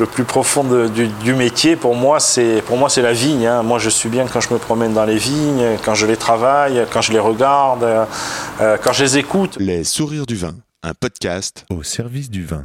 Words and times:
Le 0.00 0.06
plus 0.06 0.24
profond 0.24 0.64
du, 0.64 1.34
métier, 1.34 1.76
pour 1.76 1.94
moi, 1.94 2.18
c'est 2.18 2.62
pour 2.66 2.76
moi 2.76 2.88
c'est 2.88 3.02
la 3.02 3.12
vigne. 3.12 3.46
Hein. 3.46 3.62
Moi, 3.62 3.78
je 3.78 3.88
suis 3.88 4.08
bien 4.08 4.26
quand 4.26 4.40
je 4.40 4.52
me 4.52 4.58
promène 4.58 4.92
dans 4.92 5.04
les 5.04 5.16
vignes, 5.16 5.78
quand 5.84 5.94
je 5.94 6.06
les 6.06 6.16
travaille, 6.16 6.84
quand 6.92 7.00
je 7.00 7.12
les 7.12 7.20
regarde, 7.20 7.84
euh, 7.84 8.76
quand 8.82 8.92
je 8.92 9.04
les 9.04 9.18
écoute. 9.18 9.56
Les 9.60 9.84
sourires 9.84 10.26
du 10.26 10.34
vin, 10.34 10.54
un 10.82 10.94
podcast 10.94 11.64
au 11.70 11.84
service 11.84 12.28
du 12.28 12.44
vin. 12.44 12.64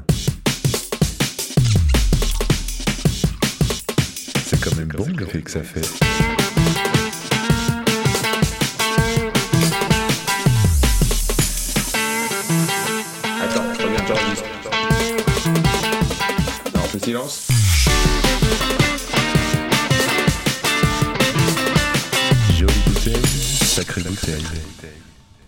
C'est 4.46 4.60
quand 4.60 4.76
même 4.76 4.88
bon 4.88 5.06
l'effet 5.16 5.42
que 5.42 5.52
ça 5.52 5.62
fait. 5.62 6.29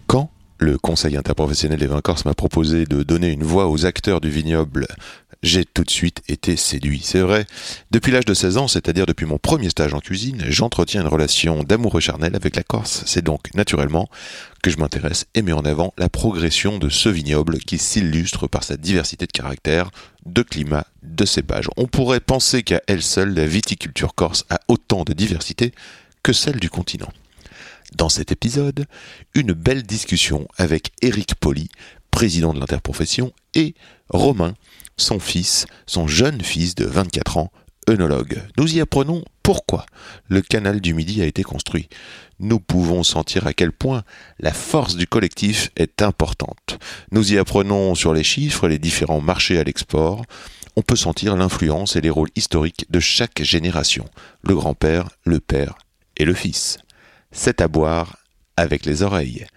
Quand 0.07 0.31
le 0.57 0.79
Conseil 0.79 1.17
interprofessionnel 1.17 1.77
des 1.77 1.85
vins 1.85 2.01
corses 2.01 2.25
m'a 2.25 2.33
proposé 2.33 2.85
de 2.85 3.03
donner 3.03 3.29
une 3.29 3.43
voix 3.43 3.67
aux 3.67 3.85
acteurs 3.85 4.21
du 4.21 4.31
vignoble, 4.31 4.87
j'ai 5.43 5.65
tout 5.65 5.83
de 5.83 5.91
suite 5.91 6.23
été 6.27 6.55
séduit. 6.55 7.01
C'est 7.03 7.21
vrai, 7.21 7.45
depuis 7.91 8.11
l'âge 8.11 8.25
de 8.25 8.33
16 8.33 8.57
ans, 8.57 8.67
c'est-à-dire 8.67 9.05
depuis 9.05 9.25
mon 9.27 9.37
premier 9.37 9.69
stage 9.69 9.93
en 9.93 9.99
cuisine, 9.99 10.43
j'entretiens 10.47 11.01
une 11.01 11.07
relation 11.07 11.63
d'amour 11.63 12.01
charnel 12.01 12.35
avec 12.35 12.55
la 12.55 12.63
Corse. 12.63 13.03
C'est 13.05 13.23
donc 13.23 13.53
naturellement 13.53 14.09
que 14.63 14.71
je 14.71 14.77
m'intéresse 14.77 15.25
et 15.35 15.41
mets 15.41 15.51
en 15.51 15.65
avant 15.65 15.93
la 15.97 16.09
progression 16.09 16.79
de 16.79 16.89
ce 16.89 17.09
vignoble 17.09 17.59
qui 17.59 17.77
s'illustre 17.77 18.47
par 18.47 18.63
sa 18.63 18.77
diversité 18.77 19.27
de 19.27 19.31
caractères, 19.31 19.91
de 20.25 20.41
climat, 20.41 20.85
de 21.03 21.25
cépages. 21.25 21.69
On 21.77 21.87
pourrait 21.87 22.19
penser 22.19 22.63
qu'à 22.63 22.81
elle 22.87 23.01
seule, 23.01 23.33
la 23.33 23.47
viticulture 23.47 24.15
corse 24.15 24.45
a 24.49 24.59
autant 24.67 25.03
de 25.03 25.13
diversité 25.13 25.73
que 26.23 26.33
celle 26.33 26.59
du 26.59 26.69
continent. 26.69 27.11
Dans 27.95 28.09
cet 28.09 28.31
épisode, 28.31 28.85
une 29.33 29.53
belle 29.53 29.83
discussion 29.83 30.47
avec 30.57 30.91
Éric 31.01 31.35
Poli, 31.35 31.69
président 32.09 32.53
de 32.53 32.59
l'interprofession, 32.59 33.33
et 33.53 33.75
Romain, 34.09 34.53
son 34.97 35.19
fils, 35.19 35.65
son 35.87 36.07
jeune 36.07 36.41
fils 36.41 36.75
de 36.75 36.85
24 36.85 37.37
ans, 37.37 37.51
Nous 37.87 38.75
y 38.75 38.79
apprenons 38.79 39.23
pourquoi 39.43 39.85
le 40.29 40.41
canal 40.41 40.81
du 40.81 40.93
Midi 40.93 41.21
a 41.21 41.25
été 41.25 41.43
construit. 41.43 41.89
Nous 42.39 42.59
pouvons 42.59 43.03
sentir 43.03 43.47
à 43.47 43.53
quel 43.53 43.71
point 43.71 44.03
la 44.39 44.53
force 44.53 44.95
du 44.95 45.07
collectif 45.07 45.71
est 45.75 46.01
importante. 46.01 46.79
Nous 47.11 47.33
y 47.33 47.37
apprenons 47.37 47.95
sur 47.95 48.13
les 48.13 48.23
chiffres, 48.23 48.67
les 48.67 48.79
différents 48.79 49.19
marchés 49.19 49.59
à 49.59 49.63
l'export. 49.63 50.23
On 50.75 50.81
peut 50.81 50.95
sentir 50.95 51.35
l'influence 51.35 51.95
et 51.95 52.01
les 52.01 52.09
rôles 52.09 52.29
historiques 52.35 52.85
de 52.89 52.99
chaque 52.99 53.41
génération, 53.41 54.05
le 54.43 54.55
grand-père, 54.55 55.09
le 55.25 55.39
père 55.39 55.77
et 56.17 56.25
le 56.25 56.33
fils. 56.33 56.77
C'est 57.31 57.61
à 57.61 57.67
boire 57.67 58.17
avec 58.57 58.85
les 58.85 59.01
oreilles. 59.01 59.47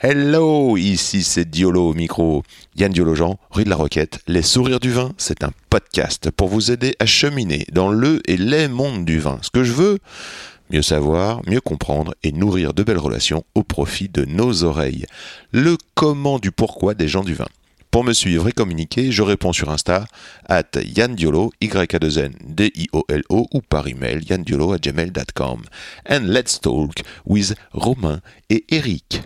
Hello, 0.00 0.76
ici 0.76 1.24
c'est 1.24 1.50
Diolo 1.50 1.88
au 1.88 1.92
micro. 1.92 2.44
Yann 2.76 2.92
Diolo-Jean, 2.92 3.36
rue 3.50 3.64
de 3.64 3.68
la 3.68 3.74
Roquette. 3.74 4.20
Les 4.28 4.42
sourires 4.42 4.78
du 4.78 4.92
vin, 4.92 5.12
c'est 5.18 5.42
un 5.42 5.50
podcast 5.70 6.30
pour 6.30 6.46
vous 6.46 6.70
aider 6.70 6.94
à 7.00 7.06
cheminer 7.06 7.66
dans 7.72 7.90
le 7.90 8.22
et 8.30 8.36
les 8.36 8.68
mondes 8.68 9.04
du 9.04 9.18
vin. 9.18 9.40
Ce 9.42 9.50
que 9.50 9.64
je 9.64 9.72
veux, 9.72 9.98
mieux 10.70 10.82
savoir, 10.82 11.40
mieux 11.48 11.60
comprendre 11.60 12.14
et 12.22 12.30
nourrir 12.30 12.74
de 12.74 12.84
belles 12.84 12.96
relations 12.96 13.42
au 13.56 13.64
profit 13.64 14.08
de 14.08 14.24
nos 14.24 14.62
oreilles. 14.62 15.04
Le 15.50 15.76
comment 15.96 16.38
du 16.38 16.52
pourquoi 16.52 16.94
des 16.94 17.08
gens 17.08 17.24
du 17.24 17.34
vin. 17.34 17.48
Pour 17.90 18.04
me 18.04 18.12
suivre 18.12 18.46
et 18.46 18.52
communiquer, 18.52 19.10
je 19.10 19.22
réponds 19.22 19.52
sur 19.52 19.68
Insta 19.68 20.04
at 20.48 20.70
Yann 20.80 21.16
Diolo, 21.16 21.50
y 21.60 21.76
a 21.76 21.98
2 21.98 22.18
n 22.20 22.34
d 22.46 22.70
i 22.76 22.86
o 22.92 23.02
l 23.08 23.24
o 23.30 23.48
ou 23.52 23.62
par 23.62 23.88
email 23.88 24.20
gmail.com. 24.20 25.62
And 26.08 26.20
let's 26.26 26.60
talk 26.60 27.02
with 27.26 27.56
Romain 27.72 28.20
et 28.48 28.64
Eric. 28.68 29.22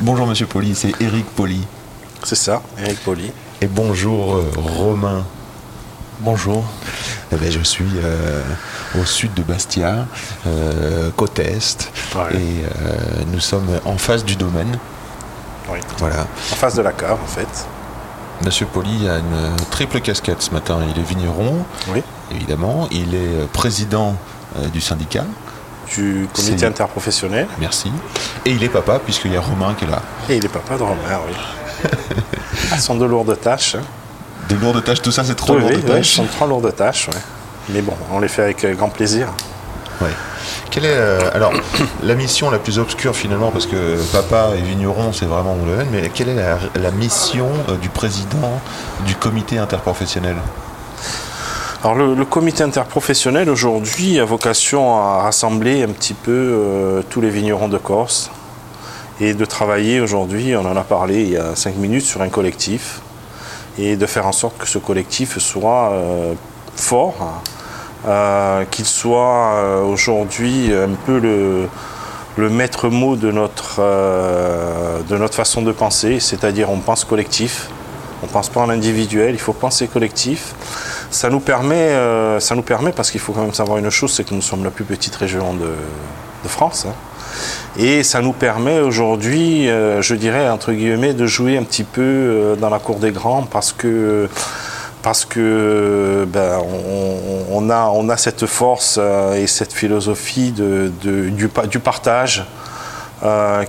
Bonjour 0.00 0.28
Monsieur 0.28 0.46
Poli, 0.46 0.76
c'est 0.76 0.92
Eric 1.00 1.26
Poli. 1.26 1.66
C'est 2.22 2.36
ça, 2.36 2.62
Eric 2.78 3.00
Poli. 3.00 3.32
Et 3.60 3.66
bonjour 3.66 4.36
euh, 4.36 4.44
Romain. 4.56 5.24
Bonjour. 6.20 6.64
Eh 7.32 7.36
ben, 7.36 7.50
je 7.50 7.58
suis 7.64 7.90
euh, 7.96 8.44
au 8.96 9.04
sud 9.04 9.34
de 9.34 9.42
Bastia, 9.42 10.06
euh, 10.46 11.10
côte 11.16 11.40
est, 11.40 11.90
et 12.32 13.26
nous 13.32 13.40
sommes 13.40 13.80
en 13.84 13.98
face 13.98 14.24
du 14.24 14.36
domaine. 14.36 14.78
Oui. 15.68 15.80
Voilà. 15.98 16.28
En 16.52 16.54
face 16.54 16.76
de 16.76 16.82
la 16.82 16.92
cave, 16.92 17.18
en 17.20 17.26
fait. 17.26 17.66
Monsieur 18.44 18.66
Poli 18.66 19.08
a 19.08 19.18
une 19.18 19.56
triple 19.72 20.00
casquette 20.00 20.42
ce 20.42 20.52
matin. 20.52 20.78
Il 20.88 21.00
est 21.00 21.04
vigneron, 21.04 21.64
oui. 21.88 22.04
évidemment. 22.30 22.86
Il 22.92 23.16
est 23.16 23.48
président 23.52 24.14
du 24.72 24.80
syndicat 24.80 25.24
du 25.94 26.28
comité 26.34 26.66
interprofessionnel. 26.66 27.46
Merci. 27.58 27.90
Et 28.44 28.50
il 28.50 28.62
est 28.62 28.68
papa, 28.68 28.98
puisqu'il 28.98 29.32
y 29.32 29.36
a 29.36 29.40
Romain 29.40 29.74
qui 29.78 29.84
est 29.84 29.90
là. 29.90 30.02
Et 30.28 30.36
il 30.36 30.44
est 30.44 30.48
papa 30.48 30.76
de 30.76 30.82
Romain, 30.82 31.20
oui. 31.26 31.90
Ce 32.76 32.80
sont 32.80 32.96
de 32.96 33.04
lourdes 33.04 33.38
tâches. 33.40 33.76
Hein. 33.76 33.82
De 34.48 34.56
lourdes 34.56 34.82
tâches, 34.82 35.02
tout 35.02 35.12
ça, 35.12 35.24
c'est 35.24 35.34
trop 35.34 35.56
lourdes 35.56 35.84
tâches. 35.84 36.08
ce 36.08 36.16
sont 36.16 36.24
trop 36.26 36.46
lourdes 36.46 36.74
tâches, 36.74 37.08
Mais 37.68 37.82
bon, 37.82 37.94
on 38.12 38.20
les 38.20 38.28
fait 38.28 38.42
avec 38.42 38.64
euh, 38.64 38.74
grand 38.74 38.88
plaisir. 38.88 39.28
Ouais. 40.00 40.10
Quelle 40.70 40.84
est 40.84 40.96
euh, 40.96 41.30
alors 41.34 41.52
la 42.02 42.14
mission 42.14 42.50
la 42.50 42.58
plus 42.58 42.78
obscure 42.78 43.16
finalement 43.16 43.50
parce 43.50 43.66
que 43.66 43.96
papa 44.12 44.50
et 44.56 44.60
vigneron 44.60 45.12
c'est 45.12 45.26
vraiment 45.26 45.54
mon 45.54 45.66
domaine 45.66 45.88
mais 45.90 46.08
quelle 46.10 46.28
est 46.28 46.36
la, 46.76 46.90
mission 46.92 47.48
euh, 47.68 47.76
du 47.76 47.88
président 47.88 48.60
du 49.06 49.14
comité 49.14 49.58
interprofessionnel? 49.58 50.36
Alors 51.84 51.94
le, 51.94 52.24
comité 52.24 52.64
interprofessionnel 52.64 53.48
aujourd'hui 53.48 54.18
a 54.18 54.24
vocation 54.24 54.96
à 54.96 55.22
rassembler 55.22 55.84
un 55.84 55.90
petit 55.90 56.14
peu 56.14 56.32
euh, 56.32 57.02
tous 57.08 57.20
les 57.20 57.30
vignerons 57.30 57.68
de 57.68 57.78
Corse 57.78 58.32
et 59.20 59.32
de 59.32 59.44
travailler 59.44 60.00
aujourd'hui, 60.00 60.56
on 60.56 60.66
en 60.66 60.76
a 60.76 60.82
parlé 60.82 61.22
il 61.22 61.28
y 61.30 61.36
a 61.36 61.54
cinq 61.54 61.76
minutes, 61.76 62.04
sur 62.04 62.20
un 62.20 62.30
collectif 62.30 63.00
et 63.78 63.94
de 63.94 64.06
faire 64.06 64.26
en 64.26 64.32
sorte 64.32 64.58
que 64.58 64.66
ce 64.66 64.78
collectif 64.78 65.38
soit 65.38 65.92
euh, 65.92 66.34
fort, 66.74 67.42
euh, 68.08 68.64
qu'il 68.64 68.84
soit 68.84 69.80
aujourd'hui 69.84 70.72
un 70.74 70.96
peu 71.06 71.20
le, 71.20 72.50
maître 72.50 72.88
mot 72.88 73.14
de 73.14 73.30
notre, 73.30 73.80
de 75.08 75.16
notre 75.16 75.34
façon 75.34 75.62
de 75.62 75.70
penser, 75.70 76.18
c'est-à-dire 76.18 76.70
on 76.70 76.78
pense 76.78 77.04
collectif, 77.04 77.68
on 78.24 78.26
ne 78.26 78.32
pense 78.32 78.48
pas 78.48 78.62
en 78.62 78.68
individuel, 78.68 79.34
il 79.34 79.40
faut 79.40 79.52
penser 79.52 79.86
collectif. 79.86 80.56
Ça 81.10 81.30
nous 81.30 81.40
permet, 81.40 81.74
euh, 81.74 82.38
ça 82.38 82.54
nous 82.54 82.62
permet 82.62 82.92
parce 82.92 83.10
qu'il 83.10 83.20
faut 83.20 83.32
quand 83.32 83.40
même 83.40 83.54
savoir 83.54 83.78
une 83.78 83.90
chose, 83.90 84.12
c'est 84.12 84.24
que 84.24 84.34
nous 84.34 84.42
sommes 84.42 84.64
la 84.64 84.70
plus 84.70 84.84
petite 84.84 85.14
région 85.16 85.54
de, 85.54 85.70
France. 86.46 86.86
Hein. 86.88 86.94
Et 87.78 88.02
ça 88.02 88.22
nous 88.22 88.32
permet 88.32 88.78
aujourd'hui, 88.80 89.68
euh, 89.68 90.00
je 90.00 90.14
dirais, 90.14 90.48
entre 90.48 90.72
guillemets, 90.72 91.12
de 91.12 91.26
jouer 91.26 91.58
un 91.58 91.62
petit 91.62 91.84
peu 91.84 92.00
euh, 92.00 92.56
dans 92.56 92.70
la 92.70 92.78
cour 92.78 92.96
des 92.96 93.10
grands 93.10 93.42
parce 93.42 93.72
que 93.72 94.28
parce 95.02 95.26
que 95.26 96.26
ben, 96.28 96.58
on, 97.52 97.70
a, 97.70 97.90
on 97.94 98.08
a 98.08 98.16
cette 98.16 98.46
force 98.46 98.98
et 99.36 99.46
cette 99.46 99.72
philosophie 99.72 100.50
de, 100.50 100.90
du, 101.00 101.78
partage 101.78 102.44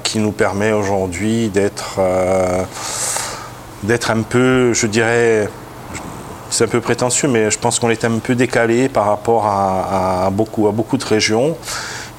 qui 0.04 0.18
nous 0.18 0.32
permet 0.32 0.72
aujourd'hui 0.72 1.50
d'être 1.50 2.00
un 4.10 4.22
peu, 4.24 4.74
je 4.74 4.88
dirais, 4.88 5.48
c'est 6.50 6.64
un 6.64 6.68
peu 6.68 6.82
prétentieux, 6.82 7.28
mais 7.28 7.52
je 7.52 7.60
pense 7.60 7.80
qu'on 7.80 7.90
est 7.90 8.04
un 8.06 8.20
peu 8.20 8.36
décalé 8.36 8.90
par 8.90 9.06
rapport 9.06 9.46
à, 9.46 10.30
beaucoup, 10.32 10.68
à 10.68 10.72
beaucoup 10.72 10.98
de 10.98 11.06
régions. 11.06 11.56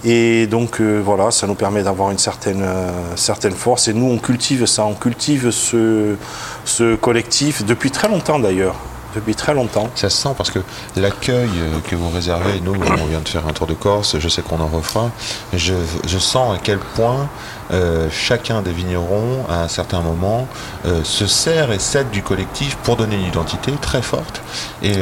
Et 0.03 0.47
donc 0.47 0.81
euh, 0.81 1.01
voilà, 1.05 1.31
ça 1.31 1.47
nous 1.47 1.55
permet 1.55 1.83
d'avoir 1.83 2.11
une 2.11 2.19
certaine, 2.19 2.63
euh, 2.63 2.91
certaine 3.17 3.53
force. 3.53 3.89
Et 3.89 3.93
nous, 3.93 4.07
on 4.07 4.19
cultive 4.19 4.65
ça, 4.65 4.85
on 4.87 4.95
cultive 4.95 5.51
ce, 5.51 6.17
ce 6.65 6.95
collectif 6.97 7.65
depuis 7.67 7.91
très 7.91 8.09
longtemps 8.09 8.39
d'ailleurs 8.39 8.77
depuis 9.15 9.34
très 9.34 9.54
longtemps. 9.54 9.91
Ça 9.97 10.09
se 10.09 10.16
sent 10.16 10.34
parce 10.37 10.51
que 10.51 10.60
l'accueil 10.97 11.51
euh, 11.59 11.78
que 11.89 11.97
vous 11.97 12.09
réservez, 12.10 12.60
nous, 12.60 12.75
on 12.75 13.07
vient 13.07 13.21
de 13.21 13.28
faire 13.28 13.47
un 13.47 13.53
tour 13.53 13.66
de 13.66 13.75
Corse, 13.75 14.19
je 14.19 14.28
sais 14.28 14.43
qu'on 14.43 14.60
en 14.60 14.69
refera, 14.69 15.10
je, 15.53 15.75
je, 16.07 16.19
sens 16.19 16.57
à 16.57 16.60
quel 16.63 16.78
point 16.78 17.28
euh, 17.72 18.09
chacun 18.11 18.63
des 18.63 18.72
vignerons, 18.72 19.45
à 19.49 19.63
un 19.63 19.69
certain 19.69 20.01
moment, 20.01 20.47
euh, 20.87 21.03
se 21.05 21.27
sert 21.27 21.72
et 21.72 21.78
cède 21.78 22.11
du 22.11 22.22
collectif 22.22 22.77
pour 22.83 22.97
donner 22.97 23.17
une 23.17 23.27
identité 23.27 23.72
très 23.81 24.03
forte. 24.03 24.43
Et 24.83 24.95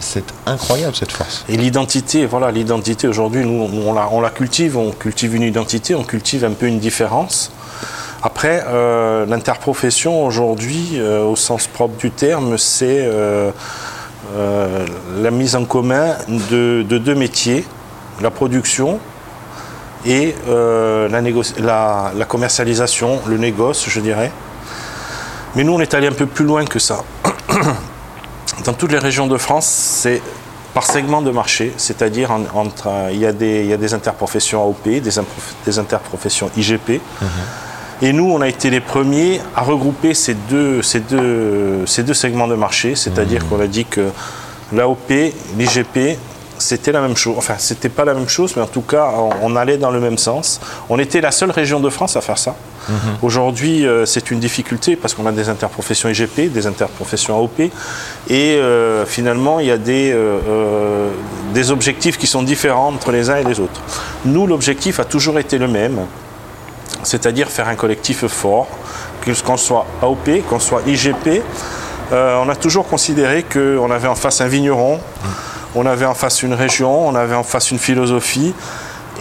c'est 0.00 0.24
incroyable 0.46 0.94
cette 0.94 1.12
force. 1.12 1.44
Et 1.48 1.56
l'identité, 1.56 2.26
voilà, 2.26 2.50
l'identité 2.50 3.08
aujourd'hui, 3.08 3.44
nous, 3.44 3.68
on 3.86 4.20
la, 4.20 4.30
cultive, 4.30 4.76
on 4.76 4.90
cultive 4.90 5.34
une 5.34 5.42
identité, 5.42 5.94
on 5.94 6.04
cultive 6.04 6.44
un 6.44 6.52
peu 6.52 6.66
une 6.66 6.78
différence. 6.78 7.50
Après, 8.22 8.64
euh, 8.66 9.26
l'interprofession 9.26 10.24
aujourd'hui, 10.26 10.94
euh, 10.94 11.22
au 11.22 11.36
sens 11.36 11.66
propre 11.66 11.96
du 11.96 12.10
terme, 12.10 12.58
c'est 12.58 12.98
euh, 13.04 13.52
la 14.34 15.30
mise 15.30 15.54
en 15.54 15.64
commun 15.64 16.16
de, 16.50 16.82
deux 16.82 17.14
métiers, 17.14 17.64
la 18.20 18.30
production 18.30 18.98
et 20.06 20.34
la, 21.58 22.12
commercialisation, 22.28 23.20
le 23.26 23.38
négoce, 23.38 23.86
je 23.88 24.00
dirais. 24.00 24.30
Mais 25.54 25.64
nous, 25.64 25.72
on 25.72 25.80
est 25.80 25.94
allé 25.94 26.06
un 26.06 26.12
peu 26.12 26.26
plus 26.26 26.44
loin 26.44 26.64
que 26.64 26.78
ça. 26.78 27.04
Dans 28.64 28.72
toutes 28.72 28.92
les 28.92 28.98
régions 28.98 29.26
de 29.26 29.36
France, 29.36 29.66
c'est 29.66 30.22
par 30.74 30.84
segment 30.84 31.22
de 31.22 31.30
marché, 31.30 31.72
c'est-à-dire 31.78 32.30
entre, 32.54 32.90
il, 33.10 33.18
y 33.18 33.26
a 33.26 33.32
des, 33.32 33.62
il 33.62 33.66
y 33.66 33.72
a 33.72 33.78
des 33.78 33.94
interprofessions 33.94 34.62
AOP, 34.62 34.84
des, 34.84 35.00
des 35.64 35.78
interprofessions 35.78 36.50
IGP. 36.56 37.00
Et 38.02 38.12
nous, 38.12 38.30
on 38.30 38.42
a 38.42 38.48
été 38.48 38.68
les 38.68 38.80
premiers 38.80 39.40
à 39.54 39.62
regrouper 39.62 40.12
ces 40.12 40.34
deux, 40.34 40.82
ces 40.82 41.00
deux, 41.00 41.86
ces 41.86 42.02
deux 42.02 42.12
segments 42.12 42.46
de 42.46 42.54
marché, 42.54 42.94
c'est-à-dire 42.94 43.48
qu'on 43.48 43.58
a 43.58 43.66
dit 43.66 43.86
que 43.86 44.10
l'AOP, 44.74 45.10
l'IGP, 45.56 46.18
c'était 46.58 46.92
la 46.92 47.00
même 47.00 47.16
chose. 47.16 47.34
Enfin, 47.36 47.54
c'était 47.58 47.88
pas 47.88 48.04
la 48.04 48.14
même 48.14 48.28
chose, 48.28 48.54
mais 48.56 48.62
en 48.62 48.66
tout 48.66 48.82
cas, 48.82 49.10
on, 49.42 49.56
allait 49.56 49.78
dans 49.78 49.90
le 49.90 50.00
même 50.00 50.18
sens. 50.18 50.60
On 50.88 50.98
était 50.98 51.20
la 51.20 51.30
seule 51.30 51.50
région 51.50 51.80
de 51.80 51.90
France 51.90 52.16
à 52.16 52.20
faire 52.20 52.38
ça. 52.38 52.54
Mhm. 52.88 52.96
Aujourd'hui, 53.22 53.86
euh, 53.86 54.06
c'est 54.06 54.30
une 54.30 54.38
difficulté 54.38 54.96
parce 54.96 55.14
qu'on 55.14 55.26
a 55.26 55.32
des 55.32 55.48
interprofessions 55.48 56.08
IGP, 56.08 56.52
des 56.52 56.66
interprofessions 56.66 57.36
AOP, 57.36 57.60
et 57.60 57.70
euh, 58.32 59.04
finalement, 59.04 59.60
il 59.60 59.66
y 59.66 59.70
a 59.70 59.78
des, 59.78 60.12
euh, 60.12 61.10
des 61.52 61.70
objectifs 61.70 62.16
qui 62.16 62.26
sont 62.26 62.42
différents 62.42 62.88
entre 62.88 63.10
les 63.10 63.28
uns 63.28 63.36
et 63.36 63.44
les 63.44 63.60
autres. 63.60 63.80
Nous, 64.24 64.46
l'objectif 64.46 65.00
a 65.00 65.04
toujours 65.04 65.38
été 65.38 65.58
le 65.58 65.68
même, 65.68 65.98
c'est-à-dire 67.02 67.48
faire 67.48 67.68
un 67.68 67.76
collectif 67.76 68.26
fort, 68.26 68.68
qu'on 69.44 69.56
soit 69.56 69.86
AOP, 70.02 70.42
qu'on 70.48 70.60
soit 70.60 70.82
IGP. 70.86 71.42
on 72.12 72.48
a 72.48 72.54
toujours 72.54 72.86
considéré 72.86 73.42
qu'on 73.42 73.90
avait 73.90 74.06
en 74.06 74.14
face 74.14 74.40
un 74.40 74.46
vigneron. 74.46 75.00
Mhm 75.24 75.30
on 75.76 75.86
avait 75.86 76.06
en 76.06 76.14
face 76.14 76.42
une 76.42 76.54
région, 76.54 77.06
on 77.06 77.14
avait 77.14 77.34
en 77.34 77.44
face 77.44 77.70
une 77.70 77.78
philosophie. 77.78 78.54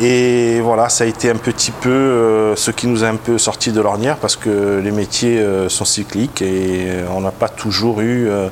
Et 0.02 0.60
voilà, 0.62 0.90
ça 0.90 1.06
a 1.06 1.07
été 1.07 1.30
un 1.30 1.36
petit 1.36 1.72
peu 1.72 1.90
euh, 1.90 2.56
ce 2.56 2.72
qui 2.72 2.88
nous 2.88 3.04
a 3.04 3.07
un 3.07 3.16
peu 3.16 3.38
sorti 3.38 3.72
de 3.72 3.80
l'ornière 3.80 4.18
parce 4.18 4.36
que 4.36 4.81
les 4.84 4.92
métiers 4.92 5.40
euh, 5.40 5.69
sont 5.69 5.86
cycliques 5.86 6.42
et 6.42 6.88
on 7.16 7.22
n'a 7.22 7.31
pas 7.31 7.48
toujours 7.48 8.02
eu 8.02 8.28
euh, 8.28 8.50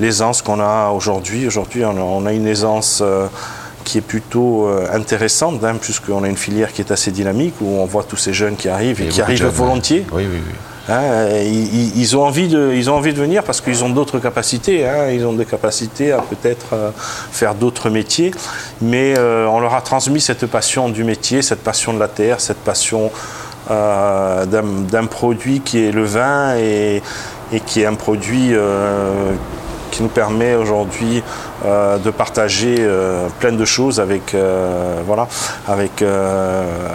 l'aisance 0.00 0.40
qu'on 0.40 0.60
a 0.60 0.90
aujourd'hui. 0.90 1.46
Aujourd'hui, 1.46 1.84
on, 1.84 2.24
a 2.24 2.32
une 2.32 2.46
aisance 2.46 3.02
qui 3.84 3.98
est 3.98 4.02
plutôt 4.02 4.68
intéressante, 4.92 5.62
hein, 5.64 5.76
puisqu'on 5.80 6.24
a 6.24 6.28
une 6.28 6.36
filière 6.36 6.72
qui 6.72 6.82
est 6.82 6.90
assez 6.90 7.10
dynamique 7.10 7.54
où 7.60 7.78
on 7.78 7.84
voit 7.84 8.04
tous 8.04 8.16
ces 8.16 8.32
jeunes 8.32 8.56
qui 8.56 8.68
arrivent 8.68 9.00
et, 9.00 9.08
qui 9.08 9.20
arrivent 9.20 9.46
volontiers. 9.46 10.06
Oui, 10.12 10.26
oui, 10.30 10.40
oui. 10.46 10.54
Hein, 10.88 11.28
ils, 11.44 12.16
ont 12.16 12.24
envie 12.24 12.48
de, 12.48 12.72
ils 12.74 12.90
ont 12.90 12.94
envie 12.94 13.12
de 13.12 13.20
venir 13.20 13.44
parce 13.44 13.60
qu'ils 13.60 13.84
ont 13.84 13.90
d'autres 13.90 14.18
capacités. 14.18 14.88
Hein. 14.88 15.10
ils 15.10 15.26
ont 15.26 15.34
des 15.34 15.44
capacités 15.44 16.12
à 16.12 16.18
peut-être 16.18 16.72
euh, 16.72 16.90
faire 16.96 17.54
d'autres 17.54 17.90
métiers. 17.90 18.30
Mais 18.80 19.14
euh, 19.18 19.46
on 19.46 19.60
leur 19.60 19.74
a 19.74 19.82
transmis 19.82 20.20
cette 20.20 20.46
passion 20.46 20.88
du 20.88 21.04
métier, 21.04 21.42
cette 21.42 21.62
passion 21.62 21.92
de 21.92 21.98
la 21.98 22.08
terre, 22.08 22.40
cette 22.40 22.58
passion 22.58 23.10
euh, 23.70 24.46
d'un 24.46 25.06
produit 25.06 25.60
qui 25.60 25.84
est 25.84 25.92
le 25.92 26.04
vin 26.04 26.56
et, 26.56 27.02
qui 27.66 27.82
est 27.82 27.86
un 27.86 27.94
produit 27.94 28.54
qui 29.90 30.02
nous 30.02 30.08
permet 30.08 30.54
aujourd'hui 30.54 31.22
de 31.64 32.10
partager 32.10 32.76
plein 33.40 33.52
de 33.52 33.64
choses 33.64 34.00
avec, 34.00 34.36
voilà, 35.06 35.28
avec, 35.66 36.04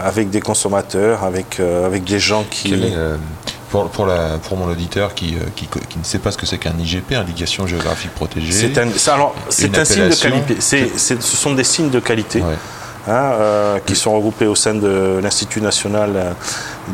avec 0.05 0.29
des 0.29 0.41
consommateurs, 0.41 1.23
avec, 1.23 1.59
avec 1.59 2.03
des 2.03 2.19
gens 2.19 2.45
qui... 2.49 2.93
Pour, 3.73 3.89
pour, 3.89 4.05
la, 4.05 4.37
pour 4.37 4.55
mon 4.55 4.67
auditeur 4.67 5.15
qui, 5.15 5.33
euh, 5.33 5.39
qui, 5.55 5.65
qui, 5.65 5.97
ne 5.97 6.03
sait 6.03 6.19
pas 6.19 6.29
ce 6.29 6.37
que 6.37 6.45
c'est 6.45 6.59
qu'un 6.59 6.77
IGP, 6.77 7.13
indication 7.13 7.65
géographique 7.65 8.11
protégée. 8.11 8.51
C'est 8.51 8.77
un, 8.77 8.87
alors, 9.11 9.33
c'est 9.49 9.75
un 9.75 9.83
signe 9.83 10.09
de 10.09 10.15
qualité. 10.15 10.57
ce 10.95 11.17
sont 11.17 11.53
des 11.53 11.63
signes 11.63 11.89
de 11.89 11.99
qualité. 11.99 12.43
Hein, 12.43 13.31
euh, 13.33 13.79
qui 13.79 13.95
sont 13.95 14.13
regroupés 14.13 14.45
au 14.45 14.53
sein 14.53 14.75
de 14.75 15.19
l'Institut 15.23 15.59
national 15.59 16.11
euh, 16.15 16.33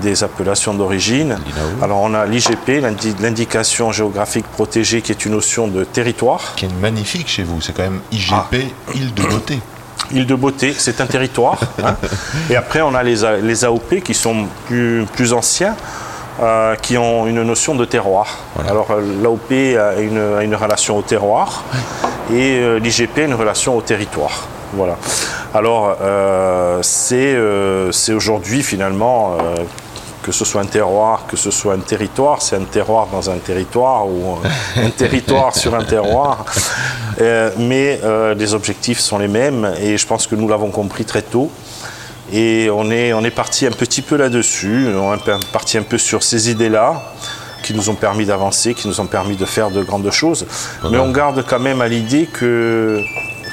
des 0.02 0.24
appellations 0.24 0.74
d'origine. 0.74 1.38
Alors 1.82 2.00
on 2.00 2.14
a 2.14 2.26
l'IGP, 2.26 2.82
l'indication 3.20 3.92
géographique 3.92 4.46
protégée, 4.48 5.02
qui 5.02 5.12
est 5.12 5.26
une 5.26 5.34
notion 5.34 5.68
de 5.68 5.84
territoire. 5.84 6.54
Qui 6.56 6.66
est 6.66 6.82
magnifique 6.82 7.28
chez 7.28 7.44
vous, 7.44 7.60
c'est 7.60 7.74
quand 7.74 7.84
même 7.84 8.00
IGP, 8.14 8.32
ah. 8.34 8.92
île 8.96 9.14
de 9.14 9.22
beauté. 9.22 9.60
Île 10.12 10.26
de 10.26 10.34
beauté, 10.34 10.74
c'est 10.76 11.02
un 11.02 11.06
territoire. 11.06 11.60
Hein. 11.84 11.96
Et 12.50 12.56
après 12.56 12.82
on 12.82 12.96
a 12.96 13.04
les, 13.04 13.18
les 13.44 13.66
AOP 13.66 14.02
qui 14.04 14.14
sont 14.14 14.48
plus, 14.66 15.06
plus 15.14 15.34
anciens. 15.34 15.76
Euh, 16.42 16.76
qui 16.76 16.98
ont 16.98 17.28
une 17.28 17.44
notion 17.44 17.76
de 17.76 17.84
terroir. 17.84 18.38
Alors 18.66 18.92
euh, 18.92 19.02
l'AOP 19.22 19.52
a 19.78 20.00
une, 20.00 20.56
relation 20.56 20.96
au 20.96 21.02
terroir 21.02 21.66
et 22.32 22.60
euh, 22.60 22.80
l'IGP 22.80 23.18
a 23.18 23.22
une 23.24 23.34
relation 23.34 23.76
au 23.76 23.82
territoire. 23.82 24.48
Voilà. 24.72 24.96
Alors 25.54 25.98
c'est 26.82 27.36
aujourd'hui 28.14 28.64
finalement 28.64 29.36
que 30.22 30.32
ce 30.32 30.46
soit 30.46 30.62
un 30.62 30.66
terroir, 30.66 31.26
que 31.28 31.36
ce 31.36 31.52
soit 31.52 31.74
un 31.74 31.80
territoire, 31.80 32.42
c'est 32.42 32.56
un 32.56 32.64
terroir 32.64 33.08
dans 33.12 33.30
un 33.30 33.40
territoire 33.40 34.08
ou 34.08 34.38
un 34.78 34.90
territoire 34.98 35.54
sur 35.56 35.76
un 35.76 35.84
terroir. 35.84 36.46
mais 37.58 38.00
les 38.38 38.54
objectifs 38.54 39.00
sont 39.00 39.18
les 39.18 39.28
mêmes 39.28 39.74
et 39.82 39.98
je 39.98 40.08
pense 40.08 40.26
que 40.26 40.36
nous 40.36 40.48
l'avons 40.48 40.70
compris 40.70 41.04
très 41.04 41.24
tôt. 41.24 41.52
Et 42.32 42.70
on 42.72 42.92
est, 42.92 43.14
on 43.14 43.24
est 43.24 43.32
parti 43.32 43.66
un 43.66 43.72
petit 43.72 44.02
peu 44.02 44.16
là-dessus, 44.16 44.88
on 44.96 45.16
est 45.16 45.52
parti 45.52 45.78
un 45.78 45.84
peu 45.84 45.98
sur 45.98 46.22
ces 46.22 46.52
idées-là 46.52 47.02
qui 47.64 47.74
nous 47.74 47.90
ont 47.90 47.96
permis 47.96 48.26
d'avancer, 48.26 48.74
qui 48.74 48.88
nous 48.88 49.00
ont 49.02 49.08
permis 49.08 49.36
de 49.36 49.46
faire 49.46 49.72
de 49.72 49.84
grandes 49.84 50.10
choses. 50.12 50.46
Mais 50.90 50.98
on 50.98 51.12
garde 51.12 51.44
quand 51.48 51.60
même 51.60 51.82
à 51.82 51.88
l'idée 51.88 52.28
que 52.32 53.02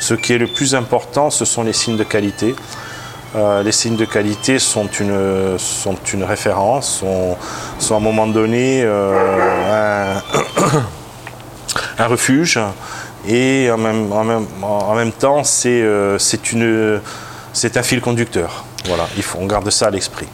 ce 0.01 0.15
qui 0.15 0.35
est 0.35 0.39
le 0.39 0.47
plus 0.47 0.75
important, 0.75 1.31
ce 1.31 1.45
sont 1.45 1.63
les 1.63 1.73
signes 1.73 1.97
de 1.97 2.05
qualité. 2.05 2.55
Euh, 3.35 3.63
les 3.63 3.73
signes 3.73 3.97
de 3.97 4.05
qualité 4.05 4.59
sont 4.59 4.87
une, 5.01 5.59
sont 5.59 5.97
une 6.13 6.25
référence, 6.25 7.01
sont, 7.01 7.37
sont 7.79 7.95
à 7.95 7.97
un 7.99 8.01
moment 8.01 8.27
donné 8.27 8.83
euh, 8.85 10.15
un, 10.19 10.23
un, 11.99 12.07
refuge 12.07 12.59
et 13.29 13.69
en 13.71 13.77
même, 13.77 14.13
en 14.13 14.25
même, 14.25 14.47
en 14.63 14.95
même 14.95 15.13
temps 15.13 15.45
c'est 15.45 15.83
euh, 15.83 16.19
une 16.53 17.01
c'est 17.57 17.79
un 17.79 17.83
fil 17.83 18.03
conducteur. 18.03 18.65
Voilà, 18.85 19.09
il 19.17 19.23
faut, 19.23 19.39
on 19.41 19.47
garde 19.47 19.71
ça 19.71 19.87
à 19.87 19.91
l'esprit. 19.91 20.29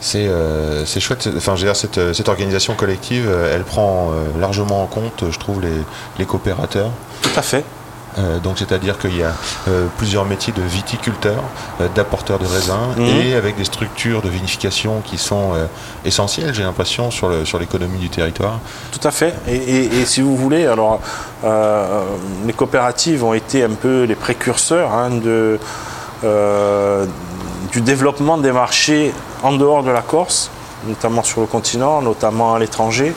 C'est 0.00 0.28
euh, 0.28 0.84
chouette. 0.84 1.28
Enfin, 1.34 1.54
cette, 1.74 1.98
euh, 1.98 2.12
cette, 2.12 2.28
organisation 2.28 2.74
collective, 2.74 3.26
euh, 3.28 3.54
elle 3.54 3.64
prend 3.64 4.12
largement 4.38 4.82
en 4.82 4.86
compte, 4.86 5.24
je 5.30 5.38
trouve, 5.38 5.62
les, 5.62 5.72
les 6.18 6.26
coopérateurs. 6.26 6.90
Tout 7.22 7.30
à 7.34 7.42
fait. 7.42 7.64
donc 8.42 8.58
c'est-à-dire 8.58 8.98
qu'il 8.98 9.16
y 9.16 9.22
a 9.22 9.32
plusieurs 9.96 10.24
métiers 10.24 10.52
de 10.52 10.62
viticulteurs, 10.62 11.42
d'apporteurs 11.94 12.38
de 12.38 12.46
raisins 12.46 12.94
mhm. 12.96 13.04
et 13.04 13.34
avec 13.34 13.56
des 13.56 13.64
structures 13.64 14.22
de 14.22 14.28
vinification 14.28 15.02
qui 15.04 15.18
sont 15.18 15.52
essentielles, 16.04 16.54
j'ai 16.54 16.62
l'impression, 16.62 17.10
sur 17.10 17.58
l'économie 17.58 17.98
sur 17.98 18.08
du 18.08 18.08
territoire. 18.10 18.60
Tout 18.92 19.06
à 19.06 19.10
fait. 19.10 19.34
Et, 19.48 20.04
si 20.04 20.20
vous 20.20 20.36
voulez, 20.36 20.66
alors 20.66 21.00
les 22.46 22.52
coopératives 22.52 23.24
ont 23.24 23.34
été 23.34 23.64
un 23.64 23.74
peu 23.74 24.04
les 24.04 24.14
précurseurs 24.14 24.92
hein, 24.92 25.10
de 25.10 25.58
du 26.22 27.80
développement 27.80 28.38
des 28.38 28.52
marchés 28.52 29.12
en 29.42 29.52
dehors 29.52 29.82
de 29.82 29.90
la 29.90 30.02
Corse, 30.02 30.50
notamment 30.86 31.22
sur 31.22 31.40
le 31.40 31.46
continent, 31.46 32.00
notamment 32.02 32.54
à 32.54 32.58
l'étranger, 32.58 33.14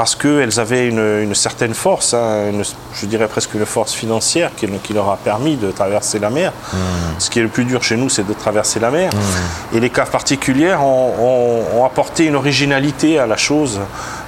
parce 0.00 0.14
qu'elles 0.14 0.58
avaient 0.58 0.88
une, 0.88 1.34
certaine 1.34 1.74
force, 1.74 2.14
hein, 2.14 2.52
je 2.94 3.04
dirais 3.04 3.28
presque 3.28 3.52
une 3.52 3.66
force 3.66 3.92
financière 3.92 4.50
qui, 4.56 4.94
leur 4.94 5.10
a 5.10 5.18
permis 5.18 5.56
de 5.56 5.70
traverser 5.70 6.18
la 6.18 6.30
mer. 6.30 6.54
Mmh. 6.72 6.76
Ce 7.18 7.28
qui 7.28 7.38
est 7.38 7.42
le 7.42 7.50
plus 7.50 7.66
dur 7.66 7.82
chez 7.82 7.98
nous, 7.98 8.08
c'est 8.08 8.26
de 8.26 8.32
traverser 8.32 8.80
la 8.80 8.90
mer. 8.90 9.10
Mmh. 9.12 9.76
Et 9.76 9.80
les 9.80 9.90
caves 9.90 10.10
particulières 10.10 10.82
ont, 10.82 11.84
apporté 11.84 12.24
une 12.24 12.34
originalité 12.34 13.18
à 13.18 13.26
la 13.26 13.36
chose, 13.36 13.78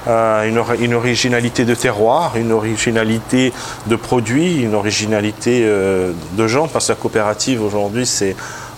euh, 0.07 0.47
une, 0.47 0.93
originalité 0.93 1.65
de 1.65 1.73
terroir, 1.73 2.35
une 2.35 2.51
originalité 2.51 3.51
de 3.87 3.95
produits, 3.95 4.61
une 4.61 4.75
originalité 4.75 5.61
euh, 5.63 6.11
de 6.33 6.47
gens, 6.47 6.67
parce 6.67 6.85
que 6.85 6.91
la 6.91 6.97
coopérative 6.97 7.63
aujourd'hui, 7.63 8.05
c'est 8.05 8.35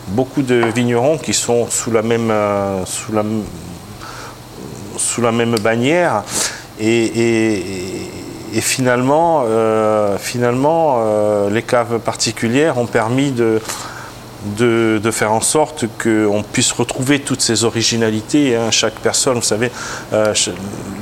beaucoup 0.08 0.44
de 0.44 0.64
vignerons 0.74 1.18
qui 1.18 1.34
sont 1.34 1.68
sous 1.70 1.92
la 1.92 2.04
même, 2.04 2.32
euh, 2.32 2.86
sous 2.86 3.12
la, 3.12 3.24
sous 4.98 5.22
la 5.22 5.34
même 5.34 5.56
bannière. 5.60 6.24
Et, 6.80 8.62
finalement, 8.62 9.44
euh, 9.46 10.18
finalement 10.18 10.98
euh, 11.00 11.50
les 11.50 11.62
caves 11.62 12.00
particulières 12.00 12.78
ont 12.78 12.86
permis 12.86 13.32
de, 13.32 13.62
de, 14.58 15.12
faire 15.12 15.34
en 15.34 15.42
sorte 15.42 15.86
qu'on 16.02 16.42
puisse 16.42 16.72
retrouver 16.72 17.20
toutes 17.20 17.42
ces 17.42 17.66
originalités. 17.66 18.56
Hein. 18.56 18.72
Chaque 18.72 18.96
personne, 18.96 19.36
vous 19.36 19.42
savez, 19.42 19.72
euh, 20.14 20.34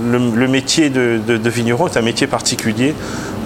le, 0.04 0.48
métier 0.48 0.90
de, 0.90 1.20
de, 1.26 1.50
vigneron 1.50 1.88
est 1.88 1.98
un 1.98 2.02
métier 2.02 2.28
particulier. 2.28 2.96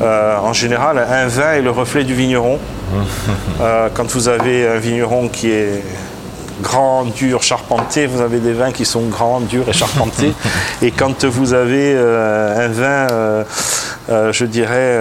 en 0.02 0.54
général, 0.54 0.98
un 1.00 1.28
vin 1.28 1.54
est 1.54 1.62
le 1.62 1.72
reflet 1.72 2.04
du 2.04 2.14
vigneron. 2.14 2.60
quand 3.94 4.10
vous 4.12 4.30
avez 4.30 4.68
un 4.68 4.78
vigneron 4.78 5.28
qui 5.28 5.52
est 5.52 5.84
grand, 6.62 7.06
dur, 7.06 7.44
charpenté. 7.44 8.06
Vous 8.08 8.22
avez 8.22 8.40
des 8.40 8.54
vins 8.54 8.72
qui 8.72 8.86
sont 8.86 9.04
grands, 9.08 9.40
durs 9.40 9.68
et 9.70 9.74
charpentés. 9.74 10.34
et 10.82 10.92
quand 10.92 11.26
vous 11.26 11.54
avez 11.54 11.94
euh, 11.96 12.66
un 12.66 12.68
vin, 12.70 13.08
euh, 13.12 13.44
euh, 14.10 14.32
je 14.32 14.46
dirais, 14.46 15.00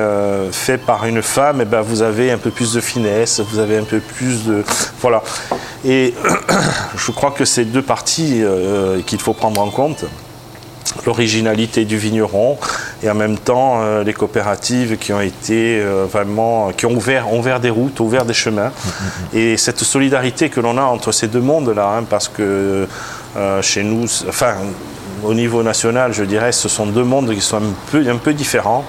fait 0.52 0.78
par 0.78 1.06
une 1.06 1.22
femme, 1.22 1.60
et 1.60 1.62
eh 1.62 1.66
ben, 1.66 1.80
vous 1.80 2.02
avez 2.02 2.30
un 2.30 2.38
peu 2.38 2.50
plus 2.50 2.72
de 2.72 2.80
finesse, 2.80 3.40
vous 3.40 3.58
avez 3.58 3.78
un 3.78 3.84
peu 3.84 4.00
plus 4.00 4.44
de... 4.44 4.64
Voilà. 5.00 5.22
Et 5.84 6.14
je 6.96 7.10
crois 7.12 7.30
que 7.30 7.44
c'est 7.44 7.64
deux 7.64 7.82
parties 7.82 8.42
qu'il 9.06 9.20
faut 9.20 9.34
prendre 9.34 9.60
en 9.60 9.70
compte. 9.70 10.04
L'originalité 11.04 11.84
du 11.84 11.96
vigneron 11.96 12.58
et 13.02 13.10
en 13.10 13.14
même 13.14 13.38
temps 13.38 13.80
euh, 13.80 14.04
les 14.04 14.12
coopératives 14.12 14.96
qui 14.96 15.12
ont 15.12 15.20
été 15.20 15.80
euh, 15.80 16.06
vraiment 16.10 16.72
qui 16.72 16.86
ont 16.86 16.92
ouvert, 16.92 17.32
ouvert 17.32 17.60
des 17.60 17.70
routes, 17.70 18.00
ouvert 18.00 18.24
des 18.24 18.34
chemins. 18.34 18.72
Et 19.32 19.56
cette 19.56 19.80
solidarité 19.80 20.48
que 20.48 20.60
l'on 20.60 20.78
a 20.78 20.82
entre 20.82 21.12
ces 21.12 21.28
deux 21.28 21.40
mondes 21.40 21.70
là 21.70 21.96
hein, 21.98 22.04
parce 22.08 22.28
que 22.28 22.86
euh, 23.36 23.62
chez 23.62 23.82
nous 23.82 24.06
enfin 24.28 24.54
au 25.24 25.34
niveau 25.34 25.62
national 25.62 26.12
je 26.12 26.24
dirais 26.24 26.52
ce 26.52 26.68
sont 26.68 26.86
deux 26.86 27.04
mondes 27.04 27.34
qui 27.34 27.40
sont 27.40 27.58
un 27.58 27.74
peu, 27.90 28.08
un 28.08 28.16
peu 28.16 28.32
différents 28.32 28.84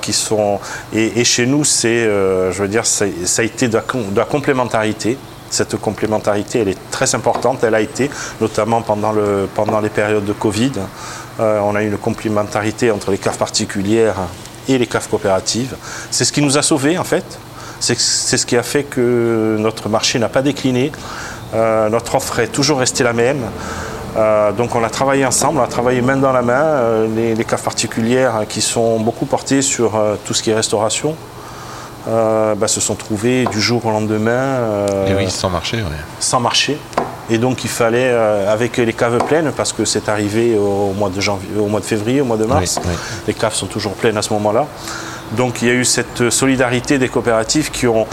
qui 0.00 0.14
sont 0.14 0.58
et, 0.94 1.22
chez 1.22 1.44
nous 1.44 1.64
c'est 1.64 2.04
je 2.04 2.62
veux 2.62 2.68
dire 2.68 2.86
ça, 2.86 3.04
a 3.04 3.42
été 3.42 3.68
de 3.68 3.78
la 4.16 4.24
complémentarité 4.24 5.18
cette 5.50 5.76
complémentarité, 5.76 6.60
est 6.60 6.78
très 6.90 7.14
importante. 7.14 7.64
Elle 7.64 7.74
a 7.74 7.80
été, 7.80 8.10
notamment 8.40 8.82
pendant 8.82 9.80
les 9.80 9.88
périodes 9.88 10.24
de 10.24 10.32
Covid. 10.32 10.72
Euh, 11.40 11.60
on 11.60 11.74
a 11.74 11.82
eu 11.82 11.88
une 11.88 11.98
complémentarité 11.98 12.90
entre 12.90 13.10
les 13.10 13.18
caves 13.18 13.38
particulières 13.38 14.16
et 14.68 14.78
les 14.78 14.86
caves 14.86 15.08
coopératives. 15.08 15.76
C'est 16.10 16.24
ce 16.24 16.32
qui 16.32 16.42
nous 16.42 16.58
a 16.58 16.62
sauvés, 16.62 16.98
en 16.98 17.04
fait. 17.04 17.24
C'est 17.80 17.96
ce 17.98 18.46
qui 18.46 18.56
a 18.56 18.62
fait 18.62 18.84
que 18.84 19.56
notre 19.58 19.88
marché 19.88 20.18
n'a 20.18 20.28
pas 20.28 20.42
décliné. 20.42 20.90
Euh, 21.54 21.88
notre 21.90 22.14
offre 22.14 22.38
est 22.38 22.48
toujours 22.48 22.78
restée 22.78 23.04
la 23.04 23.12
même. 23.12 23.42
Euh, 24.16 24.52
donc 24.52 24.76
on 24.76 24.84
a 24.84 24.90
travaillé 24.90 25.26
ensemble, 25.26 25.58
on 25.58 25.64
a 25.64 25.66
travaillé 25.66 26.00
main 26.00 26.16
dans 26.16 26.32
la 26.32 26.40
main. 26.40 27.06
les, 27.14 27.34
les 27.34 27.44
caves 27.44 27.62
particulières 27.62 28.46
qui 28.48 28.60
sont 28.60 29.00
beaucoup 29.00 29.26
portées 29.26 29.60
sur 29.60 30.00
tout 30.24 30.34
ce 30.34 30.42
qui 30.42 30.50
est 30.50 30.54
restauration, 30.54 31.16
euh, 32.06 32.54
bah, 32.54 32.68
se 32.68 32.80
sont 32.80 32.94
trouvés 32.94 33.46
du 33.46 33.60
jour 33.60 33.84
au 33.86 33.90
lendemain. 33.90 34.30
Euh, 34.30 35.06
Et 35.06 35.14
oui, 35.14 35.30
sans 35.30 35.50
marché. 35.50 35.78
Sans 36.20 36.40
marché. 36.40 36.78
Et 37.30 37.38
donc 37.38 37.64
il 37.64 37.70
fallait, 37.70 38.10
euh, 38.10 38.52
avec 38.52 38.76
les 38.76 38.92
caves 38.92 39.24
pleines, 39.24 39.50
parce 39.56 39.72
que 39.72 39.86
c'est 39.86 40.10
arrivé 40.10 40.58
au 40.58 40.92
mois 40.92 41.08
de 41.08 41.20
janvier, 41.20 41.48
au 41.58 41.66
mois 41.66 41.80
de 41.80 41.86
février, 41.86 42.20
au 42.20 42.26
mois 42.26 42.36
de 42.36 42.44
mars, 42.44 42.78
les 43.26 43.32
caves 43.32 43.54
sont 43.54 43.66
toujours 43.66 43.94
pleines 43.94 44.18
à 44.18 44.22
ce 44.22 44.32
moment-là. 44.34 44.66
Donc 45.32 45.62
il 45.62 45.68
y 45.68 45.70
a 45.70 45.74
eu 45.74 45.86
cette 45.86 46.28
solidarité 46.28 46.98
des 46.98 47.08
coopératives 47.08 47.70
qui 47.70 47.86
ont 47.86 48.06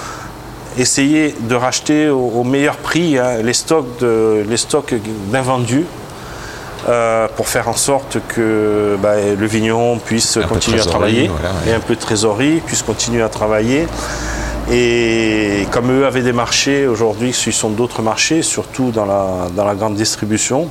essayé 0.77 1.35
de 1.41 1.55
racheter 1.55 2.07
au, 2.07 2.45
meilleur 2.45 2.77
prix 2.77 3.17
hein, 3.17 3.41
les 3.43 3.53
stocks 3.53 4.93
d'invendus 5.29 5.85
euh, 6.89 7.27
pour 7.35 7.47
faire 7.47 7.67
en 7.67 7.75
sorte 7.75 8.17
que 8.27 8.97
bah, 9.01 9.15
le 9.37 9.45
vigneron 9.45 9.99
puisse 9.99 10.39
continuer 10.49 10.81
à 10.81 10.85
travailler 10.85 11.29
et 11.67 11.73
un 11.73 11.79
peu 11.79 11.95
de 11.95 11.99
trésorerie, 11.99 12.61
puisse 12.65 12.81
continuer 12.81 13.21
à 13.21 13.29
travailler. 13.29 13.87
Et 14.71 15.67
comme 15.71 15.91
eux 15.91 16.05
avaient 16.05 16.21
des 16.21 16.33
marchés, 16.33 16.87
aujourd'hui 16.87 17.33
ce 17.33 17.51
sont 17.51 17.69
d'autres 17.69 18.01
marchés, 18.01 18.41
surtout 18.41 18.91
dans 18.91 19.05
la, 19.05 19.47
dans 19.55 19.65
la 19.65 19.75
grande 19.75 19.95
distribution. 19.95 20.69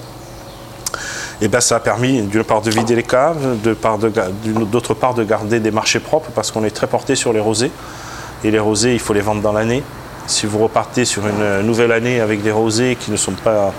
Et 1.43 1.49
ben, 1.49 1.61
ça 1.61 1.77
a 1.77 1.81
permis 1.81 2.23
d'une 2.23 2.45
part 2.45 2.61
de 2.61 2.71
vider 2.71 2.95
les 2.95 3.03
caves, 3.03 3.57
d'autre 3.63 4.95
part 4.95 5.15
de 5.15 5.25
garder 5.25 5.61
des 5.61 5.71
marchés 5.71 6.01
propres 6.01 6.31
parce 6.35 6.51
qu'on 6.51 6.65
est 6.65 6.71
très 6.71 6.87
porté 6.87 7.15
sur 7.15 7.33
les 7.33 7.41
rosés. 7.41 7.71
Et 8.45 8.51
les 8.51 8.59
rosés, 8.59 8.93
il 8.95 9.01
faut 9.01 9.15
les 9.15 9.21
vendre 9.21 9.43
dans 9.43 9.53
l'année. 9.53 9.83
Si 10.27 10.47
vous 10.47 10.59
repartez 10.59 11.05
sur 11.05 11.27
une 11.27 11.63
nouvelle 11.63 11.93
année 11.93 12.21
avec 12.21 12.43
des 12.43 12.53
rosés 12.53 12.97
qui 12.99 13.11
ne 13.11 13.17
sont 13.17 13.33
pas, 13.33 13.73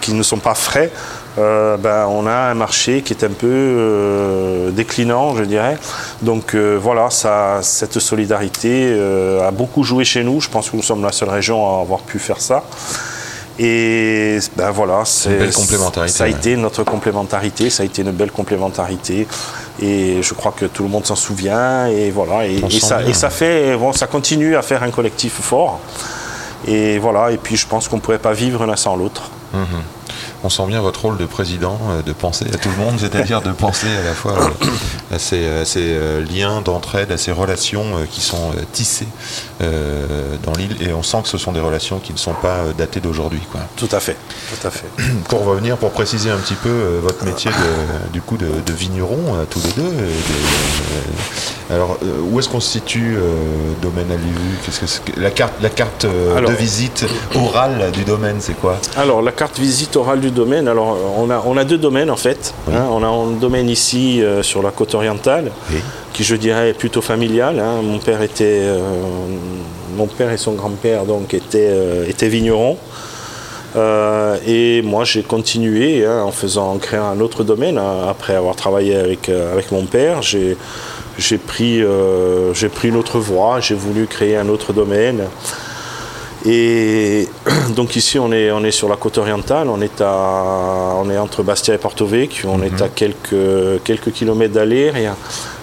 qui 0.00 0.14
ne 0.14 0.22
sont 0.22 0.38
pas 0.38 0.54
frais, 0.54 0.90
euh, 1.38 1.76
ben, 1.76 2.06
on 2.08 2.26
a 2.26 2.32
un 2.32 2.54
marché 2.54 3.02
qui 3.02 3.12
est 3.12 3.24
un 3.24 3.30
peu 3.30 3.46
euh, 3.46 4.70
déclinant, 4.70 5.36
je 5.36 5.44
dirais. 5.44 5.78
Donc 6.22 6.54
euh, 6.54 6.78
voilà, 6.80 7.10
ça, 7.10 7.60
cette 7.62 7.98
solidarité 7.98 8.98
a 9.42 9.50
beaucoup 9.50 9.82
joué 9.82 10.04
chez 10.04 10.24
nous. 10.24 10.40
Je 10.40 10.48
pense 10.48 10.70
que 10.70 10.76
nous 10.76 10.82
sommes 10.82 11.02
la 11.02 11.12
seule 11.12 11.28
région 11.28 11.78
à 11.78 11.80
avoir 11.82 12.00
pu 12.00 12.18
faire 12.18 12.40
ça. 12.40 12.64
Et 13.58 14.38
ben 14.54 14.70
voilà, 14.70 15.06
c'est, 15.06 15.50
ça 16.08 16.24
a 16.24 16.28
été 16.28 16.56
notre 16.58 16.84
complémentarité, 16.84 17.70
ça 17.70 17.84
a 17.84 17.86
été 17.86 18.02
une 18.02 18.10
belle 18.10 18.30
complémentarité. 18.30 19.26
Et 19.80 20.22
je 20.22 20.34
crois 20.34 20.52
que 20.52 20.66
tout 20.66 20.82
le 20.82 20.90
monde 20.90 21.06
s'en 21.06 21.16
souvient. 21.16 21.86
Et 21.86 22.10
voilà, 22.10 22.46
et, 22.46 22.60
ça, 22.80 23.02
et 23.02 23.14
ça, 23.14 23.30
fait, 23.30 23.74
bon, 23.76 23.92
ça 23.92 24.06
continue 24.06 24.56
à 24.56 24.62
faire 24.62 24.82
un 24.82 24.90
collectif 24.90 25.40
fort. 25.40 25.80
Et 26.68 26.98
voilà, 26.98 27.30
et 27.30 27.38
puis 27.38 27.56
je 27.56 27.66
pense 27.66 27.88
qu'on 27.88 27.96
ne 27.96 28.02
pourrait 28.02 28.18
pas 28.18 28.32
vivre 28.32 28.66
l'un 28.66 28.76
sans 28.76 28.96
l'autre. 28.96 29.30
Mhm 29.54 29.95
on 30.44 30.48
sent 30.48 30.66
bien 30.66 30.80
votre 30.80 31.02
rôle 31.02 31.16
de 31.16 31.26
président, 31.26 31.78
euh, 31.90 32.02
de 32.02 32.12
penser 32.12 32.46
à 32.52 32.56
tout 32.56 32.68
le 32.68 32.76
monde, 32.76 32.96
c'est-à-dire 32.98 33.42
de 33.42 33.52
penser 33.52 33.88
à 33.88 34.04
la 34.04 34.14
fois 34.14 34.34
euh, 35.32 35.62
à 35.62 35.64
ces, 35.64 35.76
euh, 35.78 36.24
liens 36.24 36.60
d'entraide, 36.60 37.12
à 37.12 37.18
ces 37.18 37.32
relations 37.32 37.84
qui 38.10 38.20
sont 38.20 38.52
tissées 38.72 39.08
dans 39.60 40.52
l'île, 40.52 40.76
et 40.80 40.92
on 40.92 41.02
sent 41.02 41.18
que 41.22 41.28
ce 41.28 41.38
sont 41.38 41.52
des 41.52 41.60
relations 41.60 41.98
qui 41.98 42.12
ne 42.12 42.18
sont 42.18 42.34
pas 42.34 42.58
datées 42.76 43.00
d'aujourd'hui. 43.00 43.40
Tout 43.76 43.88
à 43.90 44.00
fait, 44.00 44.16
tout 44.50 44.66
à 44.66 44.70
fait. 44.70 44.86
Pour 45.28 45.44
revenir, 45.44 45.76
pour 45.76 45.90
préciser 45.90 46.30
un 46.30 46.36
petit 46.36 46.54
peu 46.54 47.00
votre 47.02 47.24
métier 47.24 47.50
du 48.12 48.20
coup 48.20 48.36
de, 48.36 48.72
vigneron, 48.72 49.46
tous 49.50 49.62
les 49.64 49.82
deux. 49.82 49.92
alors, 51.70 51.98
où 52.30 52.38
est-ce 52.38 52.48
qu'on 52.48 52.60
se 52.60 52.70
situe, 52.70 53.16
domaine 53.82 54.10
à 54.12 54.16
Qu'est-ce 54.64 55.00
que 55.00 55.18
la 55.18 55.30
carte, 55.30 55.54
la 55.60 55.70
carte 55.70 56.06
de 56.06 56.52
visite 56.52 57.06
orale 57.34 57.90
du 57.92 58.04
domaine, 58.04 58.36
c'est 58.40 58.58
quoi? 58.58 58.78
Alors, 58.96 59.22
la 59.22 59.32
carte 59.32 59.58
visite 59.58 59.96
orale 59.96 60.20
du 60.20 60.30
domaine, 60.30 60.68
alors 60.68 60.96
on 61.16 61.30
a, 61.30 61.42
on 61.44 61.56
a 61.56 61.64
deux 61.64 61.78
domaines 61.78 62.10
en 62.10 62.16
fait. 62.16 62.54
Hein. 62.70 62.86
on 62.90 63.02
a 63.02 63.06
un 63.06 63.32
domaine 63.38 63.68
ici 63.68 64.22
euh, 64.22 64.42
sur 64.42 64.62
la 64.62 64.70
côte 64.70 64.94
orientale, 64.94 65.05
qui 66.12 66.24
je 66.24 66.36
dirais 66.36 66.70
est 66.70 66.78
plutôt 66.78 67.02
familial. 67.02 67.58
Hein. 67.60 67.82
Mon 67.82 67.98
père 67.98 68.22
était, 68.22 68.62
euh, 68.62 68.78
mon 69.96 70.06
père 70.06 70.30
et 70.32 70.36
son 70.36 70.52
grand-père 70.52 71.04
donc 71.04 71.34
étaient, 71.34 71.68
euh, 71.70 72.08
étaient 72.08 72.28
vignerons. 72.28 72.78
et 74.46 74.80
moi 74.82 75.04
j'ai 75.04 75.22
continué 75.22 76.06
hein, 76.06 76.22
en 76.22 76.32
faisant, 76.32 76.72
en 76.72 76.78
créant 76.78 77.08
un 77.08 77.20
autre 77.20 77.44
domaine 77.44 77.78
après 78.08 78.34
avoir 78.34 78.56
travaillé 78.56 78.96
avec, 78.96 79.28
avec 79.28 79.70
mon 79.72 79.84
père. 79.84 80.22
J'ai, 80.22 80.56
j'ai 81.18 81.38
pris, 81.38 81.82
j'ai 82.54 82.68
pris 82.68 82.88
une 82.88 82.96
autre 82.96 83.18
voie, 83.18 83.60
j'ai 83.60 83.74
voulu 83.74 84.06
créer 84.06 84.36
un 84.36 84.48
autre 84.48 84.72
domaine. 84.72 85.24
Et 86.44 87.28
donc 87.74 87.96
ici, 87.96 88.18
on 88.18 88.32
est, 88.32 88.50
on 88.50 88.64
est 88.64 88.70
sur 88.70 88.88
la 88.88 88.96
côte 88.96 89.18
orientale, 89.18 89.68
on 89.68 89.80
est, 89.80 90.00
à, 90.00 90.94
on 90.96 91.08
est 91.10 91.18
entre 91.18 91.42
Bastia 91.42 91.74
et 91.74 91.78
Porto 91.78 92.06
Vecchio, 92.06 92.50
on 92.52 92.62
est 92.62 92.70
mhm. 92.70 92.82
à 92.82 92.88
quelques, 92.88 93.82
quelques 93.84 94.12
kilomètres 94.12 94.54
d'Aléria 94.54 95.16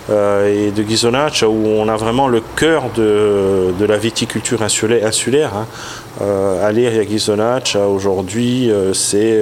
euh, 0.09 0.67
et 0.67 0.71
de 0.71 0.83
Ghisonaccia, 0.83 1.47
où 1.47 1.67
on 1.67 1.87
a 1.87 1.95
vraiment 1.95 2.27
le 2.27 2.41
cœur 2.55 2.83
de, 2.95 3.73
de 3.77 3.85
la 3.85 3.97
viticulture 3.97 4.61
insulaire. 4.61 5.05
insulaire 5.05 5.55
hein. 5.55 5.67
Euh, 6.21 6.67
Aléria 6.67 7.05
Ghisonaccia, 7.05 7.87
aujourd'hui, 7.87 8.69
euh, 8.69 8.93
c'est 8.93 9.41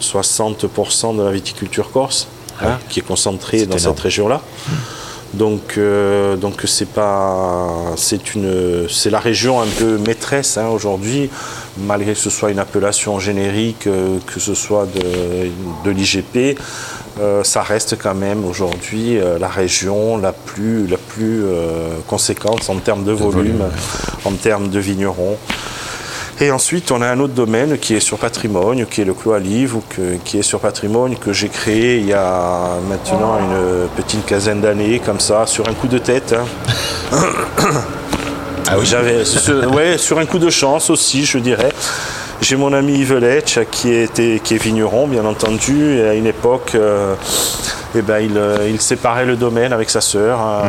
60% 0.00 1.16
de 1.16 1.22
la 1.22 1.30
viticulture 1.30 1.90
corse, 1.90 2.28
hein, 2.60 2.78
qui 2.88 3.00
est 3.00 3.06
concentrée 3.06 3.66
dans 3.66 3.78
cette 3.78 4.00
région-là. 4.00 4.40
Donc, 5.34 5.78
euh, 5.78 6.36
donc 6.36 6.62
c'est 6.66 6.88
pas, 6.88 7.94
c'est 7.96 8.34
une, 8.34 8.86
c'est 8.88 9.08
la 9.08 9.18
région 9.18 9.62
un 9.62 9.66
peu 9.66 9.96
maîtresse 9.96 10.58
hein, 10.58 10.68
aujourd'hui, 10.68 11.30
malgré 11.78 12.12
que 12.12 12.18
ce 12.18 12.28
soit 12.28 12.50
une 12.50 12.58
appellation 12.58 13.18
générique, 13.18 13.86
euh, 13.86 14.18
que 14.26 14.40
ce 14.40 14.54
soit 14.54 14.86
de, 14.86 15.48
de 15.84 15.90
l'IGP, 15.90 16.58
euh, 17.20 17.42
ça 17.44 17.62
reste 17.62 17.96
quand 17.98 18.14
même 18.14 18.44
aujourd'hui 18.44 19.18
la 19.40 19.48
région 19.48 20.18
la 20.18 20.32
plus, 20.32 20.86
la 20.86 20.98
plus 20.98 21.44
conséquente 22.08 22.68
en 22.68 22.76
termes 22.76 23.04
de, 23.04 23.12
volume, 23.12 23.64
en 24.24 24.32
termes 24.32 24.68
de 24.68 24.78
vignerons. 24.78 25.38
Et 26.40 26.50
ensuite, 26.50 26.90
on 26.90 27.02
a 27.02 27.08
un 27.08 27.20
autre 27.20 27.34
domaine 27.34 27.78
qui 27.78 27.94
est 27.94 28.00
sur 28.00 28.18
patrimoine, 28.18 28.86
qui 28.86 29.02
est 29.02 29.04
le 29.04 29.14
Clos 29.14 29.32
à 29.32 29.38
Livre, 29.38 29.78
ou 29.78 29.82
qui 30.24 30.38
est 30.38 30.42
sur 30.42 30.60
patrimoine, 30.60 31.16
que 31.16 31.32
j'ai 31.32 31.48
créé 31.48 31.98
il 31.98 32.06
y 32.06 32.12
a 32.12 32.78
maintenant 32.88 33.38
une 33.38 33.88
petite 33.96 34.24
quinzaine 34.26 34.60
d'années, 34.60 35.00
comme 35.04 35.20
ça, 35.20 35.46
sur 35.46 35.68
un 35.68 35.74
coup 35.74 35.88
de 35.88 35.98
tête. 35.98 36.34
Hein. 36.34 37.16
ah 38.68 38.76
oui 38.78 38.86
J'avais, 38.86 39.22
ouais, 39.66 39.98
sur 39.98 40.18
un 40.18 40.26
coup 40.26 40.38
de 40.38 40.50
chance 40.50 40.90
aussi, 40.90 41.24
je 41.24 41.38
dirais. 41.38 41.72
J'ai 42.40 42.56
mon 42.56 42.72
ami 42.72 42.98
Yves 42.98 43.42
qui, 43.70 43.92
était, 43.92 44.40
qui 44.42 44.54
est 44.54 44.62
vigneron, 44.62 45.06
bien 45.06 45.24
entendu, 45.24 45.96
et 45.96 46.08
à 46.08 46.14
une 46.14 46.26
époque, 46.26 46.72
euh, 46.74 47.14
eh 47.94 48.02
ben, 48.02 48.36
euh, 48.36 48.68
il, 48.70 48.80
séparait 48.80 49.26
le 49.26 49.36
domaine 49.36 49.72
avec 49.72 49.90
sa 49.90 50.00
sœur. 50.00 50.40
Hein. 50.40 50.62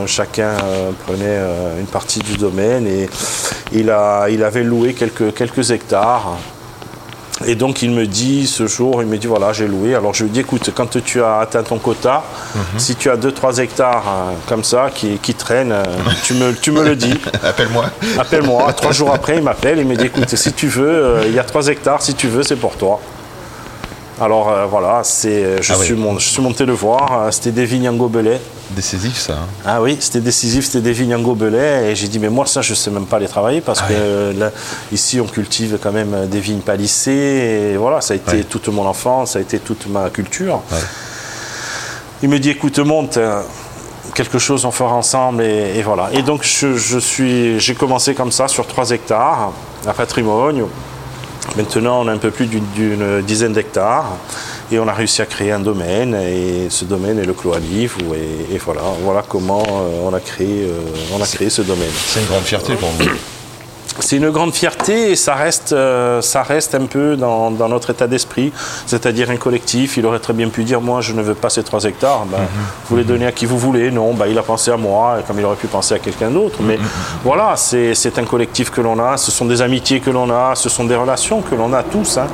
Mhm. 0.00 0.06
chacun 0.06 0.56
euh, 0.64 0.90
prenait 1.06 1.24
euh, 1.24 1.78
une 1.78 1.86
partie 1.86 2.20
du 2.20 2.36
domaine 2.36 2.86
et 2.86 3.08
il, 3.72 3.90
a, 3.90 4.28
il 4.28 4.42
avait 4.42 4.62
loué 4.62 4.94
quelques, 4.94 5.34
quelques 5.34 5.70
hectares. 5.70 6.38
Et 7.46 7.54
donc 7.54 7.80
il 7.80 7.90
me 7.90 8.06
dit 8.06 8.46
ce 8.46 8.66
jour, 8.66 9.02
il 9.02 9.08
me 9.08 9.16
dit 9.16 9.26
voilà 9.26 9.54
j'ai 9.54 9.66
loué. 9.66 9.94
Alors 9.94 10.12
je 10.12 10.24
lui 10.24 10.30
dis 10.30 10.40
écoute 10.40 10.70
quand 10.74 10.98
tu 11.02 11.22
as 11.22 11.38
atteint 11.38 11.62
ton 11.62 11.78
quota, 11.78 12.22
mhm. 12.54 12.78
si 12.78 12.96
tu 12.96 13.08
as 13.08 13.16
2-3 13.16 13.60
hectares 13.60 14.04
comme 14.46 14.62
ça 14.62 14.90
qui, 14.94 15.18
qui 15.18 15.34
traînent, 15.34 15.74
tu, 16.22 16.34
me, 16.34 16.52
tu 16.52 16.70
me 16.70 16.84
le 16.84 16.96
dis. 16.96 17.18
Appelle-moi. 17.42 17.86
Appelle-moi. 18.18 18.70
Trois 18.74 18.92
jours 18.92 19.12
après 19.12 19.36
il 19.36 19.42
m'appelle, 19.42 19.78
il 19.78 19.86
me 19.86 19.96
dit 19.96 20.06
écoute 20.06 20.34
si 20.34 20.52
tu 20.52 20.68
veux, 20.68 21.20
il 21.26 21.34
y 21.34 21.38
a 21.38 21.44
3 21.44 21.68
hectares, 21.68 22.02
si 22.02 22.14
tu 22.14 22.28
veux 22.28 22.42
c'est 22.42 22.56
pour 22.56 22.76
toi. 22.76 23.00
Alors 24.20 24.50
euh, 24.50 24.66
voilà, 24.66 25.00
c'est, 25.02 25.62
je, 25.62 25.72
Ah 25.72 25.76
oui. 25.78 25.86
suis 25.86 25.94
mon- 25.94 26.18
je 26.18 26.28
suis 26.28 26.42
monté 26.42 26.66
le 26.66 26.72
voir. 26.74 27.22
euh, 27.22 27.30
C'était 27.30 27.52
des 27.52 27.64
vignes 27.64 27.88
en 27.88 27.94
gobelet. 27.94 28.40
Décisif 28.70 29.16
ça. 29.18 29.32
hein. 29.32 29.46
Ah 29.64 29.80
oui, 29.80 29.96
c'était 29.98 30.20
décisif, 30.20 30.66
c'était 30.66 30.82
des 30.82 30.92
vignes 30.92 31.14
en 31.14 31.20
gobelet. 31.20 31.90
Et 31.90 31.96
j'ai 31.96 32.06
dit, 32.08 32.18
mais 32.18 32.28
moi, 32.28 32.44
ça, 32.46 32.60
je 32.60 32.74
sais 32.74 32.90
même 32.90 33.06
pas 33.06 33.18
les 33.18 33.28
travailler 33.28 33.60
parce 33.62 33.80
Ah 33.82 33.88
que 33.88 33.94
euh, 33.96 34.32
là, 34.34 34.50
ici, 34.92 35.20
on 35.20 35.26
cultive 35.26 35.78
quand 35.82 35.92
même 35.92 36.12
euh, 36.14 36.26
des 36.26 36.40
vignes 36.40 36.60
palissées. 36.60 37.72
Et 37.72 37.76
voilà, 37.78 38.00
ça 38.02 38.12
a 38.14 38.16
été 38.16 38.44
toute 38.44 38.68
mon 38.68 38.86
enfance, 38.86 39.32
ça 39.32 39.38
a 39.38 39.42
été 39.42 39.58
toute 39.58 39.86
ma 39.86 40.10
culture. 40.10 40.60
Il 42.22 42.28
me 42.28 42.38
dit, 42.38 42.50
écoute, 42.50 42.78
monte. 42.80 43.16
euh, 43.16 43.42
Quelque 44.14 44.40
chose 44.40 44.64
on 44.64 44.72
fera 44.72 44.92
ensemble 44.94 45.40
et, 45.44 45.78
et 45.78 45.82
voilà. 45.82 46.08
Et 46.12 46.22
donc 46.22 46.42
je, 46.42 46.76
je 46.76 46.98
suis, 46.98 47.60
j'ai 47.60 47.74
commencé 47.76 48.12
comme 48.12 48.32
ça 48.32 48.48
sur 48.48 48.66
3 48.66 48.90
hectares 48.90 49.52
à 49.86 49.92
patrimoine. 49.92 50.64
Maintenant 51.56 52.02
on 52.02 52.08
a 52.08 52.12
un 52.12 52.18
peu 52.18 52.30
plus 52.30 52.46
d'une, 52.46 53.22
dizaine 53.22 53.52
d'hectares 53.52 54.16
et 54.70 54.78
on 54.78 54.86
a 54.86 54.92
réussi 54.92 55.20
à 55.20 55.26
créer 55.26 55.50
un 55.50 55.60
domaine 55.60 56.14
et 56.14 56.68
ce 56.70 56.84
domaine 56.84 57.18
est 57.18 57.24
le 57.26 57.32
Clos 57.32 57.54
à 57.54 57.58
Livre 57.58 57.98
et, 58.14 58.54
et 58.54 58.58
voilà, 58.58 58.82
voilà 59.02 59.24
comment 59.28 59.62
euh, 59.62 60.02
on 60.04 60.14
a 60.14 60.20
créé, 60.20 60.62
euh, 60.62 60.80
on 61.12 61.20
a 61.20 61.26
créé 61.26 61.50
ce 61.50 61.62
domaine. 61.62 61.90
C'est 61.92 62.20
une 62.20 62.26
grande 62.26 62.44
fierté 62.44 62.74
pour 62.74 62.90
vous. 62.90 63.10
C'est 64.00 64.16
une 64.16 64.30
grande 64.30 64.52
fierté 64.54 65.12
et 65.12 65.16
ça 65.16 65.34
reste, 65.34 65.72
euh, 65.72 66.20
ça 66.20 66.42
reste 66.42 66.74
un 66.74 66.86
peu 66.86 67.16
dans, 67.16 67.50
dans 67.50 67.68
notre 67.68 67.90
état 67.90 68.06
d'esprit, 68.06 68.52
c'est-à-dire 68.86 69.30
un 69.30 69.36
collectif. 69.36 69.96
Il 69.96 70.06
aurait 70.06 70.18
très 70.18 70.32
bien 70.32 70.48
pu 70.48 70.64
dire 70.64 70.80
Moi, 70.80 71.00
je 71.00 71.12
ne 71.12 71.22
veux 71.22 71.34
pas 71.34 71.50
ces 71.50 71.62
3 71.62 71.84
hectares, 71.84 72.24
ben, 72.26 72.38
vous 72.88 72.96
les 72.96 73.04
donnez 73.04 73.26
à 73.26 73.32
qui 73.32 73.46
vous 73.46 73.58
voulez. 73.58 73.90
Non, 73.90 74.14
ben, 74.14 74.26
il 74.26 74.38
a 74.38 74.42
pensé 74.42 74.70
à 74.70 74.76
moi, 74.76 75.18
comme 75.26 75.38
il 75.38 75.44
aurait 75.44 75.56
pu 75.56 75.66
penser 75.66 75.94
à 75.94 75.98
quelqu'un 75.98 76.30
d'autre. 76.30 76.58
Mais 76.60 76.78
voilà, 77.24 77.54
c'est 77.56 78.18
un 78.18 78.24
collectif 78.24 78.70
que 78.70 78.80
l'on 78.80 78.98
a, 78.98 79.16
ce 79.16 79.30
sont 79.30 79.44
des 79.46 79.62
amitiés 79.62 80.00
que 80.00 80.10
l'on 80.10 80.30
a, 80.30 80.54
ce 80.54 80.68
sont 80.68 80.84
des 80.84 80.96
relations 80.96 81.42
que 81.42 81.54
l'on 81.54 81.72
a 81.72 81.82
tous. 81.82 82.18
hein. 82.18 82.26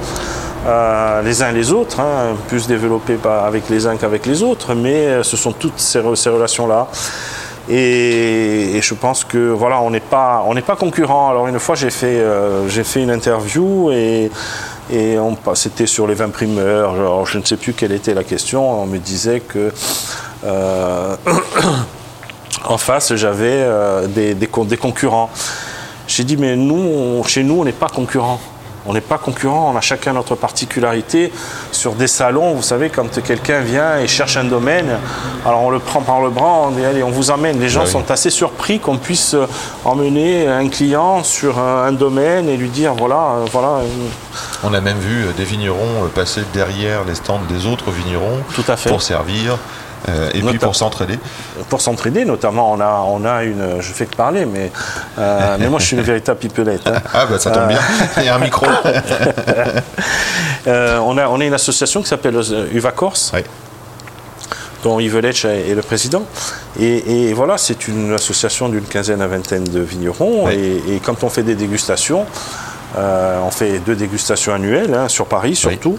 Euh, 0.67 1.23
les 1.23 1.43
uns 1.45 1.53
les 1.53 1.71
autres, 1.71 2.01
hein, 2.01 2.35
plus 2.49 2.67
développées 2.67 3.19
avec 3.47 3.69
les 3.69 3.87
uns 3.87 3.97
qu'avec 3.97 4.27
les 4.27 4.43
autres, 4.43 4.75
mais 4.75 5.07
euh, 5.07 5.23
ce 5.23 5.37
sont 5.37 5.53
toutes 5.53 5.79
ces 5.79 6.01
relations-là. 6.01 6.89
Et, 7.69 8.81
je 8.81 8.95
pense 8.95 9.25
que 9.25 9.51
voilà, 9.51 9.81
on 9.81 9.91
n'est 9.91 10.01
pas, 10.01 10.45
on 10.47 10.55
n'est 10.55 10.63
pas 10.63 10.77
concurrents. 10.77 11.31
Alors 11.31 11.49
une 11.49 11.59
fois, 11.59 11.75
j'ai 11.75 11.91
fait, 11.91 12.07
euh, 12.21 12.69
j'ai 12.69 12.85
fait 12.85 13.03
une 13.03 13.11
interview 13.11 13.91
et, 13.91 14.31
c'était 15.55 15.87
sur 15.87 16.07
les 16.07 16.15
vins 16.15 16.29
primeurs. 16.29 16.93
Alors, 16.93 17.27
je 17.27 17.39
ne 17.39 17.45
sais 17.45 17.57
plus 17.57 17.73
quelle 17.73 17.93
était 17.93 18.15
la 18.15 18.23
question. 18.23 18.83
On 18.83 18.87
me 18.87 18.99
disait 18.99 19.41
que 19.41 19.73
euh, 20.45 21.17
en 22.65 22.79
face, 22.79 23.15
j'avais 23.17 23.49
euh, 23.51 24.07
des, 24.07 24.35
des 24.35 24.47
con- 24.47 24.65
des 24.65 24.77
concurrents. 24.77 25.31
J'ai 26.07 26.23
dit, 26.23 26.37
mais 26.37 26.55
nous, 26.55 27.25
chez 27.25 27.43
nous, 27.43 27.61
on 27.61 27.65
n'est 27.65 27.73
pas 27.73 27.89
concurrents. 27.89 28.41
On 28.89 28.93
n'est 28.93 29.01
pas 29.01 29.19
concurrents, 29.19 29.73
on 29.75 29.77
a 29.77 29.81
chacun 29.81 30.13
notre 30.13 30.35
particularité. 30.35 31.33
Sur 31.73 31.95
des 31.95 32.07
salons, 32.07 32.55
vous 32.55 32.63
savez, 32.63 32.91
quand 32.91 33.23
quelqu'un 33.23 33.61
vient 33.61 33.99
et 33.99 34.07
cherche 34.07 34.37
un 34.37 34.45
domaine, 34.45 34.99
alors 35.45 35.63
on 35.63 35.71
le 35.71 35.79
prend 35.79 36.01
par 36.01 36.21
le 36.21 36.31
bras, 36.31 36.67
on 36.69 36.71
dit, 36.71 36.85
allez, 36.85 37.03
on 37.03 37.11
vous 37.11 37.31
emmène. 37.31 37.59
Les 37.59 37.69
gens 37.69 37.85
oui. 37.85 37.91
sont 37.91 38.11
assez 38.11 38.31
surpris 38.31 38.79
qu'on 38.79 38.99
puisse 38.99 39.35
euh, 39.35 39.47
emmener 39.85 40.47
un 40.47 40.69
client 40.69 41.25
sur 41.25 41.59
un, 41.59 41.93
domaine 41.93 42.49
et 42.49 42.57
lui 42.57 42.69
dire, 42.69 42.95
voilà, 42.95 43.17
euh, 43.17 43.45
voilà, 43.53 43.79
euh, 43.79 43.87
On 44.63 44.75
a 44.75 44.81
même 44.81 44.99
vu 44.99 45.27
des 45.37 45.45
vignerons 45.45 46.09
passer 46.15 46.43
derrière 46.53 47.05
les 47.05 47.15
stands 47.15 47.41
des 47.49 47.67
autres 47.67 47.91
vignerons 47.91 48.39
Tout 48.55 48.65
à 48.69 48.77
fait. 48.77 48.91
pour 48.91 49.03
servir 49.03 49.59
euh, 50.09 50.31
et 50.35 50.41
puis 50.43 50.59
pour 50.59 50.77
s'entraider. 50.77 51.19
pour 51.69 51.81
s'entraider, 51.81 52.25
notamment, 52.25 52.73
on 52.73 52.81
a, 52.81 53.05
on 53.09 53.25
a 53.25 53.43
une, 53.45 53.81
je 53.81 53.93
fais 53.93 54.07
que 54.07 54.15
parler, 54.17 54.47
mais, 54.47 54.71
euh, 55.19 55.57
mais 55.59 55.69
moi 55.69 55.81
je 55.81 55.87
suis 55.87 55.97
une 55.97 56.03
véritable 56.13 56.39
pipelette. 56.39 56.87
hein. 56.87 57.01
Ah 57.13 57.27
bah 57.27 57.39
ça 57.39 57.51
tombe 57.51 57.69
bien, 57.69 57.79
il 58.19 58.25
y 58.25 58.29
a 58.29 58.35
un 58.37 58.39
micro. 58.39 58.67
Euh, 60.69 60.99
on, 60.99 61.17
a, 61.17 61.29
on 61.29 61.41
a 61.41 61.45
une 61.45 61.55
association 61.55 62.03
qui 62.03 62.09
s'appelle 62.09 62.35
euh, 62.37 62.67
Uva 62.73 62.91
Corse, 62.91 63.31
dont 64.83 64.99
Yves 64.99 65.19
Letch 65.21 65.45
est 65.45 65.75
le 65.77 65.83
président. 65.83 66.25
Et, 66.81 67.29
et 67.29 67.35
voilà, 67.35 67.57
c'est 67.57 67.87
une 67.87 68.13
association 68.13 68.69
d'une 68.69 68.83
quinzaine 68.85 69.23
à 69.23 69.29
vingtaine 69.29 69.63
de 69.63 69.79
vignerons. 69.81 70.49
Et, 70.49 70.83
et 70.89 71.01
quand 71.05 71.23
on 71.23 71.29
fait 71.29 71.45
des 71.45 71.55
dégustations, 71.55 72.27
euh, 72.99 73.39
on 73.47 73.51
fait 73.53 73.79
deux 73.79 73.95
dégustations 73.95 74.55
annuelles 74.55 74.93
hein, 74.93 75.07
sur 75.09 75.27
Paris 75.27 75.55
surtout. 75.55 75.99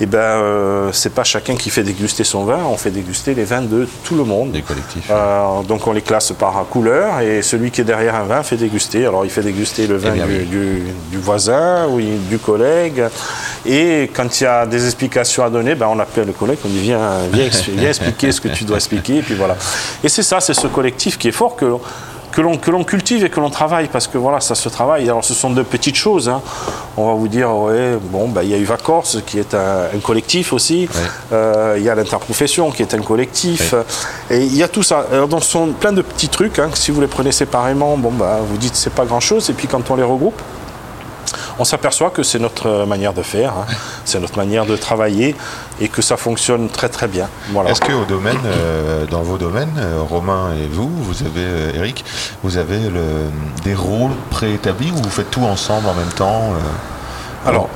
Et 0.00 0.06
ben, 0.06 0.18
euh, 0.18 0.88
c'est 0.92 1.14
pas 1.14 1.22
chacun 1.24 1.54
qui 1.54 1.70
fait 1.70 1.82
déguster 1.84 2.24
son 2.24 2.44
vin, 2.44 2.58
on 2.68 2.76
fait 2.76 2.90
déguster 2.90 3.34
les 3.34 3.44
vins 3.44 3.62
de 3.62 3.88
tout 4.04 4.16
le 4.16 4.24
monde. 4.24 4.50
Des 4.52 4.62
collectifs. 4.62 5.08
Euh, 5.10 5.62
donc 5.62 5.86
on 5.86 5.92
les 5.92 6.02
classe 6.02 6.32
par 6.32 6.64
couleur 6.68 7.20
et 7.20 7.42
celui 7.42 7.70
qui 7.70 7.80
est 7.80 7.84
derrière 7.84 8.16
un 8.16 8.24
vin 8.24 8.42
fait 8.42 8.56
déguster. 8.56 9.06
Alors 9.06 9.24
il 9.24 9.30
fait 9.30 9.42
déguster 9.42 9.86
le 9.86 9.96
vin 9.96 10.10
Eh 10.12 10.16
bien, 10.16 10.26
du, 10.26 10.32
oui. 10.38 10.44
du- 10.46 10.82
du 11.12 11.18
voisin 11.18 11.86
ou 11.88 12.00
du 12.00 12.38
collègue. 12.38 13.04
Et 13.66 14.10
quand 14.14 14.40
il 14.40 14.44
y 14.44 14.46
a 14.46 14.66
des 14.66 14.84
explications 14.84 15.44
à 15.44 15.50
donner, 15.50 15.74
ben, 15.74 15.86
on 15.88 15.98
appelle 16.00 16.26
le 16.26 16.32
collègue, 16.32 16.58
on 16.64 16.68
dit 16.68 16.80
viens, 16.80 17.00
viens, 17.32 17.48
viens 17.76 17.88
expliquer 17.90 18.32
ce 18.32 18.40
que 18.40 18.48
tu 18.48 18.64
dois 18.64 18.76
expliquer. 18.76 19.18
Et 19.18 19.22
puis 19.22 19.34
voilà. 19.34 19.56
Et 20.02 20.08
c'est 20.08 20.22
ça, 20.24 20.40
c'est 20.40 20.54
ce 20.54 20.66
collectif 20.66 21.18
qui 21.18 21.28
est 21.28 21.32
fort 21.32 21.54
que 21.56 21.66
que 22.34 22.40
l'on, 22.40 22.56
que 22.56 22.70
l'on 22.70 22.84
cultive 22.84 23.24
et 23.24 23.30
que 23.30 23.38
l'on 23.40 23.50
travaille, 23.50 23.86
parce 23.88 24.06
que 24.08 24.18
voilà, 24.18 24.40
ça 24.40 24.54
se 24.54 24.68
travaille. 24.68 25.04
Alors 25.04 25.24
ce 25.24 25.34
sont 25.34 25.50
de 25.50 25.62
petites 25.62 25.94
choses. 25.96 26.28
hein. 26.28 26.40
On 26.96 27.06
va 27.08 27.14
vous 27.14 27.28
dire, 27.28 27.50
ouais, 27.54 27.96
bon, 28.02 28.28
ben, 28.28 28.42
il 28.42 28.50
y 28.50 28.54
a 28.54 28.58
Uva 28.58 28.76
Corse 28.76 29.18
qui 29.26 29.38
est 29.38 29.54
un, 29.54 29.84
un 29.94 29.98
collectif 30.00 30.52
aussi. 30.52 30.88
Ouais. 30.92 31.00
Euh, 31.32 31.74
il 31.78 31.84
y 31.84 31.88
a 31.90 31.94
l'interprofession 31.94 32.70
qui 32.70 32.82
est 32.82 32.94
un 32.94 33.02
collectif. 33.02 33.74
Et 34.30 34.42
il 34.44 34.56
y 34.56 34.62
a 34.62 34.68
tout 34.68 34.82
ça. 34.82 35.06
Alors, 35.12 35.28
donc, 35.28 35.44
ce 35.44 35.50
sont 35.50 35.68
plein 35.68 35.92
de 35.92 36.02
petits 36.02 36.28
trucs. 36.28 36.58
hein, 36.58 36.68
que 36.70 36.78
si 36.78 36.90
vous 36.90 37.00
les 37.00 37.06
prenez 37.06 37.32
séparément, 37.32 37.96
bon, 37.96 38.10
bah, 38.10 38.38
vous 38.48 38.56
dites 38.56 38.74
c'est 38.74 38.92
pas 38.92 39.04
grand 39.04 39.20
chose. 39.20 39.48
Et 39.50 39.52
puis 39.52 39.68
quand 39.68 39.90
on 39.90 39.96
les 39.96 40.02
regroupe, 40.02 40.40
on 41.58 41.64
s'aperçoit 41.64 42.10
que 42.10 42.22
c'est 42.22 42.38
notre 42.38 42.66
euh, 42.68 42.86
manière 42.86 43.12
de 43.12 43.22
faire, 43.22 43.52
hein. 43.52 43.66
c'est 44.04 44.20
notre 44.20 44.36
manière 44.38 44.66
de 44.66 44.76
travailler 44.76 45.34
et 45.80 45.88
que 45.88 46.02
ça 46.02 46.16
fonctionne 46.16 46.68
très 46.68 46.88
très 46.88 47.08
bien. 47.08 47.28
Voilà. 47.50 47.70
Est-ce 47.70 47.80
que 47.80 47.92
au 47.92 48.04
domaine, 48.04 48.38
euh, 48.44 49.06
dans 49.06 49.22
vos 49.22 49.38
domaines, 49.38 49.74
euh, 49.78 50.00
Romain 50.08 50.52
et 50.60 50.66
vous, 50.66 50.88
vous 51.02 51.22
avez 51.22 51.76
Eric, 51.76 52.04
vous 52.42 52.56
avez 52.56 52.78
le- 52.90 53.30
des 53.64 53.74
rôles 53.74 54.12
préétablis 54.30 54.90
ou 54.92 54.96
vous 55.02 55.10
faites 55.10 55.30
tout 55.30 55.44
ensemble 55.44 55.88
en 55.88 55.94
même 55.94 56.12
temps 56.16 56.52
euh? 56.52 57.48
Alors, 57.48 57.68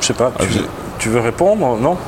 je 0.00 0.06
sais 0.06 0.14
pas, 0.14 0.32
tu, 0.38 0.46
Ah, 0.60 0.68
tu 1.04 1.10
veux 1.10 1.20
répondre 1.20 1.76
Non. 1.78 1.98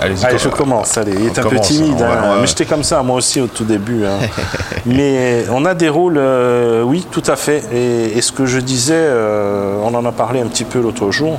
Allez, 0.00 0.14
je 0.16 0.48
commence. 0.48 0.96
Allez, 0.96 1.12
il 1.18 1.26
est 1.26 1.38
un 1.38 1.42
peu 1.42 1.58
timide, 1.60 2.00
hein, 2.00 2.08
va- 2.08 2.40
mais 2.40 2.46
j'étais 2.46 2.64
comme 2.64 2.82
ça 2.82 3.02
moi 3.02 3.16
aussi 3.16 3.42
au 3.42 3.46
tout 3.46 3.64
début. 3.64 4.06
hein. 4.06 4.18
mais 4.86 5.44
on 5.52 5.66
a 5.66 5.74
des 5.74 5.90
rôles, 5.90 6.16
euh, 6.16 6.82
oui, 6.82 7.06
tout 7.10 7.22
à 7.26 7.36
fait. 7.36 7.62
Et, 7.74 8.16
et 8.16 8.22
ce 8.22 8.32
que 8.32 8.46
je 8.46 8.58
disais, 8.60 8.94
euh, 8.96 9.76
on 9.84 9.92
en 9.94 10.02
a 10.06 10.12
parlé 10.12 10.40
un 10.40 10.46
petit 10.46 10.64
peu 10.64 10.80
l'autre 10.80 11.10
jour. 11.10 11.38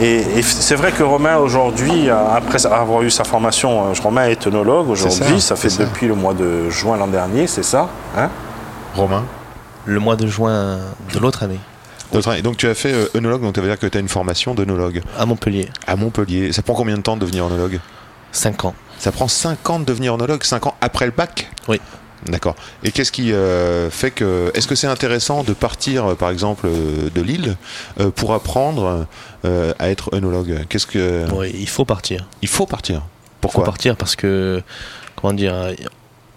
Et, 0.00 0.16
et 0.38 0.42
c'est 0.42 0.74
vrai 0.74 0.90
que 0.90 1.04
Romain 1.04 1.36
aujourd'hui, 1.36 2.08
après 2.10 2.66
avoir 2.66 3.02
eu 3.02 3.10
sa 3.10 3.22
formation, 3.22 3.84
euh, 3.86 3.92
Romain 4.02 4.26
est 4.26 4.44
œnologue 4.48 4.88
aujourd'hui. 4.90 5.40
ça, 5.40 5.54
Ça, 5.54 5.56
fait 5.56 5.70
ça. 5.70 5.84
depuis 5.84 6.08
le 6.08 6.14
mois 6.16 6.34
de 6.34 6.68
juin 6.70 6.96
l'an 6.96 7.06
dernier, 7.08 7.46
c'est 7.46 7.64
ça 7.64 7.86
hein 8.18 8.28
Romain. 8.96 9.22
Le 9.86 10.00
mois 10.00 10.16
de 10.16 10.26
juin 10.26 10.78
de 11.14 11.18
l'autre 11.20 11.44
année, 11.44 11.60
Donc 12.12 12.56
tu 12.56 12.66
as 12.66 12.74
fait 12.74 12.92
euh, 12.92 13.06
œnologue, 13.14 13.42
donc 13.42 13.54
ça 13.54 13.60
veut 13.60 13.68
dire 13.68 13.78
que 13.78 13.86
tu 13.86 13.98
as 13.98 14.00
une 14.00 14.08
formation 14.08 14.54
d'œnologue 14.54 15.02
à 15.18 15.26
Montpellier. 15.26 15.68
à 15.86 15.96
Montpellier. 15.96 16.52
Ça 16.52 16.62
prend 16.62 16.74
combien 16.74 16.96
de 16.96 17.02
temps 17.02 17.16
de 17.16 17.20
devenir 17.20 17.46
œnologue? 17.46 17.80
5 18.32 18.64
ans. 18.64 18.74
Ça 18.98 19.12
prend 19.12 19.28
5 19.28 19.70
ans 19.70 19.80
de 19.80 19.84
devenir 19.84 20.14
œnologue, 20.14 20.42
5 20.42 20.66
ans 20.66 20.74
après 20.80 21.06
le 21.06 21.12
bac? 21.12 21.50
Oui. 21.68 21.80
D'accord. 22.26 22.56
Et 22.82 22.90
qu'est-ce 22.90 23.12
qui 23.12 23.32
euh, 23.32 23.90
fait 23.90 24.10
que. 24.10 24.50
Est-ce 24.54 24.66
que 24.66 24.74
c'est 24.74 24.86
intéressant 24.86 25.44
de 25.44 25.52
partir, 25.52 26.04
euh, 26.04 26.14
par 26.14 26.30
exemple, 26.30 26.68
de 26.68 27.20
Lille 27.20 27.56
euh, 28.00 28.10
pour 28.10 28.34
apprendre 28.34 29.06
à 29.44 29.88
être 29.88 30.10
œnologue? 30.14 30.64
Qu'est-ce 30.68 30.86
que. 30.86 31.26
Oui, 31.32 31.54
il 31.54 31.68
faut 31.68 31.84
partir. 31.84 32.28
Il 32.42 32.48
faut 32.48 32.66
partir. 32.66 32.96
Il 32.96 33.40
Pourquoi 33.40 33.64
faut 33.64 33.70
partir 33.70 33.96
parce 33.96 34.16
que, 34.16 34.62
comment 35.14 35.32
dire, 35.32 35.54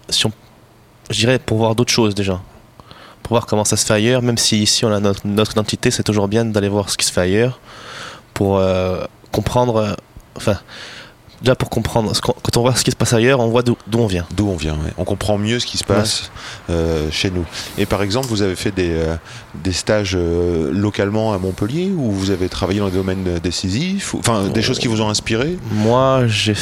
si 0.08 0.26
on, 0.26 0.32
je 1.10 1.18
dirais 1.18 1.38
pour 1.38 1.58
voir 1.58 1.74
d'autres 1.74 1.92
choses 1.92 2.14
déjà. 2.14 2.40
Voir 3.32 3.46
comment 3.46 3.64
ça 3.64 3.78
se 3.78 3.86
fait 3.86 3.94
ailleurs, 3.94 4.20
même 4.20 4.36
si 4.36 4.62
ici 4.62 4.84
on 4.84 4.92
a 4.92 5.00
notre, 5.00 5.26
notre 5.26 5.52
identité, 5.52 5.90
c'est 5.90 6.02
toujours 6.02 6.28
bien 6.28 6.44
d'aller 6.44 6.68
voir 6.68 6.90
ce 6.90 6.98
qui 6.98 7.06
se 7.06 7.12
fait 7.12 7.22
ailleurs 7.22 7.60
pour 8.34 8.58
euh, 8.58 9.04
comprendre. 9.30 9.76
euh, 9.76 9.92
enfin, 10.36 10.58
déjà 11.40 11.54
pour 11.54 11.70
comprendre. 11.70 12.12
Quand 12.20 12.56
on 12.58 12.60
voit 12.60 12.74
ce 12.74 12.84
qui 12.84 12.90
se 12.90 12.96
passe 12.96 13.14
ailleurs, 13.14 13.40
on 13.40 13.48
voit 13.48 13.62
d'où 13.62 13.74
on 13.94 14.06
vient. 14.06 14.26
D'où 14.36 14.48
on 14.50 14.56
vient. 14.56 14.74
ouais. 14.74 14.92
On 14.98 15.04
comprend 15.04 15.38
mieux 15.38 15.58
ce 15.60 15.64
qui 15.64 15.78
se 15.78 15.84
passe 15.84 16.30
euh, 16.68 17.08
chez 17.10 17.30
nous. 17.30 17.46
Et 17.78 17.86
par 17.86 18.02
exemple, 18.02 18.26
vous 18.28 18.42
avez 18.42 18.54
fait 18.54 18.70
des, 18.70 18.90
euh, 18.90 19.16
des 19.54 19.72
stages 19.72 20.14
euh, 20.14 20.70
localement 20.70 21.32
à 21.32 21.38
Montpellier 21.38 21.90
ou 21.90 22.10
vous 22.12 22.30
avez 22.32 22.50
travaillé 22.50 22.80
dans 22.80 22.90
des 22.90 22.98
domaines 22.98 23.38
décisifs 23.42 24.14
Enfin, 24.14 24.48
des 24.48 24.60
choses 24.60 24.78
qui 24.78 24.88
vous 24.88 25.00
ont 25.00 25.08
inspiré? 25.08 25.56
Moi, 25.72 26.24
j'ai, 26.26 26.54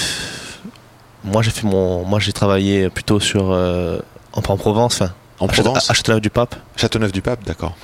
moi 1.24 1.42
j'ai 1.42 1.50
fait 1.50 1.66
mon, 1.66 2.04
moi 2.04 2.20
j'ai 2.20 2.32
travaillé 2.32 2.88
plutôt 2.90 3.18
sur 3.18 3.46
en, 3.50 3.98
en 4.34 4.56
Provence, 4.56 4.94
enfin 5.02 5.12
En 5.40 5.46
à 5.46 5.52
Châte- 5.52 5.62
Provence 5.64 5.90
à 5.90 5.94
Châteauneuf-du-Pape. 5.94 6.54
Châteauneuf-du-Pape, 6.76 7.44
d'accord. 7.44 7.74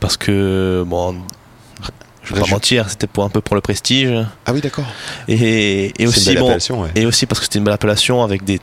parce 0.00 0.16
que 0.16 0.84
bon 0.86 1.16
je 2.22 2.34
vais 2.34 2.40
pas 2.40 2.46
mentir 2.46 2.88
c'était 2.88 3.06
pour 3.06 3.24
un 3.24 3.28
peu 3.28 3.40
pour 3.42 3.54
le 3.54 3.60
prestige 3.60 4.10
Ah 4.46 4.52
oui, 4.52 4.60
d'accord. 4.62 4.84
et, 5.28 5.86
et 5.86 5.92
C'est 5.96 6.02
une 6.04 6.08
aussi 6.08 6.34
belle 6.34 6.38
bon 6.70 6.82
ouais. 6.82 6.90
et 6.94 7.04
aussi 7.06 7.26
parce 7.26 7.38
que 7.40 7.44
c'était 7.44 7.58
une 7.58 7.64
belle 7.64 7.74
appellation 7.74 8.22
avec 8.22 8.44
des 8.44 8.60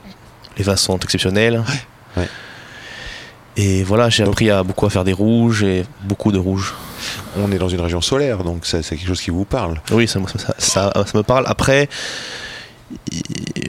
les 0.58 0.64
vins 0.64 0.76
sont 0.76 0.98
exceptionnels 1.00 1.64
ouais. 2.18 2.28
et 3.58 3.84
voilà 3.84 4.10
j'ai 4.10 4.24
appris 4.24 4.50
à 4.50 4.64
beaucoup 4.64 4.86
à 4.86 4.90
faire 4.90 5.04
des 5.04 5.14
rouges 5.14 5.64
et 5.64 5.86
beaucoup 6.04 6.32
de 6.32 6.38
rouges 6.40 6.74
on 7.38 7.52
est 7.52 7.58
dans 7.58 7.70
une 7.70 7.82
région 7.82 8.02
solaire, 8.02 8.44
donc 8.44 8.66
c'est 8.66 8.82
quelque 8.84 9.08
chose 9.08 9.22
qui 9.22 9.32
vous 9.32 9.46
parle. 9.46 9.82
Oui, 9.92 10.08
ça, 10.08 10.20
me- 10.20 10.28
ça- 10.28 10.54
ça- 10.60 10.94
ça 10.94 11.18
me 11.18 11.24
parle. 11.24 11.46
Après, 11.48 11.90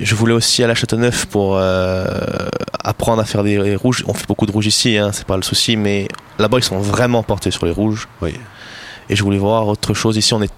je 0.01 0.15
voulais 0.15 0.35
aussi 0.35 0.63
aller 0.63 0.73
à 0.73 0.75
Châteauneuf 0.75 1.27
pour 1.27 1.57
euh, 1.57 2.07
apprendre 2.83 3.21
à 3.23 3.25
faire 3.25 3.43
des 3.45 3.77
rouges. 3.77 4.05
On 4.07 4.15
fait 4.15 4.27
beaucoup 4.27 4.47
de 4.47 4.53
rouges 4.53 4.67
ici, 4.67 4.99
hein, 4.99 5.11
c'est 5.13 5.27
pas 5.27 5.37
le 5.37 5.43
souci, 5.43 5.77
mais 5.77 6.09
là-bas 6.39 6.59
ils 6.59 6.65
sont 6.65 6.79
vraiment 6.79 7.23
portés 7.23 7.51
sur 7.51 7.67
les 7.67 7.73
rouges. 7.73 8.09
Oui. 8.21 8.35
Et 9.09 9.17
je 9.17 9.23
voulais 9.23 9.39
voir 9.39 9.67
autre 9.69 9.95
chose. 9.95 10.17
Ici, 10.17 10.33
on 10.35 10.43
est, 10.43 10.53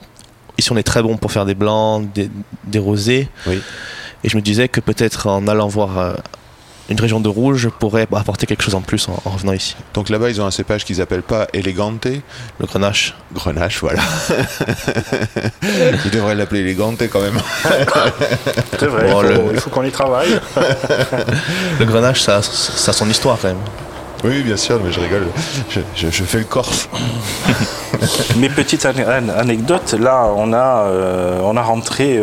ici, 0.58 0.70
on 0.72 0.76
est 0.76 0.82
très 0.82 1.02
bon 1.02 1.16
pour 1.16 1.32
faire 1.32 1.44
des 1.44 1.54
blancs, 1.54 2.10
des, 2.12 2.30
des 2.64 2.78
rosés. 2.78 3.28
Oui. 3.46 3.60
Et 4.22 4.28
je 4.28 4.36
me 4.36 4.42
disais 4.42 4.68
que 4.68 4.80
peut-être 4.80 5.26
en 5.26 5.46
allant 5.48 5.68
voir 5.68 5.98
euh, 5.98 6.14
une 6.90 7.00
région 7.00 7.18
de 7.20 7.28
rouge, 7.28 7.58
je 7.58 7.68
pourrais 7.68 8.06
apporter 8.14 8.46
quelque 8.46 8.62
chose 8.62 8.74
en 8.74 8.82
plus 8.82 9.08
en, 9.08 9.20
en 9.24 9.30
revenant 9.30 9.52
ici. 9.52 9.74
Donc 9.94 10.08
là-bas, 10.10 10.28
ils 10.30 10.40
ont 10.40 10.46
un 10.46 10.50
cépage 10.50 10.84
qu'ils 10.84 11.00
appellent 11.00 11.22
pas 11.22 11.46
Elegante, 11.54 12.06
Le 12.58 12.66
grenache. 12.66 13.14
Grenache, 13.34 13.80
voilà. 13.80 14.02
ils 16.04 16.10
devraient 16.10 16.34
l'appeler 16.34 16.60
Elegante 16.60 17.02
quand 17.10 17.20
même. 17.20 17.38
C'est 18.78 18.86
vrai, 18.86 19.10
Bon, 19.10 19.22
il 19.22 19.26
faut, 19.36 19.42
le- 19.42 19.54
il 19.54 19.60
faut 19.60 19.70
qu'on 19.70 19.84
y 19.84 19.90
travaille. 19.90 20.38
Le 21.78 21.84
grenache, 21.86 22.20
ça, 22.20 22.42
ça 22.42 22.90
a 22.90 22.94
son 22.94 23.08
histoire 23.08 23.38
quand 23.40 23.48
même. 23.48 23.56
Oui, 24.22 24.42
bien 24.42 24.56
sûr, 24.56 24.80
mais 24.82 24.92
je 24.92 25.00
rigole. 25.00 25.26
Je, 25.70 25.80
je- 25.96 26.10
je 26.10 26.24
fais 26.24 26.38
le 26.38 26.44
corse. 26.44 26.88
Mais 28.36 28.48
petite 28.48 28.84
ane- 28.84 29.30
anecdote, 29.30 29.94
là 29.98 30.28
on 30.36 30.52
a, 30.52 30.86
euh, 30.86 31.40
on 31.42 31.56
a 31.56 31.62
rentré 31.62 32.20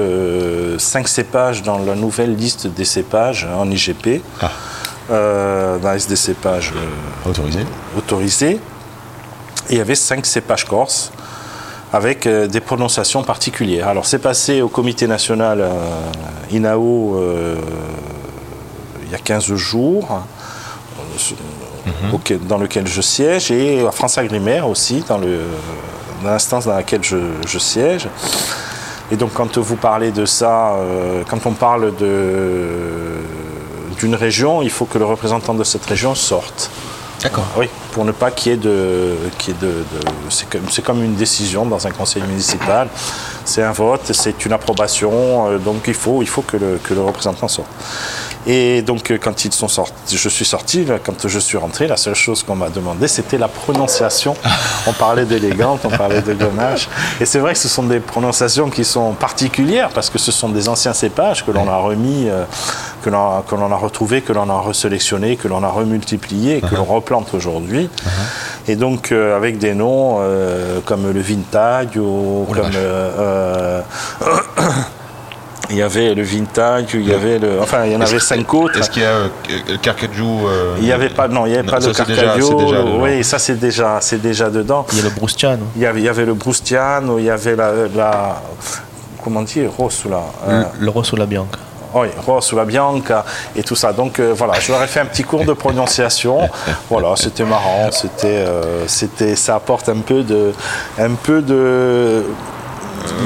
5 0.78 1.08
cépages 1.08 1.64
dans 1.64 1.78
la 1.80 1.96
nouvelle 1.96 2.36
liste 2.36 2.68
des 2.68 2.86
cépages 2.86 3.48
en 3.58 3.70
IGP, 3.72 4.22
Ah. 4.42 4.52
euh, 5.12 5.78
dans 5.80 5.88
la 5.90 5.96
liste 5.96 6.10
des 6.10 6.16
cépages 6.18 6.74
euh, 6.76 7.30
Autorisé. 7.30 7.60
autorisés. 7.98 8.60
Et 9.70 9.74
il 9.74 9.78
y 9.78 9.82
avait 9.82 9.96
5 9.96 10.26
cépages 10.26 10.66
corses 10.66 11.12
avec 11.94 12.28
euh, 12.28 12.48
des 12.48 12.60
prononciations 12.62 13.24
particulières. 13.24 13.88
Alors 13.88 14.06
c'est 14.06 14.20
passé 14.20 14.62
au 14.62 14.68
comité 14.70 15.08
national 15.08 15.62
euh, 15.62 15.70
INAO 16.52 17.16
euh, 17.16 17.56
il 19.06 19.12
y 19.12 19.16
a 19.16 19.20
15 19.20 19.54
jours. 19.56 20.22
Auquel- 22.14 22.40
dans 22.40 22.58
lequel 22.58 22.88
je 22.88 23.02
siège, 23.02 23.52
et 23.52 23.86
à 23.86 23.92
France 23.92 24.18
Agrimaire 24.18 24.68
aussi, 24.68 25.04
dans 25.08 25.20
l'instance 26.24 26.66
dans 26.66 26.74
laquelle 26.76 27.04
je, 27.04 27.18
je 27.48 27.60
siège. 27.60 28.08
Et 29.12 29.16
donc 29.18 29.32
quand 29.34 29.58
vous 29.58 29.76
parlez 29.76 30.12
de 30.12 30.26
ça, 30.26 30.74
euh, 30.76 31.24
quand 31.30 31.46
on 31.46 31.52
parle 31.54 31.92
d'une 34.00 34.16
région, 34.16 34.62
il 34.62 34.70
faut 34.70 34.86
que 34.86 34.98
le 34.98 35.06
représentant 35.06 35.54
de 35.54 35.64
cette 35.64 35.86
région 35.86 36.16
sorte. 36.16 36.70
D'accord. 37.22 37.46
Oui, 37.58 37.68
pour 37.92 38.04
ne 38.04 38.12
pas 38.12 38.32
qu'il 38.32 38.52
y 38.52 38.56
ait 38.56 38.58
de. 38.58 39.16
ait 39.48 39.54
de, 39.54 39.68
de- 39.68 39.84
c'est, 40.30 40.50
comme, 40.50 40.70
c'est 40.72 40.82
comme 40.84 41.04
une 41.04 41.14
décision 41.14 41.66
dans 41.68 41.86
un 41.86 41.92
conseil 41.92 42.24
municipal. 42.24 42.88
C'est 43.46 43.64
un 43.64 43.72
vote, 43.72 44.12
c'est 44.14 44.46
une 44.46 44.54
approbation, 44.54 45.50
euh, 45.50 45.58
donc 45.58 45.84
il 45.88 45.94
faut, 45.94 46.22
il 46.22 46.28
faut 46.28 46.42
que, 46.42 46.58
le, 46.58 46.80
que 46.84 46.94
le 46.94 47.02
représentant 47.02 47.48
sorte. 47.48 47.68
Et 48.48 48.82
donc 48.82 49.12
euh, 49.12 49.20
quand 49.22 49.46
ils 49.46 49.54
sont 49.54 49.68
sortis, 49.68 50.18
je 50.18 50.30
suis 50.30 50.46
sorti, 50.46 50.86
quand 51.06 51.28
je 51.28 51.40
suis 51.40 51.58
rentré, 51.58 51.88
la 51.88 51.98
seule 51.98 52.16
chose 52.16 52.42
qu'on 52.44 52.56
m'a 52.56 52.70
demandé, 52.70 53.08
c'était 53.08 53.38
la 53.38 53.48
prononciation. 53.48 54.36
On 54.88 54.94
parlait 54.94 55.26
d'élégante, 55.26 55.82
on 55.84 55.90
parlait 55.90 56.22
de 56.22 56.34
gommage. 56.34 56.88
Et 57.20 57.26
c'est 57.26 57.40
vrai 57.40 57.54
que 57.54 57.60
ce 57.60 57.68
sont 57.68 57.84
des 57.84 58.00
prononciations 58.00 58.70
qui 58.70 58.84
sont 58.86 59.14
particulières 59.14 59.90
parce 59.90 60.10
que 60.10 60.18
ce 60.18 60.32
sont 60.32 60.50
des 60.50 60.70
anciens 60.70 60.94
cépages 60.94 61.46
que 61.46 61.52
l'on 61.52 61.68
a 61.70 61.78
remis, 61.78 62.30
euh, 62.30 62.44
que 63.04 63.10
l'on 63.12 63.20
a- 63.38 63.44
que 63.48 63.56
l'on 63.56 63.72
a 63.72 63.76
retrouvé, 63.76 64.22
que 64.22 64.34
l'on 64.34 64.50
a 64.50 64.60
resélectionné, 64.60 65.36
que 65.36 65.48
l'on 65.48 65.64
a 65.64 65.70
remultiplié, 65.70 66.58
et 66.58 66.62
que 66.62 66.76
l'on 66.76 66.86
replante 66.86 67.34
aujourd'hui. 67.34 67.90
Et 68.72 68.78
donc 68.78 69.12
euh, 69.12 69.36
avec 69.36 69.58
des 69.58 69.74
noms 69.74 70.20
euh, 70.22 70.80
comme 70.86 71.12
le 71.12 71.20
vintage 71.20 71.98
ou 71.98 72.46
Oh 72.50 72.54
comme 72.54 72.72
euh, 72.74 73.82
euh, 74.24 74.30
il 75.70 75.76
y 75.76 75.82
avait 75.82 76.14
le 76.16 76.24
vintage, 76.24 76.86
il 76.94 77.08
y 77.08 77.14
avait 77.14 77.38
le, 77.38 77.60
enfin 77.62 77.84
il 77.86 77.92
y 77.92 77.96
en 77.98 78.02
avait 78.02 78.20
cinq 78.20 78.54
autres. 78.54 78.78
Est-ce 78.80 78.90
qu'il 78.90 79.04
y 79.04 79.06
a 79.06 79.10
euh, 79.10 79.28
le 79.70 79.78
Carcajou 79.78 80.48
euh, 80.48 80.76
Il 80.80 80.84
n'y 80.86 80.92
avait 80.94 81.10
pas, 81.10 81.28
non, 81.28 81.46
il 81.46 81.52
y 81.52 81.58
avait 81.58 81.64
Non, 81.64 81.72
pas 81.72 81.80
le 81.80 83.02
oui, 83.04 83.24
ça 83.26 83.40
c'est 83.40 83.60
déjà, 83.60 84.00
c'est 84.00 84.22
déjà 84.22 84.50
dedans. 84.50 84.86
Il 84.94 85.00
y 85.00 85.02
a 85.02 85.04
le 85.04 85.10
Broustian. 85.10 85.60
Il 85.76 85.82
y 85.82 85.86
avait, 85.86 86.00
il 86.00 86.06
y 86.06 86.10
avait 86.10 86.26
le 86.26 86.34
Broustiano, 86.34 87.20
il 87.20 87.26
y 87.26 87.30
avait 87.30 87.56
la, 87.58 87.72
la 87.94 88.42
comment 89.24 89.42
dire, 89.42 89.70
Rossula. 89.78 90.22
euh, 90.48 90.64
Le, 90.80 90.86
le 90.86 90.90
Rosso 90.92 91.18
la 91.94 92.00
Bianca. 92.00 92.00
oui, 92.00 92.08
Rossula 92.26 92.66
Bianca 92.66 93.26
et 93.56 93.64
tout 93.64 93.76
ça. 93.76 93.94
Donc 93.94 94.20
euh, 94.20 94.34
voilà, 94.36 94.60
je 94.60 94.72
leur 94.72 94.82
ai 94.84 94.88
fait 94.88 95.00
un 95.00 95.06
petit 95.06 95.24
cours 95.24 95.46
de 95.46 95.54
prononciation. 95.54 96.50
voilà, 96.90 97.16
c'était 97.16 97.46
marrant, 97.46 97.90
c'était, 97.92 98.28
euh, 98.28 98.88
c'était, 98.88 99.36
ça 99.36 99.56
apporte 99.56 99.90
un 99.90 100.00
peu 100.00 100.24
de, 100.24 100.54
un 100.98 101.14
peu 101.16 101.42
de, 101.42 102.24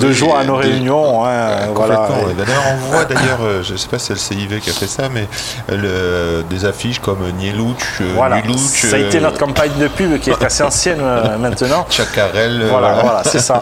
de 0.01 0.11
joie 0.11 0.39
à 0.39 0.43
nos 0.43 0.61
des- 0.61 0.69
réunions. 0.69 1.25
hein, 1.25 1.67
voilà. 1.73 2.07
D'ailleurs, 2.37 2.63
on 2.73 2.91
voit 2.91 3.05
d'ailleurs, 3.05 3.39
euh, 3.43 3.63
je 3.63 3.73
ne 3.73 3.77
sais 3.77 3.87
pas 3.87 3.99
si 3.99 4.07
c'est 4.07 4.13
le 4.13 4.19
CIV 4.19 4.59
qui 4.59 4.69
a 4.69 4.73
fait 4.73 4.87
ça, 4.87 5.09
mais 5.09 5.27
euh, 5.71 6.39
le- 6.39 6.43
des 6.49 6.65
affiches 6.65 6.99
comme 6.99 7.19
Nielouch, 7.39 7.77
euh, 8.01 8.11
Voilà, 8.15 8.41
ça 8.57 8.95
a 8.95 8.99
été 8.99 9.19
notre 9.19 9.37
campagne 9.37 9.71
de 9.79 9.87
pub 9.87 10.19
qui 10.19 10.29
est 10.29 10.43
assez 10.43 10.63
ancienne 10.63 11.01
maintenant. 11.39 11.85
Chacarel, 11.89 12.65
Voilà, 12.69 12.93
voilà, 13.01 13.23
c'est 13.23 13.39
ça. 13.39 13.61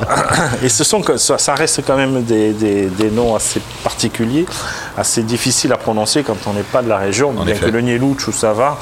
Et 0.63 0.69
ce 0.69 0.83
sont 0.83 1.01
ça, 1.17 1.53
reste 1.55 1.81
quand 1.85 1.95
même 1.97 2.23
des, 2.23 2.51
des- 2.53 2.87
des 2.87 3.09
noms 3.11 3.35
assez 3.35 3.61
particuliers, 3.83 4.45
assez 4.97 5.23
difficiles 5.23 5.71
à 5.73 5.77
prononcer 5.77 6.23
quand 6.23 6.37
on 6.47 6.53
n'est 6.53 6.61
pas 6.63 6.81
de 6.81 6.89
la 6.89 6.97
région. 6.97 7.29
En 7.37 7.43
bien 7.43 7.53
effet. 7.55 7.65
que 7.67 7.71
le 7.71 7.81
Nielouch, 7.81 8.29
ça 8.31 8.53
va, 8.53 8.77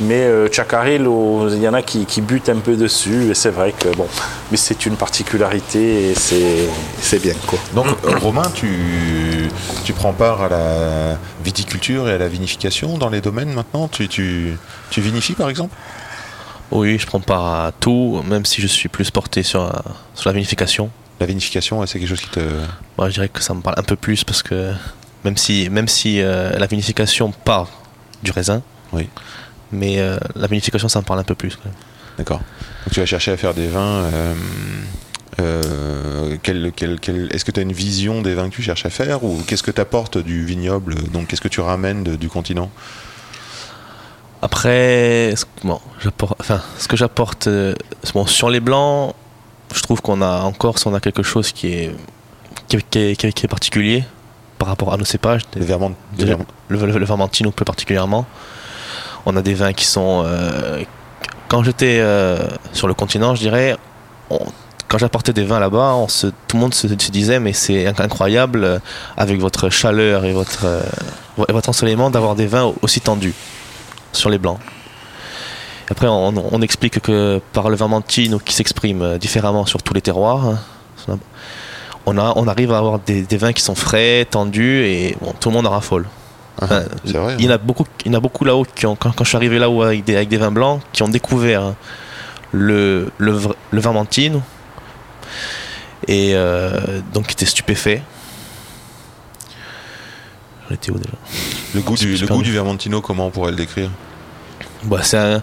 mais 0.00 0.20
euh, 0.22 0.48
Chacaril, 0.50 1.06
oh, 1.06 1.46
il 1.50 1.58
y 1.62 1.68
en 1.68 1.74
a 1.74 1.82
qui, 1.82 2.04
qui 2.06 2.20
butent 2.20 2.48
un 2.48 2.56
peu 2.58 2.74
dessus. 2.76 3.30
Et 3.30 3.34
c'est 3.34 3.50
vrai 3.50 3.72
que 3.78 3.88
bon, 3.96 4.06
mais 4.50 4.56
c'est 4.56 4.86
une 4.86 4.96
particularité 4.96 6.10
et 6.10 6.14
c'est 6.14 6.68
c'est 7.00 7.20
bien 7.22 7.34
quoi. 7.46 7.58
Donc, 7.74 7.86
euh, 8.04 8.18
Romain, 8.18 8.50
tu, 8.54 9.48
tu 9.84 9.92
prends 9.92 10.12
part 10.12 10.42
à 10.42 10.48
la 10.48 11.18
viticulture 11.44 12.08
et 12.08 12.12
à 12.12 12.18
la 12.18 12.28
vinification 12.28 12.98
dans 12.98 13.08
les 13.08 13.20
domaines 13.20 13.52
maintenant 13.52 13.88
tu, 13.88 14.08
tu, 14.08 14.56
tu 14.90 15.00
vinifies 15.00 15.34
par 15.34 15.48
exemple? 15.50 15.74
Oui, 16.70 16.98
je 16.98 17.06
prends 17.06 17.20
part 17.20 17.44
à 17.66 17.72
tout, 17.72 18.22
même 18.26 18.46
si 18.46 18.62
je 18.62 18.66
suis 18.66 18.88
plus 18.88 19.10
porté 19.10 19.42
sur, 19.42 19.62
la- 19.64 19.82
sur 20.14 20.30
la 20.30 20.32
vinification. 20.34 20.90
La 21.20 21.26
vinification, 21.26 21.84
c'est 21.86 21.98
quelque 21.98 22.08
chose 22.08 22.20
qui 22.22 22.30
te. 22.30 22.40
Moi, 22.96 23.08
je 23.10 23.14
dirais 23.14 23.28
que 23.28 23.42
ça 23.42 23.52
me 23.54 23.60
parle 23.60 23.78
un 23.78 23.82
peu 23.82 23.94
plus 23.94 24.24
parce 24.24 24.42
que 24.42 24.72
même 25.24 25.36
si, 25.36 25.68
même 25.70 25.86
si 25.86 26.20
euh, 26.22 26.50
la 26.58 26.66
vinification 26.66 27.30
part 27.30 27.68
du 28.22 28.30
raisin, 28.30 28.62
Oui. 28.92 29.08
mais 29.70 29.98
euh, 30.00 30.16
la 30.34 30.46
vinification, 30.46 30.88
ça 30.88 31.00
me 31.00 31.04
parle 31.04 31.20
un 31.20 31.24
peu 31.24 31.34
plus. 31.34 31.58
D'accord. 32.16 32.38
Donc, 32.38 32.92
tu 32.94 33.00
vas 33.00 33.06
chercher 33.06 33.32
à 33.32 33.36
faire 33.36 33.52
des 33.54 33.68
vins. 33.68 33.80
euh, 34.10 34.34
euh, 35.40 36.36
quel- 36.42 36.72
quel- 36.76 37.00
quel- 37.00 37.28
Est-ce 37.34 37.44
que 37.44 37.50
tu 37.50 37.60
as 37.60 37.62
une 37.62 37.72
vision 37.72 38.20
des 38.22 38.34
vins 38.34 38.48
que 38.50 38.54
tu 38.54 38.62
cherches 38.62 38.84
à 38.86 38.90
faire 38.90 39.24
ou 39.24 39.40
qu'est-ce 39.46 39.62
que 39.62 39.70
tu 39.70 39.80
apportes 39.80 40.18
du 40.18 40.44
vignoble 40.44 40.94
Donc, 41.12 41.28
qu'est-ce 41.28 41.40
que 41.40 41.48
tu 41.48 41.60
ramènes 41.60 42.04
de- 42.04 42.16
du 42.16 42.28
continent? 42.28 42.70
Après, 44.40 45.34
ce, 45.36 45.44
bon, 45.62 45.80
enfin, 46.40 46.60
ce 46.78 46.88
que 46.88 46.96
j'apporte 46.96 47.46
euh, 47.46 47.74
bon, 48.12 48.26
sur 48.26 48.50
les 48.50 48.58
blancs, 48.60 49.14
je 49.72 49.80
trouve 49.82 50.02
qu'on 50.02 50.20
a 50.20 50.40
en 50.42 50.52
Corse, 50.52 50.84
on 50.86 50.94
a 50.94 51.00
quelque 51.00 51.22
chose 51.22 51.52
qui 51.52 51.68
est, 51.68 51.94
qui, 52.68 52.76
est- 52.76 52.90
qui 52.90 52.98
est- 52.98 53.16
qui 53.16 53.26
est- 53.28 53.32
qui 53.32 53.44
est 53.46 53.48
particulier 53.48 54.04
par 54.58 54.66
rapport 54.68 54.92
à 54.92 54.96
nos 54.96 55.04
cépages. 55.04 55.42
Les 55.54 55.60
Déjà, 55.60 55.78
Vermont- 55.78 55.94
le, 56.68 56.76
le, 56.86 56.98
le 56.98 57.04
Vermentino 57.04 57.52
plus 57.52 57.64
particulièrement. 57.64 58.26
On 59.26 59.36
a 59.36 59.42
des 59.42 59.54
vins 59.54 59.72
qui 59.72 59.84
sont. 59.84 60.24
euh, 60.26 60.82
quand 61.46 61.62
j'étais 61.62 62.02
sur 62.72 62.88
le 62.88 62.94
continent, 62.94 63.36
je 63.36 63.42
dirais, 63.42 63.76
on- 64.30 64.40
quand 64.92 64.98
j'apportais 64.98 65.32
des 65.32 65.44
vins 65.44 65.58
là-bas, 65.58 65.94
on 65.94 66.06
se, 66.06 66.26
tout 66.26 66.56
le 66.56 66.58
monde 66.60 66.74
se, 66.74 66.86
se 66.86 67.10
disait 67.10 67.40
mais 67.40 67.54
c'est 67.54 67.86
inc- 67.86 68.02
incroyable 68.02 68.62
euh, 68.62 68.78
avec 69.16 69.40
votre 69.40 69.70
chaleur 69.70 70.26
et 70.26 70.32
votre, 70.34 70.66
euh, 70.66 70.82
votre 71.48 71.70
ensoleillement 71.70 72.10
d'avoir 72.10 72.34
des 72.34 72.46
vins 72.46 72.70
aussi 72.82 73.00
tendus 73.00 73.32
sur 74.12 74.28
les 74.28 74.36
blancs. 74.36 74.58
Après, 75.90 76.06
on, 76.08 76.34
on 76.54 76.60
explique 76.60 77.00
que 77.00 77.40
par 77.54 77.70
le 77.70 77.76
Vermentino 77.76 78.38
qui 78.38 78.54
s'exprime 78.54 79.00
euh, 79.00 79.16
différemment 79.18 79.64
sur 79.64 79.82
tous 79.82 79.94
les 79.94 80.02
terroirs, 80.02 80.58
hein, 81.08 81.18
on, 82.04 82.18
a, 82.18 82.34
on 82.36 82.46
arrive 82.46 82.70
à 82.72 82.76
avoir 82.78 82.98
des, 82.98 83.22
des 83.22 83.36
vins 83.38 83.54
qui 83.54 83.62
sont 83.62 83.74
frais, 83.74 84.26
tendus 84.30 84.84
et 84.84 85.16
bon, 85.22 85.32
tout 85.40 85.48
le 85.48 85.54
monde 85.54 85.66
en 85.66 85.70
raffole. 85.70 86.06
Ah, 86.60 86.64
Enfin, 86.64 86.82
vrai. 87.06 87.36
Il 87.38 87.46
y 87.46 87.48
en 87.48 87.52
a 87.52 87.58
beaucoup, 87.58 87.86
il 88.04 88.12
y 88.12 88.14
en 88.14 88.18
a 88.18 88.20
beaucoup 88.20 88.44
là-haut 88.44 88.66
qui 88.74 88.84
ont, 88.86 88.94
quand, 88.94 89.12
quand 89.12 89.24
je 89.24 89.30
suis 89.30 89.36
arrivé 89.36 89.58
là-haut 89.58 89.82
avec 89.82 90.04
des, 90.04 90.16
avec 90.16 90.28
des 90.28 90.36
vins 90.36 90.52
blancs, 90.52 90.82
qui 90.92 91.02
ont 91.02 91.08
découvert 91.08 91.62
hein, 91.62 91.74
le, 92.52 93.10
le, 93.16 93.38
le 93.70 93.80
Vermentino 93.80 94.42
et 96.08 96.32
euh, 96.34 97.00
donc. 97.12 97.34
J'en 100.68 100.74
étais 100.74 100.90
où 100.90 100.98
déjà 100.98 101.10
Le 101.74 101.80
goût, 101.80 101.96
du, 101.96 102.16
le 102.16 102.26
goût 102.26 102.42
du 102.42 102.52
Vermentino, 102.52 103.00
comment 103.00 103.26
on 103.26 103.30
pourrait 103.30 103.50
le 103.50 103.56
décrire 103.56 103.90
Bah, 104.84 105.00
c'est 105.02 105.18
un- 105.18 105.42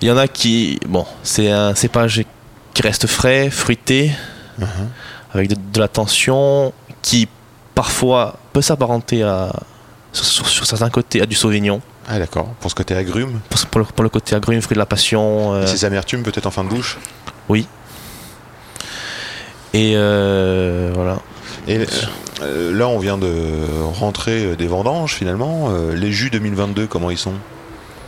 Il 0.00 0.08
y 0.08 0.10
en 0.10 0.16
a 0.16 0.28
qui. 0.28 0.78
Bon, 0.86 1.06
c'est 1.22 1.50
un 1.50 1.74
cépage 1.74 2.22
qui 2.74 2.82
reste 2.82 3.06
frais, 3.06 3.50
fruité, 3.50 4.12
Uh-huh. 4.58 4.64
avec 5.34 5.50
de, 5.50 5.54
de 5.54 5.78
la 5.80 5.86
tension, 5.88 6.72
qui 7.02 7.28
parfois 7.74 8.38
peut 8.54 8.62
s'apparenter 8.62 9.22
à. 9.22 9.52
Sur, 10.12 10.24
sur- 10.24 10.48
sur 10.48 10.66
certains 10.66 10.88
côtés, 10.88 11.20
à 11.20 11.26
du 11.26 11.34
Sauvignon. 11.34 11.82
Ah, 12.08 12.18
d'accord. 12.18 12.46
Pour 12.60 12.70
ce 12.70 12.74
côté 12.74 12.94
agrume, 12.94 13.40
Pour, 13.50 13.60
pour 13.66 13.80
le, 13.80 13.84
pour 13.84 14.02
le 14.02 14.08
côté 14.08 14.34
agrume, 14.34 14.62
fruit 14.62 14.74
de 14.76 14.78
la 14.78 14.86
passion. 14.86 15.52
euh, 15.52 15.64
et 15.64 15.66
ces 15.66 15.84
amertumes 15.84 16.22
peut-être 16.22 16.46
en 16.46 16.50
fin 16.50 16.64
de 16.64 16.70
bouche 16.70 16.96
oui. 17.50 17.66
Et 19.74 19.92
euh, 19.96 20.90
voilà. 20.94 21.18
Et 21.68 21.78
euh, 22.42 22.72
là, 22.76 22.88
on 22.88 22.98
vient 22.98 23.18
de 23.18 23.28
rentrer 23.98 24.44
euh, 24.44 24.56
des 24.56 24.66
vendanges 24.66 25.14
finalement. 25.14 25.68
Euh, 25.70 25.94
les 25.94 26.12
jus 26.12 26.30
2022, 26.30 26.86
comment 26.86 27.10
ils 27.10 27.18
sont? 27.18 27.32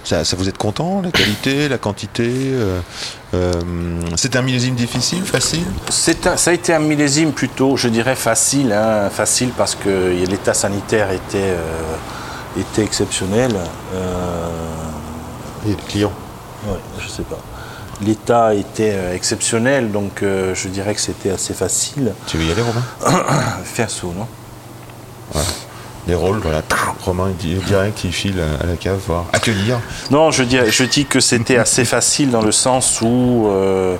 Ça, 0.05 0.25
ça 0.25 0.37
vous 0.37 0.49
êtes 0.49 0.57
content 0.57 1.03
La 1.03 1.11
qualité, 1.11 1.68
la 1.68 1.77
quantité 1.77 2.25
euh, 2.31 2.81
euh, 3.35 3.53
C'est 4.16 4.37
un 4.37 4.42
millésime 4.42 4.75
difficile, 4.75 5.23
facile? 5.25 5.64
C'est 5.90 6.27
un- 6.27 6.37
ça 6.38 6.51
a 6.51 6.55
été 6.55 6.73
un 6.73 6.79
millésime 6.79 7.33
plutôt, 7.33 7.77
je 7.77 7.88
dirais, 7.88 8.14
facile. 8.14 8.73
hein, 8.73 9.11
facile 9.11 9.51
parce 9.57 9.75
que 9.75 10.14
l'état 10.27 10.55
sanitaire 10.55 11.11
était, 11.11 11.38
euh, 11.51 12.61
était 12.61 12.85
exceptionnel. 12.85 13.51
Euh, 13.94 14.49
Et 15.66 15.71
le 15.71 15.88
client? 15.88 16.12
ouais, 16.66 16.79
je 17.01 17.09
sais 17.09 17.25
pas. 17.25 17.38
L'état 18.01 18.55
était 18.55 18.93
euh, 18.95 19.15
exceptionnel, 19.15 19.91
donc 19.91 20.23
euh, 20.23 20.55
je 20.55 20.69
dirais 20.69 20.95
que 20.95 21.01
c'était 21.01 21.31
assez 21.31 21.55
facile. 21.55 22.13
Tu 22.27 22.37
veux 22.39 22.45
y 22.45 22.53
aller, 22.53 22.63
Romain 22.63 22.83
Fais 23.65 23.83
un 23.85 23.89
saut, 23.89 24.13
non? 24.17 24.27
Les 26.07 26.15
rôles, 26.15 26.39
voilà. 26.39 26.63
Romain, 27.05 27.27
il 27.29 27.37
dit- 27.37 27.61
direct, 27.67 28.03
il 28.05 28.13
file 28.13 28.41
à 28.63 28.65
la 28.65 28.77
cave 28.77 28.99
voir. 29.07 29.25
Accueillir. 29.35 29.79
Non, 30.11 30.31
je 30.31 30.43
dis, 30.43 30.59
je 30.71 30.85
dis 30.85 31.05
que 31.05 31.21
c'était 31.21 31.59
assez 31.59 31.85
facile 31.85 32.31
dans 32.31 32.41
le 32.41 32.51
sens 32.53 33.03
où, 33.03 33.47
euh, 33.49 33.95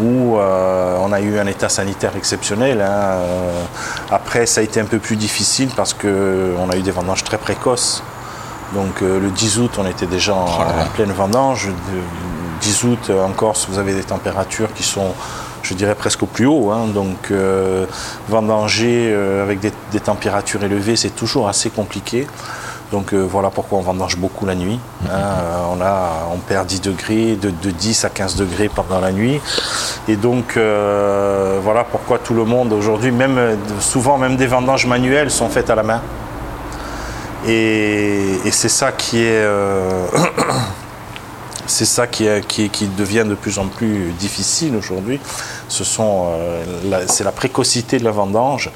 où 0.00 0.36
euh, 0.36 0.96
on 1.00 1.12
a 1.12 1.20
eu 1.20 1.38
un 1.38 1.46
état 1.46 1.68
sanitaire 1.68 2.16
exceptionnel. 2.16 2.80
hein. 2.80 3.18
Après, 4.10 4.46
ça 4.46 4.62
a 4.62 4.64
été 4.64 4.80
un 4.80 4.84
peu 4.86 4.98
plus 4.98 5.14
difficile 5.14 5.68
parce 5.76 5.94
qu'on 5.94 6.68
a 6.70 6.76
eu 6.76 6.82
des 6.82 6.90
vendanges 6.90 7.22
très 7.22 7.38
précoces. 7.38 8.02
Donc 8.74 9.02
euh, 9.02 9.20
le 9.20 9.30
10 9.30 9.58
août, 9.60 9.70
on 9.78 9.86
était 9.86 10.06
déjà 10.06 10.34
en, 10.34 10.46
Oh 10.48 10.62
en 10.80 10.86
pleine 10.86 11.12
vendange. 11.12 11.68
Le 12.64 12.70
10 12.70 12.84
août, 12.84 12.98
euh, 13.10 13.22
en 13.22 13.30
Corse, 13.32 13.66
vous 13.68 13.78
avez 13.78 13.92
des 13.92 14.04
températures 14.04 14.72
qui 14.72 14.82
sont, 14.82 15.12
je 15.62 15.74
dirais, 15.74 15.94
presque 15.94 16.22
au 16.22 16.26
plus 16.26 16.46
haut. 16.46 16.70
hein. 16.70 16.86
Donc 16.94 17.30
euh, 17.30 17.84
vendanger 18.30 19.10
euh, 19.12 19.42
avec 19.42 19.60
des, 19.60 19.70
des 19.92 20.00
températures 20.00 20.64
élevées, 20.64 20.96
c'est 20.96 21.14
toujours 21.14 21.46
assez 21.48 21.68
compliqué. 21.68 22.26
Donc 22.90 23.12
euh, 23.12 23.26
voilà 23.28 23.50
pourquoi 23.50 23.78
on 23.78 23.82
vendange 23.82 24.16
beaucoup 24.16 24.46
la 24.46 24.54
nuit. 24.54 24.80
hein. 25.04 25.08
Euh, 25.10 25.76
on, 25.76 25.80
a, 25.82 26.28
on 26.34 26.38
perd 26.38 26.66
10 26.66 26.80
degrés, 26.80 27.36
de, 27.36 27.50
de 27.50 27.70
10 27.70 28.06
à 28.06 28.08
15 28.08 28.36
degrés 28.36 28.70
pendant 28.74 29.00
la 29.00 29.12
nuit. 29.12 29.42
Et 30.08 30.16
donc 30.16 30.56
voilà 30.56 31.84
pourquoi 31.84 32.18
tout 32.18 32.32
le 32.34 32.44
monde 32.44 32.72
aujourd'hui, 32.72 33.10
même 33.10 33.58
souvent 33.80 34.16
même 34.16 34.36
des 34.36 34.46
vendanges 34.46 34.86
manuelles 34.86 35.30
sont 35.30 35.50
faites 35.50 35.68
à 35.68 35.74
la 35.74 35.82
main. 35.82 36.00
Et, 37.46 38.38
et 38.46 38.50
c'est 38.50 38.70
ça 38.70 38.90
qui 38.92 39.22
est, 39.22 39.44
c'est 41.66 41.84
ça 41.84 42.06
qui, 42.06 42.24
devient 42.96 43.24
de 43.26 43.34
plus 43.34 43.58
en 43.58 43.66
plus 43.66 44.12
difficile 44.18 44.76
aujourd'hui. 44.76 45.20
Ce 45.68 45.84
sont, 45.84 46.26
euh, 46.28 47.04
c'est 47.08 47.24
la 47.24 47.32
précocité 47.32 47.98
de 47.98 48.04
la 48.04 48.10
vendange 48.10 48.70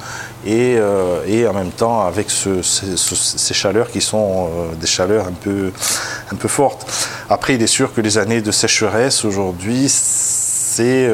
et, 0.47 0.77
euh, 0.79 1.23
et 1.27 1.47
en 1.47 1.53
même 1.53 1.71
temps 1.71 2.07
avec 2.07 2.31
ce- 2.31 2.63
ce- 2.63 2.97
ce- 2.97 3.15
ces 3.39 3.55
chaleurs 3.55 3.91
qui 3.91 4.01
sont 4.01 4.49
euh, 4.49 4.75
des 4.81 4.87
chaleurs 4.87 5.27
un 5.27 5.33
peu, 5.33 5.73
un 6.33 6.37
peu 6.37 6.49
fortes. 6.49 6.87
Après, 7.29 7.55
il 7.55 7.63
est 7.63 7.67
sûr 7.67 7.93
que 7.93 8.01
les 8.01 8.17
années 8.19 8.41
de 8.41 8.51
sécheresse 8.53 9.25
aujourd'hui, 9.25 9.87
c'est 9.89 11.11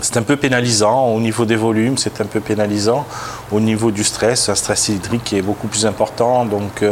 c'est 0.00 0.16
un 0.18 0.22
peu 0.22 0.36
pénalisant 0.36 1.06
au 1.14 1.20
niveau 1.20 1.46
des 1.46 1.56
volumes, 1.56 1.96
c'est 1.96 2.20
un 2.20 2.26
peu 2.26 2.40
pénalisant 2.40 3.06
au 3.52 3.60
niveau 3.60 3.90
du 3.90 4.04
stress, 4.04 4.48
un 4.50 4.54
stress 4.54 4.88
hydrique 4.88 5.24
qui 5.24 5.38
est 5.38 5.42
beaucoup 5.42 5.66
plus 5.68 5.86
important. 5.86 6.44
Donc 6.44 6.84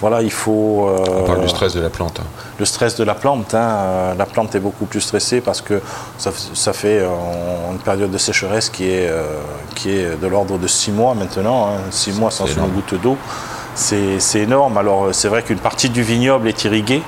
voilà, 0.00 0.22
il 0.22 0.30
faut. 0.30 0.88
euh, 0.88 1.04
On 1.22 1.24
parle 1.24 1.40
du 1.40 1.48
stress 1.48 1.74
de 1.74 1.80
la 1.80 1.90
plante. 1.90 2.20
hein. 2.20 2.26
le 2.58 2.64
stress 2.64 2.96
de 2.96 3.04
la 3.04 3.14
plante. 3.14 3.54
hein, 3.54 3.58
euh, 3.58 4.14
la 4.16 4.26
plante 4.26 4.54
est 4.54 4.60
beaucoup 4.60 4.84
plus 4.86 5.00
stressée 5.00 5.40
parce 5.40 5.60
que 5.60 5.80
ça, 6.18 6.30
ça 6.54 6.72
fait 6.72 6.98
euh, 7.00 7.08
une 7.72 7.78
période 7.78 8.10
de 8.10 8.18
sécheresse 8.18 8.68
qui 8.70 8.84
est, 8.90 9.08
euh, 9.08 9.22
qui 9.74 9.90
est 9.90 10.20
de 10.20 10.26
l'ordre 10.26 10.58
de 10.58 10.66
6 10.66 10.92
mois 10.92 11.14
maintenant. 11.14 11.70
6 11.90 12.12
mois 12.18 12.30
sans 12.30 12.46
une 12.46 12.66
goutte 12.68 12.94
d'eau. 13.00 13.16
C'est 13.74 14.40
énorme. 14.40 14.76
Alors 14.78 15.04
euh, 15.06 15.12
c'est 15.12 15.28
vrai 15.28 15.42
qu'une 15.42 15.58
partie 15.60 15.88
du 15.88 16.02
vignoble 16.02 16.48
est 16.48 16.64
irriguée. 16.64 17.02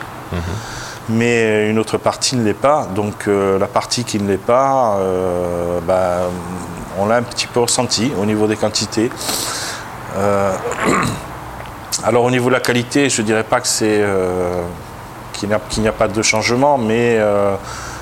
Mais 1.08 1.68
une 1.68 1.78
autre 1.80 1.98
partie 1.98 2.36
ne 2.36 2.44
l'est 2.44 2.54
pas. 2.54 2.86
Donc 2.94 3.26
euh, 3.26 3.58
la 3.58 3.66
partie 3.66 4.04
qui 4.04 4.20
ne 4.20 4.28
l'est 4.28 4.36
pas, 4.36 4.96
euh, 5.00 5.80
bah, 5.84 6.18
on 7.00 7.06
l'a 7.06 7.16
un 7.16 7.22
petit 7.22 7.48
peu 7.48 7.60
ressenti 7.60 8.12
au 8.20 8.24
niveau 8.26 8.46
des 8.46 8.56
quantités. 8.56 9.10
Euh, 10.16 10.52
alors 12.02 12.24
au 12.24 12.30
niveau 12.30 12.48
de 12.48 12.54
la 12.54 12.60
qualité, 12.60 13.10
je 13.10 13.20
ne 13.20 13.26
dirais 13.26 13.44
pas 13.44 13.60
que 13.60 13.66
c'est 13.68 14.00
euh, 14.00 14.62
qu'il 15.34 15.48
n'y 15.48 15.88
a, 15.88 15.92
pas 15.92 16.08
de 16.08 16.22
changement, 16.22 16.78
mais 16.78 17.16
euh, 17.18 17.54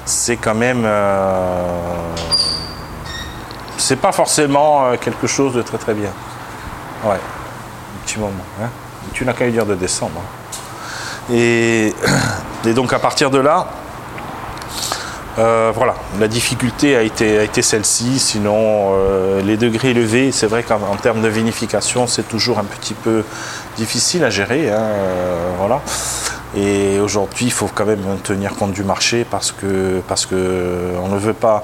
c'est 0.04 0.36
quand 0.36 0.54
même 0.54 0.82
euh, 0.84 1.62
c'est 3.76 3.96
pas 3.96 4.12
forcément 4.12 4.96
quelque 5.00 5.26
chose 5.26 5.54
de 5.54 5.62
très 5.62 5.78
très 5.78 5.94
bien. 5.94 6.10
Ouais, 7.04 7.14
un 7.16 8.06
petit 8.06 8.18
moment. 8.18 8.32
hein. 8.62 8.68
Tu 9.12 9.24
n'as 9.24 9.32
qu'à 9.32 9.46
lui 9.46 9.52
dire 9.52 9.66
de 9.66 9.74
descendre. 9.74 10.20
hein. 10.20 11.30
Et, 11.34 11.94
donc 12.74 12.92
à 12.92 12.98
partir 12.98 13.30
de 13.30 13.38
là, 13.38 13.66
voilà, 15.36 15.94
la 16.18 16.26
difficulté 16.26 16.96
a 16.96 17.02
été, 17.02 17.62
celle-ci. 17.62 18.18
Sinon, 18.18 18.94
les 19.44 19.56
degrés 19.56 19.90
élevés, 19.90 20.32
c'est 20.32 20.46
vrai 20.46 20.62
qu'en 20.62 20.80
en 20.90 20.96
termes 20.96 21.22
de 21.22 21.28
vinification, 21.28 22.06
c'est 22.06 22.26
toujours 22.28 22.58
un 22.58 22.64
petit 22.64 22.94
peu 22.94 23.22
difficile 23.78 24.24
à 24.24 24.30
gérer. 24.30 24.70
hein, 24.70 24.76
euh, 24.76 25.52
voilà. 25.56 25.80
Et 26.56 26.98
aujourd'hui, 26.98 27.46
il 27.46 27.52
faut 27.52 27.68
quand 27.72 27.86
même 27.86 28.18
tenir 28.22 28.54
compte 28.54 28.72
du 28.72 28.82
marché 28.82 29.24
parce 29.30 29.52
que, 29.52 30.02
parce 30.08 30.26
que 30.26 30.94
on 31.02 31.08
ne 31.08 31.18
veut 31.18 31.34
pas. 31.34 31.62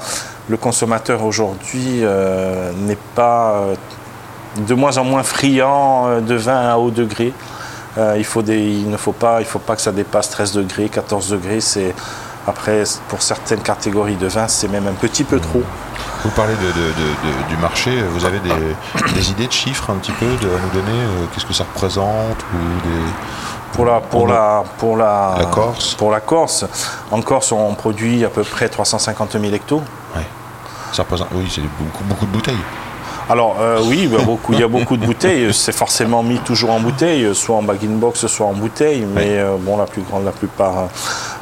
Le 0.48 0.56
consommateur 0.58 1.24
aujourd'hui 1.24 2.00
euh, 2.02 2.70
n'est 2.86 2.98
pas 3.14 3.54
euh, 3.54 3.74
de 4.68 4.74
moins 4.74 4.98
en 4.98 5.04
moins 5.04 5.22
friand 5.22 6.20
de 6.20 6.34
vin 6.34 6.70
à 6.70 6.76
haut 6.76 6.90
degré. 6.90 7.32
Il, 8.16 8.24
faut 8.24 8.42
des, 8.42 8.58
il 8.58 8.90
ne 8.90 8.96
faut 8.96 9.12
pas, 9.12 9.40
il 9.40 9.46
faut 9.46 9.60
pas 9.60 9.76
que 9.76 9.82
ça 9.82 9.92
dépasse 9.92 10.28
13 10.28 10.52
degrés, 10.52 10.88
14 10.88 11.28
degrés. 11.30 11.60
C'est 11.60 11.94
après 12.46 12.84
pour 13.08 13.22
certaines 13.22 13.60
catégories 13.60 14.16
de 14.16 14.26
vin, 14.28 14.48
c'est 14.48 14.68
même 14.68 14.86
un 14.86 14.92
petit 14.92 15.24
peu 15.24 15.40
trop. 15.40 15.62
Vous 16.24 16.30
parlez 16.30 16.54
de, 16.54 16.58
de- 16.60 16.72
de- 16.72 17.42
de- 17.42 17.48
du 17.48 17.56
marché, 17.58 18.02
vous 18.02 18.24
avez 18.24 18.38
des, 18.40 19.12
des 19.14 19.30
idées 19.30 19.46
de 19.46 19.52
chiffres 19.52 19.90
un 19.90 19.96
petit 19.96 20.12
peu 20.12 20.26
de, 20.26 20.48
à 20.48 20.58
nous 20.58 20.70
donner 20.80 20.98
euh, 21.00 21.26
Qu'est-ce 21.34 21.44
que 21.46 21.52
ça 21.52 21.64
représente 21.64 22.42
ou 22.54 22.88
des... 22.88 23.04
Pour 23.72 23.84
la, 23.86 24.00
pour 24.00 24.20
Pour 24.20 24.28
la, 24.28 24.62
pour 24.78 24.96
la, 24.96 25.34
La 25.38 25.46
Corse. 25.46 25.94
Pour 25.94 26.10
la 26.12 26.20
Corse. 26.20 26.64
En 27.10 27.20
Corse, 27.22 27.52
on 27.52 27.74
produit 27.74 28.24
à 28.24 28.28
peu 28.28 28.42
près 28.44 28.68
350 28.68 29.32
000 29.32 29.44
hectos. 29.52 29.82
Ouais. 30.16 30.24
Ça 30.92 31.02
représente, 31.02 31.28
oui, 31.34 31.50
c'est 31.52 31.60
beaucoup, 31.62 32.04
beaucoup 32.04 32.24
de 32.26 32.30
bouteilles. 32.30 32.56
Alors 33.30 33.56
euh, 33.60 33.80
oui, 33.86 34.06
bah, 34.06 34.18
beaucoup, 34.24 34.52
il 34.52 34.60
y 34.60 34.62
a 34.62 34.68
beaucoup 34.68 34.96
de 34.96 35.06
bouteilles. 35.06 35.52
C'est 35.54 35.72
forcément 35.72 36.22
mis 36.22 36.38
toujours 36.38 36.70
en 36.70 36.80
bouteille, 36.80 37.34
soit 37.34 37.56
en 37.56 37.62
bag-in-box, 37.62 38.26
soit 38.26 38.46
en 38.46 38.52
bouteille. 38.52 39.06
Mais 39.14 39.38
euh, 39.38 39.56
bon, 39.58 39.76
la 39.78 39.86
plus 39.86 40.02
grande, 40.02 40.24
la 40.24 40.32
plupart 40.32 40.88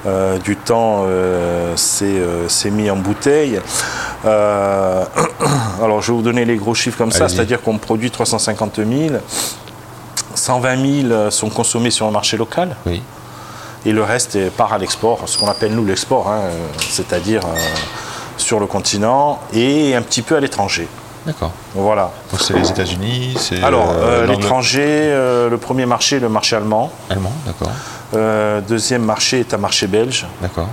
euh, 0.07 0.39
du 0.39 0.57
temps, 0.57 1.05
c'est 1.77 2.71
mis 2.71 2.89
en 2.91 2.97
bouteille. 2.97 3.61
Alors 4.25 6.01
je 6.01 6.13
vais 6.13 6.17
vous 6.17 6.23
donner 6.23 6.45
les 6.45 6.57
gros 6.57 6.75
chiffres 6.75 6.97
comme 6.99 7.11
ça, 7.11 7.29
c'est-à-dire 7.29 7.61
qu'on 7.61 7.79
produit 7.79 8.11
350 8.11 8.77
000. 8.77 8.89
120 10.35 11.09
000 11.09 11.31
sont 11.31 11.51
consommés 11.51 11.91
sur 11.91 12.07
le 12.07 12.13
marché 12.13 12.37
local 12.37 12.75
Oui. 12.87 13.03
et 13.85 13.93
le 13.93 14.03
reste 14.03 14.35
est- 14.37 14.51
part 14.51 14.73
à 14.73 14.79
l'export, 14.79 15.21
ce 15.27 15.37
qu'on 15.37 15.47
appelle 15.49 15.75
nous 15.75 15.85
l'export, 15.85 16.29
hein, 16.31 16.41
c'est-à-dire 16.89 17.43
sur 18.39 18.59
le 18.59 18.67
continent 18.67 19.41
et 19.53 19.95
un 19.95 20.01
petit 20.03 20.23
peu 20.23 20.37
à 20.37 20.41
l'étranger. 20.41 20.89
D'accord. 21.27 21.53
Voilà. 21.75 22.11
Donc 22.31 22.41
c'est 22.41 22.55
les 22.55 22.69
États-Unis, 22.69 23.35
c'est. 23.39 23.63
Alors, 23.63 23.91
euh, 23.91 23.95
euh, 23.95 24.11
l'Angleterre- 24.21 24.37
l'étranger, 24.37 24.83
euh, 24.89 25.49
le 25.51 25.57
premier 25.59 25.87
marché, 25.87 26.19
le 26.19 26.29
marché 26.29 26.57
allemand. 26.57 26.91
Allemand, 27.11 27.33
d'accord. 27.47 27.71
Euh, 28.15 28.61
deuxième 28.61 29.03
marché 29.05 29.41
est 29.41 29.55
un 29.55 29.59
marché 29.59 29.87
belge. 29.87 30.27
D'accord. 30.41 30.69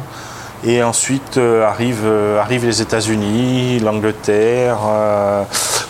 Et 0.65 0.83
ensuite 0.83 1.37
euh, 1.37 1.65
arrivent 1.65 2.03
euh, 2.05 2.41
arrivent 2.41 2.65
les 2.65 2.81
États-Unis, 2.81 3.79
l'Angleterre, 3.79 4.77
euh, 4.85 5.43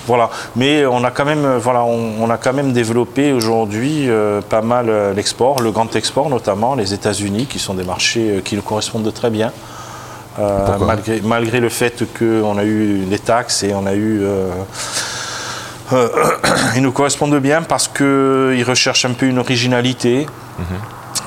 voilà. 0.05 0.29
Mais 0.55 0.85
on 0.85 1.03
a 1.03 1.09
quand 1.09 1.25
même, 1.25 1.43
euh, 1.45 1.57
voilà, 1.57 1.83
on, 1.83 2.21
on 2.21 2.29
a 2.29 2.37
quand 2.37 2.53
même 2.53 2.71
développé 2.71 3.31
aujourd'hui 3.33 4.07
euh, 4.09 4.41
pas 4.41 4.61
mal 4.61 4.89
euh, 4.89 5.13
l'export, 5.13 5.59
le 5.61 5.71
grand 5.71 5.95
export 5.95 6.29
notamment, 6.29 6.75
les 6.75 6.93
États-Unis, 6.93 7.47
qui 7.47 7.57
sont 7.57 7.73
des 7.73 7.83
marchés 7.83 8.29
euh, 8.29 8.41
qui 8.41 8.55
nous 8.55 8.61
correspondent 8.61 9.03
de 9.03 9.09
très 9.11 9.31
bien. 9.31 9.51
Euh, 10.39 10.77
malgré, 10.79 11.21
malgré 11.21 11.59
le 11.59 11.69
fait 11.69 12.03
qu'on 12.17 12.57
a 12.57 12.63
eu 12.63 13.03
les 13.09 13.19
taxes 13.19 13.63
et 13.63 13.73
on 13.73 13.85
a 13.85 13.93
eu. 13.93 14.21
euh, 14.23 14.49
euh, 15.93 16.07
ils 16.75 16.81
nous 16.81 16.91
correspondent 16.91 17.39
bien 17.39 17.61
parce 17.61 17.87
qu'ils 17.87 18.63
recherchent 18.65 19.05
un 19.05 19.13
peu 19.13 19.25
une 19.25 19.39
originalité. 19.39 20.27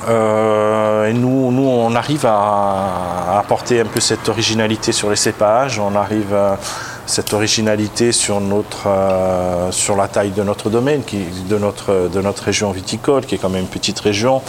Euh, 0.09 1.05
et 1.07 1.13
nous, 1.13 1.51
nous, 1.51 1.63
on 1.67 1.95
arrive 1.95 2.25
à, 2.25 3.31
à 3.31 3.39
apporter 3.39 3.79
un 3.81 3.85
peu 3.85 3.99
cette 3.99 4.27
originalité 4.29 4.91
sur 4.91 5.09
les 5.09 5.15
cépages, 5.15 5.79
on 5.79 5.95
arrive 5.95 6.33
à 6.33 6.57
cette 7.05 7.33
originalité 7.33 8.11
sur, 8.11 8.39
notre, 8.39 8.87
euh, 8.87 9.71
sur 9.71 9.95
la 9.95 10.07
taille 10.07 10.31
de 10.31 10.43
notre 10.43 10.69
domaine, 10.69 11.03
qui, 11.03 11.19
de, 11.49 11.57
notre, 11.57 12.09
de 12.11 12.21
notre 12.21 12.43
région 12.43 12.71
viticole, 12.71 13.25
qui 13.25 13.35
est 13.35 13.37
quand 13.37 13.49
même 13.49 13.61
une 13.61 13.67
petite 13.67 13.99
région. 13.99 14.41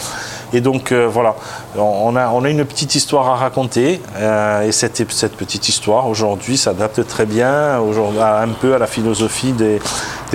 Et 0.53 0.61
donc 0.61 0.91
euh, 0.91 1.07
voilà, 1.07 1.35
on 1.77 2.15
a, 2.15 2.29
on 2.29 2.43
a 2.43 2.49
une 2.49 2.63
petite 2.65 2.95
histoire 2.95 3.27
à 3.27 3.35
raconter, 3.35 4.01
euh, 4.17 4.61
et 4.61 4.71
cette, 4.71 5.11
cette 5.11 5.35
petite 5.35 5.67
histoire 5.67 6.07
aujourd'hui 6.07 6.57
s'adapte 6.57 7.05
très 7.07 7.25
bien 7.25 7.77
un 7.77 8.47
peu 8.49 8.73
à 8.73 8.77
la 8.77 8.87
philosophie 8.87 9.51
des, 9.51 9.79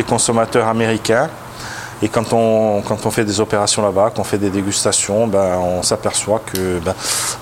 consommateurs 0.08 0.66
américains. 0.66 1.28
Et 2.02 2.08
quand 2.08 2.32
on, 2.32 2.80
quand 2.80 3.04
on 3.04 3.10
fait 3.10 3.26
des 3.26 3.40
opérations 3.40 3.82
là-bas, 3.82 4.10
qu'on 4.16 4.24
fait 4.24 4.38
des 4.38 4.48
dégustations, 4.48 5.26
ben, 5.26 5.58
on 5.58 5.82
s'aperçoit 5.82 6.40
que 6.40 6.78
ben, 6.78 6.94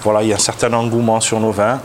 voilà, 0.03 0.25
il 0.25 0.29
y 0.29 0.33
a 0.33 0.37
un 0.37 0.41
certain 0.41 0.73
engouement 0.73 1.21
sur 1.21 1.39
nos 1.39 1.53
vins. 1.53 1.79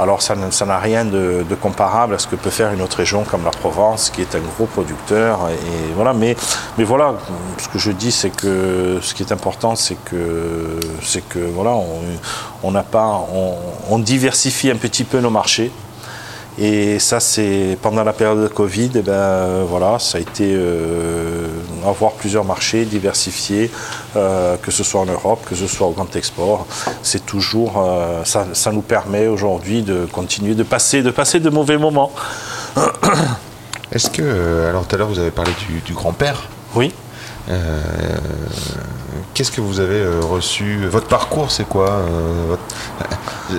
Alors 0.00 0.22
ça 0.22 0.34
n'a 0.34 0.78
rien 0.78 1.04
de, 1.04 1.44
comparable 1.60 2.14
à 2.14 2.18
ce 2.18 2.26
que 2.26 2.36
peut 2.36 2.50
faire 2.50 2.72
une 2.72 2.80
autre 2.80 2.96
région 2.96 3.24
comme 3.24 3.44
la 3.44 3.50
Provence, 3.50 4.10
qui 4.10 4.22
est 4.22 4.34
un 4.34 4.40
gros 4.40 4.66
producteur. 4.66 5.48
Et 5.50 5.92
voilà, 5.94 6.14
mais, 6.14 6.36
mais 6.78 6.84
voilà, 6.84 7.14
ce 7.58 7.68
que 7.68 7.78
je 7.78 7.90
dis, 7.90 8.10
c'est 8.10 8.30
que 8.30 8.98
ce 9.02 9.14
qui 9.14 9.22
est 9.22 9.32
important, 9.32 9.76
c'est 9.76 9.96
que, 10.04 10.80
c'est 11.02 11.26
que 11.28 11.38
voilà, 11.38 11.74
on, 12.62 12.72
pas, 12.82 13.26
on 13.90 13.98
diversifie 13.98 14.70
un 14.70 14.76
petit 14.76 15.04
peu 15.04 15.20
nos 15.20 15.30
marchés. 15.30 15.70
Et 16.62 16.98
ça, 16.98 17.20
c'est 17.20 17.78
pendant 17.80 18.04
la 18.04 18.12
période 18.12 18.42
de 18.42 18.48
Covid, 18.48 18.90
eh 18.94 19.00
ben, 19.00 19.12
euh, 19.12 19.64
voilà, 19.66 19.98
ça 19.98 20.18
a 20.18 20.20
été 20.20 20.52
euh, 20.54 21.46
avoir 21.86 22.12
plusieurs 22.12 22.44
marchés 22.44 22.84
diversifiés, 22.84 23.70
euh, 24.14 24.58
que 24.58 24.70
ce 24.70 24.84
soit 24.84 25.00
en 25.00 25.06
Europe, 25.06 25.40
que 25.48 25.54
ce 25.54 25.66
soit 25.66 25.86
au 25.86 25.92
grand 25.92 26.14
export. 26.16 26.66
C'est 27.02 27.24
toujours, 27.24 27.82
euh, 27.82 28.22
ça, 28.24 28.46
ça 28.52 28.72
nous 28.72 28.82
permet 28.82 29.26
aujourd'hui 29.26 29.82
de 29.82 30.04
continuer 30.12 30.54
de 30.54 30.62
passer, 30.62 31.02
de 31.02 31.10
passer 31.10 31.40
de 31.40 31.48
mauvais 31.48 31.78
moments. 31.78 32.12
Est-ce 33.90 34.10
que, 34.10 34.66
alors 34.68 34.86
tout 34.86 34.94
à 34.94 34.98
l'heure 34.98 35.08
vous 35.08 35.18
avez 35.18 35.30
parlé 35.30 35.52
du, 35.66 35.80
du 35.80 35.94
grand-père? 35.94 36.42
Oui. 36.74 36.92
Euh, 37.50 37.80
Qu'est-ce 39.34 39.50
que 39.52 39.60
vous 39.60 39.80
avez 39.80 40.00
euh, 40.00 40.20
reçu? 40.20 40.86
Votre 40.86 41.06
parcours, 41.08 41.50
c'est 41.50 41.66
quoi 41.68 41.88
euh, 41.90 42.44
votre- 42.48 42.62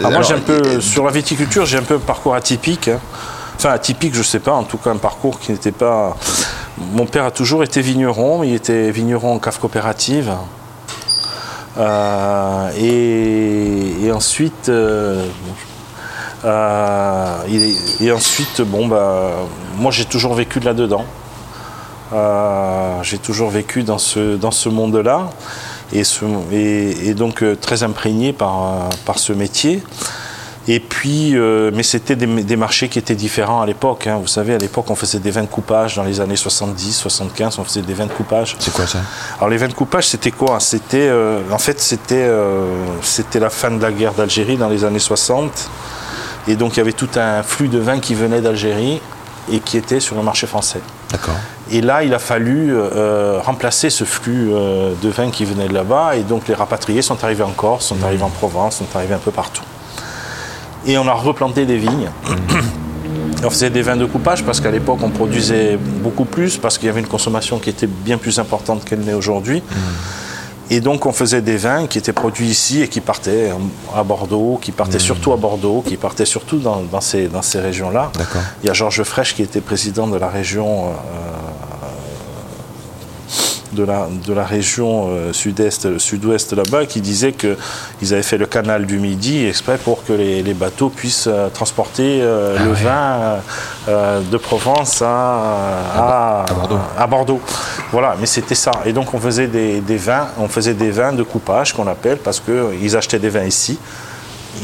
Ah, 0.04 0.10
moi, 0.12 0.22
j'ai 0.22 0.34
un 0.36 0.40
peu, 0.40 0.80
sur 0.80 1.06
la 1.06 1.12
viticulture, 1.12 1.66
j'ai 1.66 1.78
un 1.78 1.84
peu 1.84 1.96
un 1.96 2.00
parcours 2.00 2.36
atypique. 2.36 2.88
hein. 2.88 3.00
Enfin, 3.56 3.72
atypique, 3.72 4.14
je 4.16 4.22
sais 4.24 4.40
pas, 4.40 4.54
en 4.54 4.64
tout 4.64 4.78
cas, 4.78 4.92
un 4.92 4.98
parcours 4.98 5.40
qui 5.40 5.52
n'était 5.52 5.72
pas. 5.72 6.16
Mon 6.78 7.06
père 7.06 7.26
a 7.26 7.32
toujours 7.32 7.64
été 7.64 7.82
vigneron, 7.82 8.44
il 8.44 8.54
était 8.56 8.92
vigneron 8.92 9.36
en 9.36 9.40
cave 9.40 9.60
coopérative. 9.60 10.32
Euh, 11.78 12.70
et, 12.78 14.06
et 14.06 14.12
ensuite. 14.12 14.70
euh, 14.70 15.26
euh, 16.44 17.38
et, 17.48 18.06
et 18.06 18.12
ensuite, 18.12 18.62
bon, 18.62 18.88
bah, 18.88 19.32
moi, 19.78 19.92
j'ai 19.92 20.06
toujours 20.06 20.34
vécu 20.34 20.60
de 20.60 20.66
là-dedans. 20.66 21.06
Euh, 21.06 21.21
j'ai 23.04 23.18
toujours 23.18 23.50
vécu 23.50 23.84
dans 23.84 23.98
ce, 23.98 24.36
dans 24.36 24.52
ce 24.52 24.70
monde-là 24.70 25.30
et, 25.94 26.04
ce- 26.04 26.26
et- 26.52 27.10
et 27.10 27.14
donc 27.14 27.44
euh, 27.44 27.56
très 27.56 27.84
imprégné 27.84 28.34
par, 28.34 28.64
euh, 28.64 28.90
par 29.06 29.20
ce 29.20 29.34
métier. 29.34 29.84
Et 30.68 30.80
puis, 30.80 31.36
euh, 31.36 31.72
mais 31.74 31.82
c'était 31.82 32.16
des, 32.16 32.28
des 32.28 32.56
marchés 32.56 32.88
qui 32.88 33.00
étaient 33.00 33.16
différents 33.16 33.62
à 33.62 33.66
l'époque. 33.66 34.06
hein. 34.06 34.20
Vous 34.22 34.28
savez, 34.28 34.54
à 34.54 34.60
l'époque, 34.60 34.86
on 34.92 34.96
faisait 34.96 35.18
des 35.18 35.32
vins 35.32 35.42
de 35.42 35.48
coupage 35.48 35.96
dans 35.96 36.04
les 36.04 36.20
années 36.22 36.36
70, 36.36 36.94
75, 36.96 37.58
on 37.58 37.64
faisait 37.64 37.82
des 37.82 37.96
vins 37.96 38.06
de 38.06 38.12
coupage. 38.12 38.56
C'est 38.60 38.72
quoi 38.72 38.86
ça? 38.86 39.00
Alors 39.40 39.50
les 39.50 39.58
vins 39.58 39.68
de 39.70 39.74
coupage, 39.74 40.08
c'était 40.08 40.30
quoi? 40.30 40.60
C'était, 40.60 41.08
euh, 41.10 41.42
en 41.52 41.58
fait, 41.58 41.80
c'était, 41.82 42.16
euh, 42.28 42.68
c'était 43.02 43.40
la 43.40 43.50
fin 43.50 43.72
de 43.72 43.82
la 43.82 43.92
guerre 43.92 44.14
d'Algérie 44.14 44.56
dans 44.58 44.70
les 44.70 44.84
années 44.86 45.00
60, 45.00 45.52
et 46.48 46.56
donc 46.56 46.74
il 46.76 46.78
y 46.78 46.82
avait 46.82 46.94
tout 46.94 47.10
un 47.16 47.42
flux 47.42 47.68
de 47.68 47.80
vins 47.80 48.00
qui 48.00 48.14
venait 48.14 48.42
d'Algérie 48.42 49.02
et 49.52 49.60
qui 49.62 49.78
était 49.78 50.00
sur 50.00 50.16
le 50.16 50.22
marché 50.22 50.46
français. 50.46 50.80
D'accord. 51.10 51.36
Et 51.70 51.82
là, 51.82 52.04
il 52.04 52.14
a 52.14 52.20
fallu 52.20 52.74
euh, 52.74 53.40
remplacer 53.44 53.90
ce 53.90 54.04
flux 54.04 54.50
euh, 54.52 54.94
de 55.02 55.10
vins 55.10 55.30
qui 55.30 55.46
venait 55.46 55.68
de 55.68 55.74
là-bas, 55.74 56.16
et 56.16 56.24
donc 56.24 56.48
les 56.48 56.56
rapatriés 56.56 57.02
sont 57.02 57.24
arrivés 57.24 57.44
en 57.44 57.52
Corse, 57.52 57.86
sont 57.86 58.04
arrivés 58.04 58.24
en 58.24 58.30
Provence, 58.30 58.78
sont 58.78 58.96
arrivés 58.96 59.14
un 59.14 59.20
peu 59.20 59.32
partout. 59.32 59.64
Et 60.86 60.98
on 60.98 61.08
a 61.08 61.14
replanté 61.14 61.66
des 61.66 61.78
vignes. 61.78 62.10
On 63.44 63.50
faisait 63.50 63.70
des 63.70 63.82
vins 63.82 63.96
de 63.96 64.06
coupage 64.06 64.44
parce 64.44 64.60
qu'à 64.60 64.70
l'époque 64.70 65.00
on 65.02 65.10
produisait 65.10 65.78
beaucoup 65.78 66.26
plus, 66.26 66.58
parce 66.58 66.78
qu'il 66.78 66.88
y 66.88 66.90
avait 66.90 67.00
une 67.00 67.08
consommation 67.08 67.58
qui 67.60 67.70
était 67.70 67.88
bien 67.88 68.18
plus 68.18 68.38
importante 68.40 68.84
qu'elle 68.86 69.00
n'est 69.00 69.14
aujourd'hui. 69.14 69.64
Et 70.70 70.80
donc 70.80 71.06
on 71.06 71.12
faisait 71.12 71.42
des 71.42 71.58
vins 71.58 71.86
qui 71.88 71.98
étaient 71.98 72.14
produits 72.14 72.48
ici 72.48 72.82
et 72.82 72.88
qui 72.88 73.02
partaient 73.02 73.52
à 73.96 74.04
Bordeaux, 74.04 74.60
qui 74.62 74.72
partaient 74.72 75.00
surtout 75.00 75.34
à 75.34 75.38
Bordeaux, 75.38 75.84
qui 75.86 75.98
partaient 75.98 76.26
surtout 76.26 76.60
dans, 76.60 76.82
dans 76.84 77.02
ces, 77.02 77.28
dans 77.28 77.42
ces 77.42 77.60
régions-là. 77.60 78.12
Il 78.64 78.68
y 78.68 78.70
a 78.70 78.74
Georges 78.74 79.04
Frêche 79.04 79.36
qui 79.36 79.42
était 79.42 79.60
président 79.60 80.08
de 80.08 80.18
la 80.18 80.30
région, 80.30 80.86
euh, 80.86 80.90
de 83.74 83.84
la, 83.84 84.08
de 84.28 84.34
la 84.34 84.44
région 84.44 85.08
euh, 85.10 85.34
sud-est, 85.34 85.98
sud-ouest 85.98 86.54
là-bas, 86.54 86.86
qui 86.86 87.02
disait 87.02 87.34
qu'ils 87.34 88.14
avaient 88.14 88.24
fait 88.24 88.38
le 88.38 88.46
canal 88.46 88.86
du 88.86 89.00
Midi 89.00 89.46
exprès 89.46 89.78
pour 89.78 90.04
que 90.06 90.14
les, 90.14 90.44
les 90.44 90.54
bateaux 90.54 90.90
puissent 90.90 91.28
euh, 91.28 91.50
transporter 91.50 92.20
euh, 92.22 92.58
le 92.60 92.72
vin 92.74 93.40
euh, 93.90 94.20
de 94.32 94.38
Provence 94.38 95.02
à, 95.02 95.08
à- 95.96 96.46
à 96.50 96.54
Bordeaux. 96.54 96.80
à 96.98 97.08
Bordeaux. 97.08 97.42
Voilà, 97.92 98.16
mais 98.20 98.26
c'était 98.26 98.56
ça. 98.56 98.72
Et 98.86 98.94
donc 98.94 99.14
on 99.14 99.20
faisait 99.20 99.48
des, 99.48 99.82
des 99.82 99.98
vins, 99.98 100.28
on 100.38 100.48
faisait 100.48 100.74
des 100.74 100.92
vins 100.92 101.14
de 101.14 101.24
coupage 101.24 101.74
qu'on 101.74 101.88
appelle 101.88 102.18
parce 102.18 102.40
qu'ils 102.40 102.96
achetaient 102.96 103.20
des 103.20 103.30
vins 103.30 103.44
ici. 103.46 103.78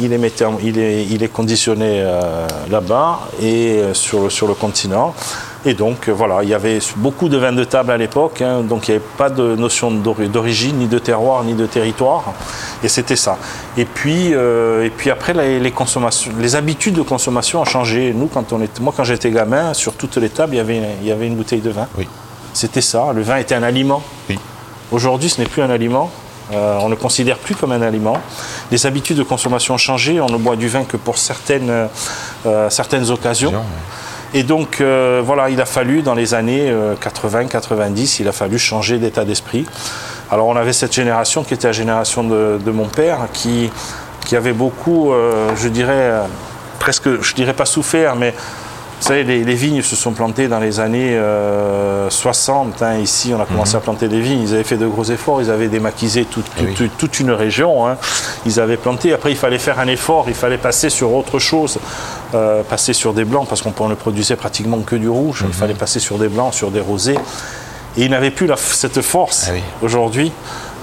Il 0.02 0.10
les, 0.10 0.18
mettait 0.18 0.46
il 0.64 0.76
les, 0.76 1.04
il 1.10 1.20
les 1.20 1.30
conditionnait 1.30 2.02
euh, 2.04 2.46
là-bas 2.70 3.22
et 3.42 3.82
sur, 3.94 4.24
le- 4.24 4.30
sur 4.30 4.46
le 4.48 4.54
continent. 4.54 5.16
Et 5.66 5.74
donc 5.74 6.08
euh, 6.08 6.12
voilà, 6.14 6.44
il 6.44 6.50
y 6.50 6.54
avait 6.54 6.80
beaucoup 6.98 7.30
de 7.30 7.38
vins 7.38 7.52
de 7.52 7.64
table 7.64 7.92
à 7.92 7.98
l'époque, 7.98 8.42
hein, 8.42 8.62
donc 8.62 8.88
il 8.88 8.92
n'y 8.92 8.98
avait 8.98 9.06
pas 9.18 9.30
de 9.30 9.56
notion 9.56 9.92
d'ori- 9.92 10.30
d'origine, 10.30 10.78
ni 10.78 10.86
de 10.88 11.00
terroir, 11.00 11.44
ni 11.44 11.54
de 11.56 11.66
territoire. 11.66 12.24
Et 12.84 12.88
c'était 12.88 13.16
ça. 13.16 13.38
Et 13.76 13.86
puis, 13.86 14.34
euh, 14.34 14.86
et 14.86 14.90
puis 14.92 15.10
après, 15.10 15.34
les, 15.34 15.60
les 15.60 15.72
consommations, 15.72 16.32
les 16.40 16.56
habitudes 16.56 16.96
de 16.96 17.02
consommation 17.02 17.62
ont 17.62 17.66
changé. 17.66 18.14
Nous, 18.14 18.28
quand 18.28 18.54
on 18.54 18.62
était, 18.62 18.82
moi, 18.82 18.94
quand 18.96 19.04
j'étais 19.04 19.32
gamin, 19.32 19.74
sur 19.74 19.94
toutes 19.94 20.18
les 20.18 20.30
tables, 20.30 20.54
il 20.54 20.58
y 20.58 20.62
avait, 20.62 20.82
il 21.02 21.08
y 21.08 21.12
avait 21.12 21.28
une 21.28 21.36
bouteille 21.36 21.62
de 21.62 21.72
vin. 21.72 21.88
Oui. 21.98 22.08
C'était 22.54 22.82
ça. 22.82 23.12
Le 23.14 23.22
vin 23.24 23.38
était 23.38 23.56
un 23.56 23.64
aliment. 23.64 24.02
Oui. 24.30 24.38
Aujourd'hui, 24.92 25.30
ce 25.30 25.42
n'est 25.42 25.48
plus 25.48 25.62
un 25.64 25.70
aliment. 25.70 26.10
Euh, 26.54 26.78
on 26.82 26.86
ne 26.86 26.92
le 26.92 26.96
considère 26.96 27.40
plus 27.40 27.56
comme 27.56 27.74
un 27.74 27.82
aliment. 27.82 28.18
Les 28.72 28.86
habitudes 28.86 29.18
de 29.18 29.24
consommation 29.24 29.74
ont 29.74 29.78
changé. 29.80 30.22
On 30.22 30.30
ne 30.30 30.38
boit 30.38 30.56
du 30.56 30.68
vin 30.70 30.86
que 30.86 30.96
pour 30.98 31.18
certaines, 31.18 31.88
euh, 32.46 32.70
certaines 32.70 33.10
occasions. 33.10 33.50
Bien. 33.50 33.64
Et 34.34 34.44
donc, 34.44 34.82
euh, 34.82 35.22
voilà, 35.24 35.50
il 35.50 35.62
a 35.62 35.66
fallu, 35.66 36.02
dans 36.02 36.14
les 36.14 36.34
années 36.34 36.74
80-90, 37.02 38.18
il 38.20 38.28
a 38.28 38.32
fallu 38.32 38.60
changer 38.60 38.98
d'état 38.98 39.26
d'esprit. 39.26 39.66
Alors, 40.30 40.48
on 40.48 40.56
avait 40.58 40.74
cette 40.74 40.94
génération 40.94 41.44
qui 41.44 41.54
était 41.54 41.68
la 41.68 41.74
génération 41.74 42.24
de, 42.24 42.72
mon 42.72 42.88
père, 42.88 43.28
qui, 43.32 43.72
qui 44.26 44.36
avait 44.36 44.54
beaucoup, 44.54 45.14
euh, 45.14 45.50
je 45.56 45.70
dirais, 45.70 45.94
euh, 45.94 46.24
presque, 46.80 47.22
je 47.22 47.34
dirais 47.34 47.54
pas 47.54 47.66
souffert, 47.66 48.16
mais 48.18 48.34
vous 49.00 49.06
savez, 49.08 49.24
les, 49.24 49.44
les 49.44 49.54
vignes 49.54 49.82
se 49.84 49.96
sont 49.96 50.12
plantées 50.12 50.48
dans 50.48 50.60
les 50.60 50.80
années 50.80 51.12
euh, 51.16 52.10
60. 52.10 52.82
hein. 52.82 52.98
Ici, 52.98 53.32
on 53.38 53.40
a 53.42 53.46
commencé 53.46 53.76
à 53.76 53.80
planter 53.80 54.08
des 54.08 54.20
vignes. 54.20 54.42
Ils 54.42 54.54
avaient 54.56 54.64
fait 54.64 54.78
de 54.78 54.88
gros 54.88 55.04
efforts. 55.04 55.42
Ils 55.42 55.52
avaient 55.52 55.68
démaquisé 55.68 56.26
toute, 56.26 56.46
Ah 56.58 56.62
oui. 56.66 56.74
toute- 56.74 56.98
toute 56.98 57.20
une 57.20 57.32
région. 57.32 57.88
hein. 57.88 57.98
Ils 58.48 58.60
avaient 58.60 58.76
planté. 58.78 59.14
Après, 59.14 59.30
il 59.32 59.38
fallait 59.38 59.60
faire 59.60 59.80
un 59.80 59.88
effort. 59.88 60.26
Il 60.28 60.34
fallait 60.34 60.58
passer 60.58 60.90
sur 60.90 61.14
autre 61.14 61.38
chose. 61.38 61.78
Euh, 62.34 62.64
passer 62.64 62.94
sur 62.94 63.14
des 63.14 63.24
blancs, 63.24 63.48
parce 63.48 63.62
qu'on 63.62 63.88
ne 63.88 63.96
produisait 63.96 64.36
pratiquement 64.36 64.80
que 64.80 64.96
du 64.96 65.08
rouge. 65.10 65.44
Mhm. 65.44 65.50
Il 65.50 65.54
fallait 65.54 65.74
passer 65.76 66.00
sur 66.00 66.18
des 66.18 66.28
blancs, 66.28 66.54
sur 66.54 66.72
des 66.72 66.82
rosés. 66.82 67.18
Et 67.98 68.04
ils 68.06 68.10
n'avaient 68.12 68.32
plus 68.32 68.48
la- 68.48 68.58
cette 68.58 69.02
force 69.02 69.46
Ah 69.48 69.52
oui. 69.54 69.62
aujourd'hui 69.84 70.32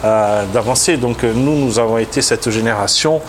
euh, 0.05 0.45
d'avancer. 0.53 0.97
Donc 0.99 1.25
euh, 1.25 1.33
nous, 1.35 1.57
nous 1.57 1.79
avons 1.79 1.99
été 1.99 2.23
cette 2.23 2.49
génération 2.51 3.21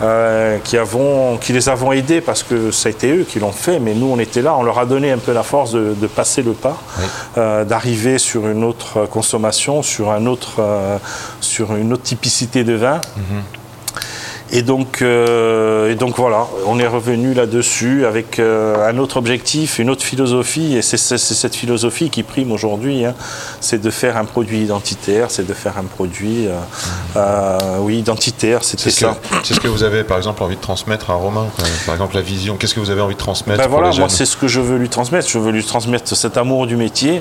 euh, 0.00 0.58
qui, 0.62 0.76
avons, 0.78 1.36
qui 1.38 1.52
les 1.52 1.68
avons 1.68 1.92
aidés 1.92 2.20
parce 2.20 2.42
que 2.42 2.70
ça 2.70 2.88
a 2.88 2.90
été 2.90 3.10
eux 3.16 3.24
qui 3.28 3.40
l'ont 3.40 3.52
fait, 3.52 3.80
mais 3.80 3.94
nous, 3.94 4.06
on 4.06 4.18
était 4.18 4.42
là, 4.42 4.54
on 4.56 4.62
leur 4.62 4.78
a 4.78 4.86
donné 4.86 5.10
un 5.10 5.18
peu 5.18 5.32
la 5.32 5.42
force 5.42 5.72
de, 5.72 5.94
de 5.94 6.06
passer 6.06 6.42
le 6.42 6.52
pas, 6.52 6.76
Oui. 6.98 7.04
euh, 7.38 7.64
d'arriver 7.64 8.18
sur 8.18 8.46
une 8.48 8.62
autre 8.64 9.06
consommation, 9.06 9.82
sur, 9.82 10.10
un 10.12 10.26
autre, 10.26 10.56
euh, 10.60 10.98
sur 11.40 11.74
une 11.76 11.92
autre 11.92 12.04
typicité 12.04 12.64
de 12.64 12.74
vin. 12.74 13.00
Et 14.50 14.62
donc, 14.62 15.02
euh, 15.02 15.90
et 15.90 15.94
donc 15.94 16.16
voilà, 16.16 16.46
on 16.66 16.78
est 16.78 16.86
revenu 16.86 17.34
là-dessus 17.34 18.06
avec 18.06 18.38
euh, 18.38 18.88
un 18.88 18.96
autre 18.96 19.18
objectif, 19.18 19.78
une 19.78 19.90
autre 19.90 20.02
philosophie, 20.02 20.74
et 20.74 20.80
c'est 20.80 20.96
cette 20.96 21.54
philosophie 21.54 22.08
qui 22.08 22.22
prime 22.22 22.50
aujourd'hui. 22.50 23.04
hein. 23.04 23.14
C'est 23.60 23.78
de 23.78 23.90
faire 23.90 24.16
un 24.16 24.24
produit 24.24 24.62
identitaire, 24.62 25.30
c'est 25.30 25.46
de 25.46 25.52
faire 25.52 25.76
un 25.76 25.84
produit, 25.84 26.46
euh, 26.46 26.54
euh, 27.16 27.58
oui, 27.80 27.98
identitaire. 27.98 28.64
C'était 28.64 28.88
ça. 28.90 29.18
c'est 29.44 29.52
ce 29.52 29.60
que 29.60 29.68
vous 29.68 29.82
avez, 29.82 30.02
par 30.02 30.16
exemple, 30.16 30.42
envie 30.42 30.56
de 30.56 30.60
transmettre 30.62 31.10
à 31.10 31.14
Romain 31.14 31.46
quoi. 31.54 31.64
Par 31.84 31.94
exemple, 31.96 32.14
la 32.14 32.22
vision. 32.22 32.56
Qu'est-ce 32.56 32.74
que 32.74 32.80
vous 32.80 32.90
avez 32.90 33.02
envie 33.02 33.16
de 33.16 33.20
transmettre 33.20 33.62
Ben 33.62 33.68
voilà, 33.68 33.90
moi 33.98 34.08
c'est 34.08 34.24
ce 34.24 34.36
que 34.38 34.48
je 34.48 34.60
veux 34.60 34.78
lui 34.78 34.88
transmettre. 34.88 35.28
Je 35.28 35.38
veux 35.38 35.52
lui 35.52 35.64
transmettre 35.64 36.16
cet 36.16 36.38
amour 36.38 36.66
du 36.66 36.76
métier, 36.76 37.20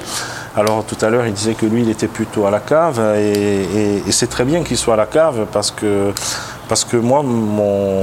Alors 0.56 0.86
tout 0.86 0.97
à 1.06 1.10
l'heure, 1.10 1.26
il 1.28 1.34
disait 1.34 1.56
que 1.56 1.66
lui, 1.66 1.82
il 1.82 1.89
était 1.89 2.08
plutôt 2.08 2.45
à 2.45 2.52
la 2.52 2.60
cave, 2.62 3.02
et, 3.18 4.02
et 4.08 4.12
c'est 4.12 4.28
très 4.28 4.45
bien 4.45 4.64
qu'il 4.64 4.78
soit 4.78 4.93
à 4.93 4.97
la 4.97 5.06
cave 5.08 5.45
parce 5.52 5.72
que, 5.72 6.14
parce 6.68 6.84
que 6.84 6.97
moi, 6.97 7.24
mon, 7.24 8.01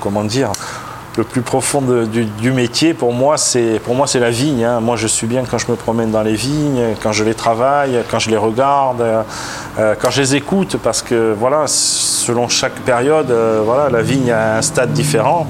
comment 0.00 0.24
dire, 0.24 0.52
le 1.16 1.24
plus 1.24 1.42
profond 1.42 1.80
du, 1.80 2.52
métier, 2.52 2.92
pour 2.92 3.12
moi, 3.12 3.36
c'est 3.36 3.80
pour 3.84 3.94
moi 3.94 4.06
c'est 4.06 4.18
la 4.18 4.30
vigne. 4.30 4.64
Hein. 4.64 4.80
Moi, 4.80 4.96
je 4.96 5.06
suis 5.06 5.26
bien 5.26 5.44
quand 5.48 5.58
je 5.58 5.70
me 5.70 5.76
promène 5.76 6.10
dans 6.10 6.22
les 6.22 6.34
vignes, 6.34 6.94
quand 7.02 7.12
je 7.12 7.22
les 7.24 7.34
travaille, 7.34 8.02
quand 8.10 8.18
je 8.18 8.30
les 8.30 8.36
regarde, 8.36 9.02
euh, 9.78 9.94
quand 10.00 10.10
je 10.10 10.22
les 10.22 10.34
écoute, 10.34 10.76
parce 10.82 11.02
que 11.02 11.34
voilà, 11.38 11.64
selon 11.66 12.48
chaque 12.48 12.74
période, 12.80 13.30
euh, 13.30 13.62
voilà, 13.64 13.90
la 13.90 14.02
vigne 14.02 14.32
a 14.32 14.56
un 14.56 14.62
stade 14.62 14.92
différent. 14.92 15.46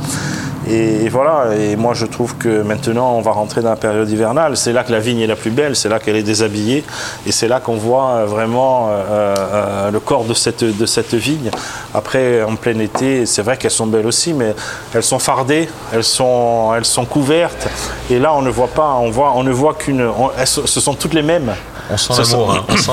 Et, 0.68 1.08
voilà, 1.08 1.54
et 1.54 1.76
moi 1.76 1.92
je 1.94 2.06
trouve 2.06 2.36
que 2.36 2.62
maintenant 2.62 3.12
on 3.16 3.20
va 3.20 3.32
rentrer 3.32 3.60
dans 3.60 3.70
la 3.70 3.76
période 3.76 4.08
hivernale. 4.08 4.56
C'est 4.56 4.72
là 4.72 4.82
que 4.82 4.92
la 4.92 5.00
vigne 5.00 5.20
est 5.20 5.26
la 5.26 5.36
plus 5.36 5.50
belle, 5.50 5.76
c'est 5.76 5.88
là 5.88 5.98
qu'elle 5.98 6.16
est 6.16 6.22
déshabillée, 6.22 6.84
et 7.26 7.32
c'est 7.32 7.48
là 7.48 7.60
qu'on 7.60 7.76
voit 7.76 8.10
euh, 8.10 8.26
vraiment 8.26 8.88
euh, 8.88 9.34
euh, 9.36 9.90
le 9.90 10.00
corps 10.00 10.24
de 10.24 10.34
cette, 10.34 10.64
de 10.64 10.86
cette 10.86 11.14
vigne. 11.14 11.50
Après, 11.92 12.42
en 12.42 12.56
plein 12.56 12.78
été, 12.78 13.26
c'est 13.26 13.42
vrai 13.42 13.56
qu'elles 13.56 13.70
sont 13.70 13.86
belles 13.86 14.06
aussi, 14.06 14.32
mais 14.32 14.54
elles 14.94 15.02
sont 15.02 15.18
fardées, 15.18 15.68
elles 15.92 16.04
sont, 16.04 16.72
elles 16.74 16.86
sont 16.86 17.04
couvertes, 17.04 17.68
et 18.10 18.18
là 18.18 18.34
on 18.34 18.42
ne 18.42 18.50
voit 18.50 18.68
pas, 18.68 18.94
on, 18.94 19.10
voit, 19.10 19.32
on 19.36 19.42
ne 19.42 19.52
voit 19.52 19.74
qu'une. 19.74 20.08
Ce 20.44 20.80
sont 20.80 20.94
toutes 20.94 21.14
les 21.14 21.22
mêmes. 21.22 21.54
On 21.90 21.96
sent 21.96 22.12
l'amour, 22.18 22.52
hein. 22.52 22.64
on 22.68 22.76
sent 22.76 22.92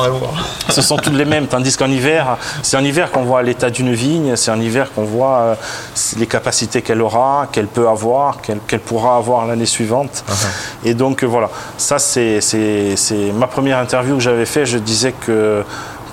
Ce 0.70 0.82
sont 0.82 0.98
toutes 0.98 1.16
les 1.16 1.26
mêmes, 1.26 1.48
tandis 1.48 1.76
qu'en 1.76 1.90
hiver, 1.90 2.38
c'est 2.62 2.78
en 2.78 2.84
hiver 2.84 3.12
qu'on 3.12 3.24
voit 3.24 3.42
l'état 3.42 3.70
d'une 3.70 3.94
vigne, 3.94 4.36
c'est 4.36 4.52
en 4.52 4.60
hiver 4.60 4.92
qu'on 4.94 5.04
voit 5.04 5.38
euh, 5.40 5.56
les 6.18 6.28
capacités 6.28 6.82
qu'elle 6.82 7.02
aura, 7.02 7.48
qu'elle 7.52 7.68
peut 7.68 7.88
avoir, 7.88 8.38
qu'elle 8.42 8.80
pourra 8.80 9.18
avoir 9.18 9.46
l'année 9.46 9.66
suivante. 9.66 10.24
Uh-huh. 10.28 10.90
Et 10.90 10.94
donc 10.94 11.24
voilà, 11.24 11.50
ça 11.78 12.00
c'est 12.00 12.40
ma 13.34 13.48
première 13.48 13.78
interview 13.78 14.16
que 14.16 14.24
j'avais 14.24 14.46
fait, 14.46 14.66
je 14.66 14.78
disais 14.78 15.14
que 15.14 15.64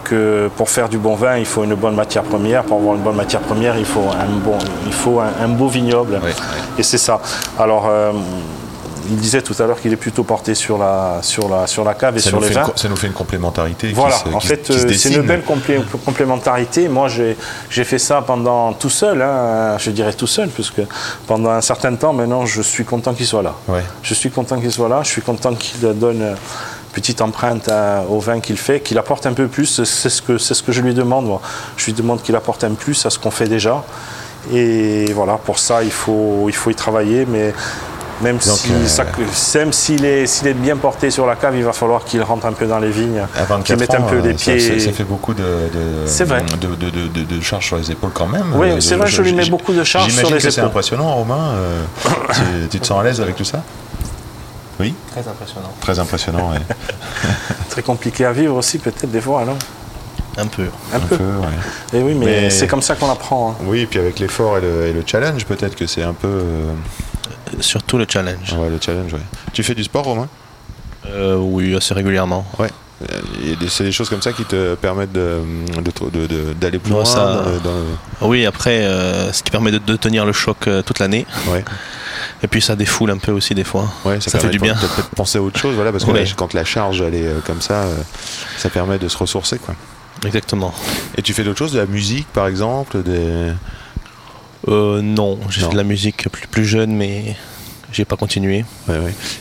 que 0.08 0.50
pour 0.56 0.70
faire 0.70 0.88
du 0.88 0.98
bon 0.98 1.14
vin, 1.14 1.36
il 1.36 1.44
faut 1.44 1.64
une 1.64 1.74
bonne 1.74 1.94
matière 1.94 2.22
première. 2.22 2.64
Pour 2.64 2.78
avoir 2.78 2.94
une 2.94 3.02
bonne 3.02 3.16
matière 3.16 3.40
première, 3.40 3.76
il 3.76 3.84
faut 3.84 4.06
un, 4.08 4.38
bon, 4.44 4.56
il 4.86 4.92
faut 4.92 5.20
un, 5.20 5.48
beau 5.48 5.68
vignoble. 5.68 6.20
Et 6.78 6.82
c'est 6.82 6.98
ça. 6.98 7.20
Alors, 7.58 7.86
euh, 7.88 8.12
il 9.08 9.16
disait 9.16 9.42
tout 9.42 9.54
à 9.58 9.66
l'heure 9.66 9.80
qu'il 9.80 9.92
est 9.92 9.96
plutôt 9.96 10.24
porté 10.24 10.54
sur 10.54 10.78
la, 10.78 11.18
sur 11.22 11.48
la, 11.48 11.66
sur 11.66 11.84
la 11.84 11.94
cave 11.94 12.16
et 12.16 12.20
sur 12.20 12.40
les 12.40 12.48
vins. 12.48 12.72
ça 12.76 12.88
nous 12.88 12.96
fait 12.96 13.06
une 13.06 13.12
complémentarité. 13.12 13.92
Voilà, 13.92 14.16
en 14.32 14.40
fait, 14.40 14.70
euh, 14.70 14.92
c'est 14.92 15.14
une 15.14 15.22
belle 15.22 15.42
complémentarité. 16.04 16.88
Moi, 16.88 17.08
j'ai 17.08 17.84
fait 17.84 17.98
ça 17.98 18.22
pendant 18.22 18.72
tout 18.72 18.90
seul, 18.90 19.22
hein, 19.22 19.76
je 19.78 19.90
dirais 19.90 20.12
tout 20.12 20.26
seul, 20.26 20.48
puisque 20.48 20.82
pendant 21.26 21.50
un 21.50 21.60
certain 21.60 21.94
temps, 21.94 22.12
maintenant, 22.12 22.46
je 22.46 22.62
suis 22.62 22.84
content 22.84 23.14
qu'il 23.14 23.26
soit 23.26 23.42
là. 23.42 23.54
Je 24.02 24.14
suis 24.14 24.30
content 24.30 24.60
qu'il 24.60 24.72
soit 24.72 24.88
là, 24.88 25.00
je 25.02 25.08
suis 25.08 25.22
content 25.22 25.54
qu'il 25.54 25.80
donne 25.80 26.22
une 26.22 26.36
petite 26.92 27.20
empreinte 27.20 27.70
au 28.10 28.18
vin 28.18 28.40
qu'il 28.40 28.58
fait, 28.58 28.80
qu'il 28.80 28.98
apporte 28.98 29.26
un 29.26 29.32
peu 29.32 29.46
plus. 29.46 29.66
C'est 29.84 30.08
ce, 30.08 30.22
que, 30.22 30.38
ce 30.38 30.62
que 30.62 30.72
je 30.72 30.80
lui 30.80 30.94
demande. 30.94 31.38
Je 31.76 31.86
lui 31.86 31.92
demande 31.92 32.22
qu'il 32.22 32.36
apporte 32.36 32.64
un 32.64 32.74
plus 32.74 33.06
à 33.06 33.10
ce 33.10 33.18
qu'on 33.18 33.30
fait 33.30 33.48
déjà. 33.48 33.84
Et 34.52 35.12
voilà, 35.12 35.34
pour 35.34 35.58
ça, 35.58 35.82
il 35.82 35.90
faut, 35.90 36.46
il 36.48 36.54
faut 36.54 36.70
y 36.70 36.74
travailler. 36.74 37.26
Mais 37.26 37.52
même 38.22 38.36
euh, 38.36 39.70
s'il 39.70 40.04
est, 40.04 40.54
bien 40.54 40.76
porté 40.76 41.10
sur 41.10 41.26
la 41.26 41.36
cave, 41.36 41.56
il 41.56 41.64
va 41.64 41.72
falloir 41.72 42.04
qu'il 42.04 42.22
rentre 42.22 42.46
un 42.46 42.52
peu 42.52 42.66
dans 42.66 42.78
les 42.78 42.90
vignes, 42.90 43.24
qu'il 43.64 43.76
mette 43.76 43.94
un 43.94 44.02
peu 44.02 44.16
euh, 44.16 44.22
les 44.22 44.34
pieds. 44.34 44.80
Ça, 44.80 44.92
fait 44.92 45.04
beaucoup 45.04 45.34
de, 45.34 45.44
de, 46.60 47.24
de, 47.24 47.40
charges 47.40 47.66
sur 47.66 47.76
les 47.76 47.90
épaules 47.90 48.10
quand 48.12 48.26
même. 48.26 48.54
Oui, 48.54 48.80
c'est 48.80 48.96
vrai, 48.96 49.08
je 49.08 49.22
lui 49.22 49.32
mets 49.32 49.48
beaucoup 49.48 49.72
de 49.72 49.84
charges 49.84 50.12
sur 50.12 50.30
les 50.30 50.38
épaules. 50.38 50.52
c'est 50.52 50.60
impressionnant, 50.60 51.14
Romain. 51.14 51.52
Euh, 51.54 51.84
tu, 52.70 52.80
te 52.80 52.86
sens 52.86 53.00
à 53.00 53.04
l'aise 53.04 53.20
avec 53.20 53.36
tout 53.36 53.44
ça? 53.44 53.62
Oui? 54.80 54.94
Très 55.10 55.26
impressionnant. 55.26 55.72
Très 55.80 55.98
impressionnant, 55.98 56.50
oui. 56.52 56.74
Très 57.70 57.82
compliqué 57.82 58.24
à 58.24 58.32
vivre 58.32 58.56
aussi, 58.56 58.78
peut-être, 58.78 59.10
des 59.10 59.20
fois, 59.20 59.44
non 59.44 59.56
un 60.40 60.46
peu. 60.46 60.66
Un, 60.94 61.00
peu. 61.00 61.18
Et 61.92 62.00
oui, 62.00 62.14
mais, 62.14 62.48
c'est 62.50 62.68
comme 62.68 62.80
ça 62.80 62.94
qu'on 62.94 63.10
apprend. 63.10 63.50
Hein. 63.50 63.64
Oui, 63.66 63.80
et 63.80 63.86
puis 63.86 63.98
avec 63.98 64.20
l'effort 64.20 64.58
et, 64.58 64.60
le, 64.60 65.02
challenge, 65.04 65.44
peut-être 65.44 65.74
que 65.74 65.88
c'est 65.88 66.04
un 66.04 66.12
peu 66.12 66.42
surtout 67.60 67.98
le 67.98 68.06
challenge. 68.08 68.52
Ouais, 68.52 68.68
le 68.70 68.78
challenge, 68.80 69.12
ouais. 69.12 69.20
Tu 69.52 69.62
fais 69.62 69.74
du 69.74 69.84
sport, 69.84 70.04
Romain? 70.04 70.28
Euh, 71.06 71.36
Oui, 71.36 71.74
assez 71.74 71.94
régulièrement. 71.94 72.46
Ouais. 72.58 72.68
C'est 73.68 73.84
des 73.84 73.92
choses 73.92 74.08
comme 74.08 74.22
ça 74.22 74.32
qui 74.32 74.44
te 74.44 74.74
permettent 74.74 75.12
d'aller 75.12 76.78
plus 76.80 76.90
loin 76.90 77.04
Oui, 78.20 78.44
après, 78.44 78.82
euh, 78.82 79.32
ce 79.32 79.44
qui 79.44 79.52
permet 79.52 79.70
de, 79.70 79.96
tenir 79.96 80.26
le 80.26 80.32
choc 80.32 80.66
euh, 80.66 80.82
toute 80.82 80.98
l'année. 80.98 81.24
Ouais. 81.46 81.64
Et 82.42 82.48
puis 82.48 82.60
ça 82.60 82.74
défoule 82.74 83.10
un 83.10 83.18
peu 83.18 83.30
aussi 83.30 83.54
des 83.54 83.62
fois. 83.62 83.88
Ouais, 84.04 84.20
ça, 84.20 84.38
fait 84.38 84.48
du 84.48 84.58
bien. 84.58 84.74
De 84.74 85.14
penser 85.14 85.38
à 85.38 85.42
autre 85.42 85.58
chose, 85.58 85.74
voilà, 85.76 85.92
parce 85.92 86.04
que 86.04 86.34
quand 86.36 86.54
la 86.54 86.64
charge 86.64 87.00
elle 87.00 87.14
est 87.14 87.44
comme 87.46 87.60
ça, 87.60 87.84
ça 88.56 88.68
permet 88.68 88.98
de 88.98 89.08
se 89.08 89.16
ressourcer, 89.16 89.58
quoi. 89.58 89.74
Exactement. 90.24 90.74
Et 91.16 91.22
tu 91.22 91.32
fais 91.32 91.44
d'autres 91.44 91.58
choses, 91.58 91.72
de 91.72 91.78
la 91.78 91.86
musique 91.86 92.26
par 92.32 92.48
exemple, 92.48 93.02
des 93.04 93.52
euh, 94.66 95.00
non, 95.02 95.38
j'ai 95.50 95.60
fait 95.60 95.70
de 95.70 95.76
la 95.76 95.84
musique 95.84 96.28
plus, 96.28 96.46
plus 96.48 96.64
jeune, 96.64 96.92
mais 96.92 97.36
j'ai 97.92 98.04
pas 98.04 98.16
continué. 98.16 98.64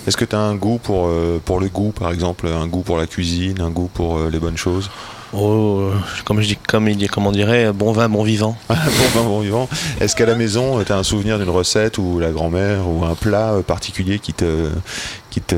Est-ce 0.06 0.18
que 0.18 0.26
tu 0.26 0.36
as 0.36 0.40
un 0.40 0.56
goût 0.56 0.78
pour, 0.78 1.08
euh, 1.08 1.42
pour 1.44 1.60
le 1.60 1.68
goût, 1.68 1.92
par 1.92 2.12
exemple, 2.12 2.48
un 2.48 2.68
goût 2.68 2.82
pour 2.82 2.98
la 2.98 3.08
cuisine, 3.08 3.62
un 3.62 3.70
goût 3.70 3.90
pour 3.92 4.18
euh, 4.18 4.30
les 4.30 4.40
bonnes 4.40 4.58
choses? 4.58 4.90
Oh, 5.34 5.90
comme 6.24 6.40
je 6.40 6.48
dis, 6.48 6.56
comme 6.56 6.88
il 6.88 7.10
comment 7.10 7.30
on 7.30 7.34
dirait, 7.34 7.74
bon 7.74 7.92
vin, 7.92 8.08
bon 8.08 8.24
vivant. 8.24 8.56
bon 8.70 8.76
vin, 8.76 9.24
bon 9.24 9.40
vivant. 9.42 9.68
Est-ce 10.00 10.16
qu'à 10.16 10.26
la 10.26 10.36
maison, 10.36 10.82
tu 10.84 10.92
as 10.92 10.98
un 10.98 11.04
souvenir 11.04 11.38
d'une 11.38 11.50
recette 11.50 11.98
ou 11.98 12.20
la 12.20 12.32
grand-mère 12.32 12.88
ou 12.88 13.04
un 13.04 13.16
plat 13.16 13.56
particulier 13.66 14.20
qui 14.20 14.34
te, 14.34 14.70
qui 15.30 15.42
te, 15.42 15.56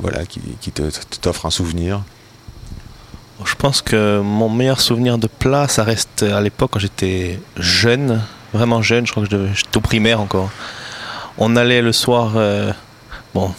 voilà, 0.00 0.26
qui, 0.26 0.40
qui 0.60 0.72
t'offre 0.72 1.46
un 1.46 1.50
souvenir? 1.50 2.02
Je 3.44 3.54
pense 3.56 3.82
que 3.82 4.20
mon 4.20 4.48
meilleur 4.48 4.80
souvenir 4.80 5.18
de 5.18 5.26
plat, 5.26 5.66
ça 5.68 5.84
reste 5.84 6.22
à 6.22 6.40
l'époque 6.40 6.70
quand 6.72 6.78
j'étais 6.78 7.40
jeune, 7.56 8.20
vraiment 8.52 8.82
jeune, 8.82 9.06
je 9.06 9.12
crois 9.12 9.26
que 9.26 9.30
j'étais 9.54 9.76
au 9.76 9.80
primaire 9.80 10.20
encore. 10.20 10.50
On 11.38 11.56
allait 11.56 11.82
le 11.82 11.92
soir, 11.92 12.34
euh, 12.36 12.72
bon, 13.34 13.52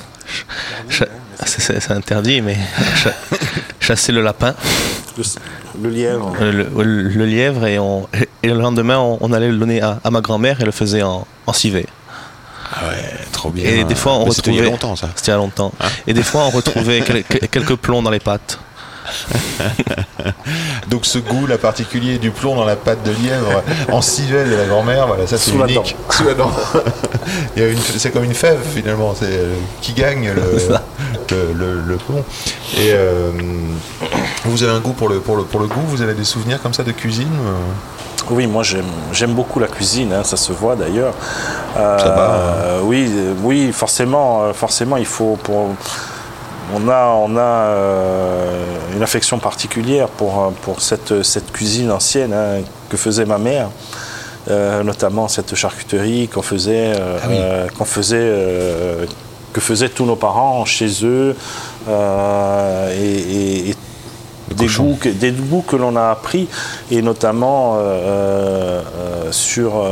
c'est 1.46 1.92
interdit, 1.92 2.42
mais 2.42 2.58
chasser 3.80 4.12
le 4.12 4.22
lapin. 4.22 4.56
Le, 5.82 5.90
lièvre. 5.90 6.36
Le, 6.42 7.26
lièvre, 7.26 7.66
et, 7.66 7.80
on, 7.80 8.08
et, 8.44 8.48
le 8.48 8.60
lendemain, 8.60 8.98
on, 8.98 9.32
allait 9.34 9.50
le 9.50 9.58
donner 9.58 9.82
à, 9.82 10.00
ma 10.10 10.22
grand-mère 10.22 10.62
et 10.62 10.66
le 10.66 10.72
faisait 10.72 11.04
en, 11.04 11.26
civet. 11.54 11.86
Ah 12.74 12.88
ouais, 12.88 13.14
trop 13.32 13.50
bien. 13.50 13.64
Et 13.70 13.84
des 13.84 13.96
fois, 13.96 14.14
on 14.14 14.26
retrouvait. 14.26 14.36
C'était 14.36 14.52
il 14.52 14.58
y 14.58 14.62
a 14.62 14.64
longtemps, 14.64 14.96
ça. 14.96 15.10
C'était 15.16 15.28
il 15.28 15.32
y 15.32 15.34
a 15.34 15.38
longtemps. 15.38 15.72
Hein 15.80 15.88
et 16.08 16.14
des 16.14 16.24
fois, 16.24 16.46
on 16.46 16.50
retrouvait 16.50 17.02
quelques 17.52 17.76
plombs 17.76 18.02
dans 18.02 18.10
les 18.10 18.20
pattes. 18.20 18.60
Donc 20.90 21.06
ce 21.06 21.18
goût 21.20 21.48
là 21.48 21.58
particulier 21.58 22.18
du 22.18 22.32
plomb 22.32 22.56
dans 22.56 22.66
la 22.66 22.76
pâte 22.76 23.04
de 23.04 23.12
lièvre 23.12 23.64
en 23.92 24.02
civelle 24.02 24.50
de 24.50 24.56
la 24.56 24.66
grand-mère, 24.66 25.08
voilà, 25.08 25.28
ça 25.28 25.38
c'est 25.38 25.52
unique. 25.52 25.96
Sous 26.10 26.24
la 26.24 26.34
dent. 26.34 26.52
c'est 27.98 28.12
comme 28.12 28.24
une 28.24 28.34
fève 28.34 28.60
finalement, 28.74 29.14
c'est 29.18 29.26
euh, 29.26 29.56
qui 29.82 29.94
gagne 29.94 30.32
le, 30.32 31.84
le, 31.88 31.96
plomb. 31.98 32.24
Et 32.78 32.92
euh, 32.92 33.32
vous 34.46 34.64
avez 34.64 34.74
un 34.74 34.80
goût 34.80 34.94
pour 34.94 35.10
le, 35.10 35.20
pour, 35.20 35.38
le, 35.38 35.44
pour 35.44 35.60
le 35.60 35.68
goût, 35.68 35.82
vous 35.88 36.02
avez 36.02 36.14
des 36.14 36.24
souvenirs 36.24 36.62
comme 36.62 36.74
ça 36.74 36.84
de 36.84 36.92
cuisine 36.92 37.28
euh? 37.46 38.32
Oui, 38.32 38.48
moi 38.48 38.64
j'aime 38.64 39.34
beaucoup 39.34 39.60
la 39.60 39.68
cuisine, 39.68 40.12
hein, 40.12 40.24
ça 40.24 40.36
se 40.36 40.52
voit 40.52 40.76
d'ailleurs. 40.76 41.14
Euh, 41.78 42.80
oui, 42.82 43.12
oui, 43.44 43.72
forcément, 43.72 44.52
forcément, 44.54 44.98
il 44.98 45.06
faut 45.06 45.38
pour 45.44 45.76
on 46.74 46.90
a, 46.90 47.08
on 47.08 47.36
a 47.38 47.42
euh, 47.42 48.66
une 48.96 49.04
affection 49.04 49.40
particulière 49.40 50.08
pour, 50.08 50.42
euh, 50.42 50.50
pour 50.62 50.82
cette, 50.82 51.24
cette 51.24 51.52
cuisine 51.52 51.92
ancienne 51.92 52.34
hein, 52.34 52.62
que 52.90 52.98
faisait 52.98 53.26
ma 53.26 53.38
mère. 53.38 53.70
Euh, 54.48 54.84
notamment 54.84 55.28
cette 55.28 55.56
charcuterie 55.56 56.28
qu'on 56.28 56.44
faisait, 56.44 56.94
ah 56.96 57.68
qu'on 57.76 57.86
faisait 57.86 58.32
que 59.54 59.60
faisaient 59.60 59.90
tous 59.90 60.06
nos 60.06 60.16
parents 60.16 60.66
chez 60.66 61.04
eux 61.04 61.36
et, 62.92 63.76
des 64.56 64.68
goûts, 64.68 64.98
que, 65.02 65.10
des 65.10 65.32
goûts 65.32 65.64
que 65.68 65.76
l'on 65.76 65.96
a 65.96 66.12
appris 66.12 66.48
et 66.92 67.02
notamment 67.02 67.80
sur 69.32 69.84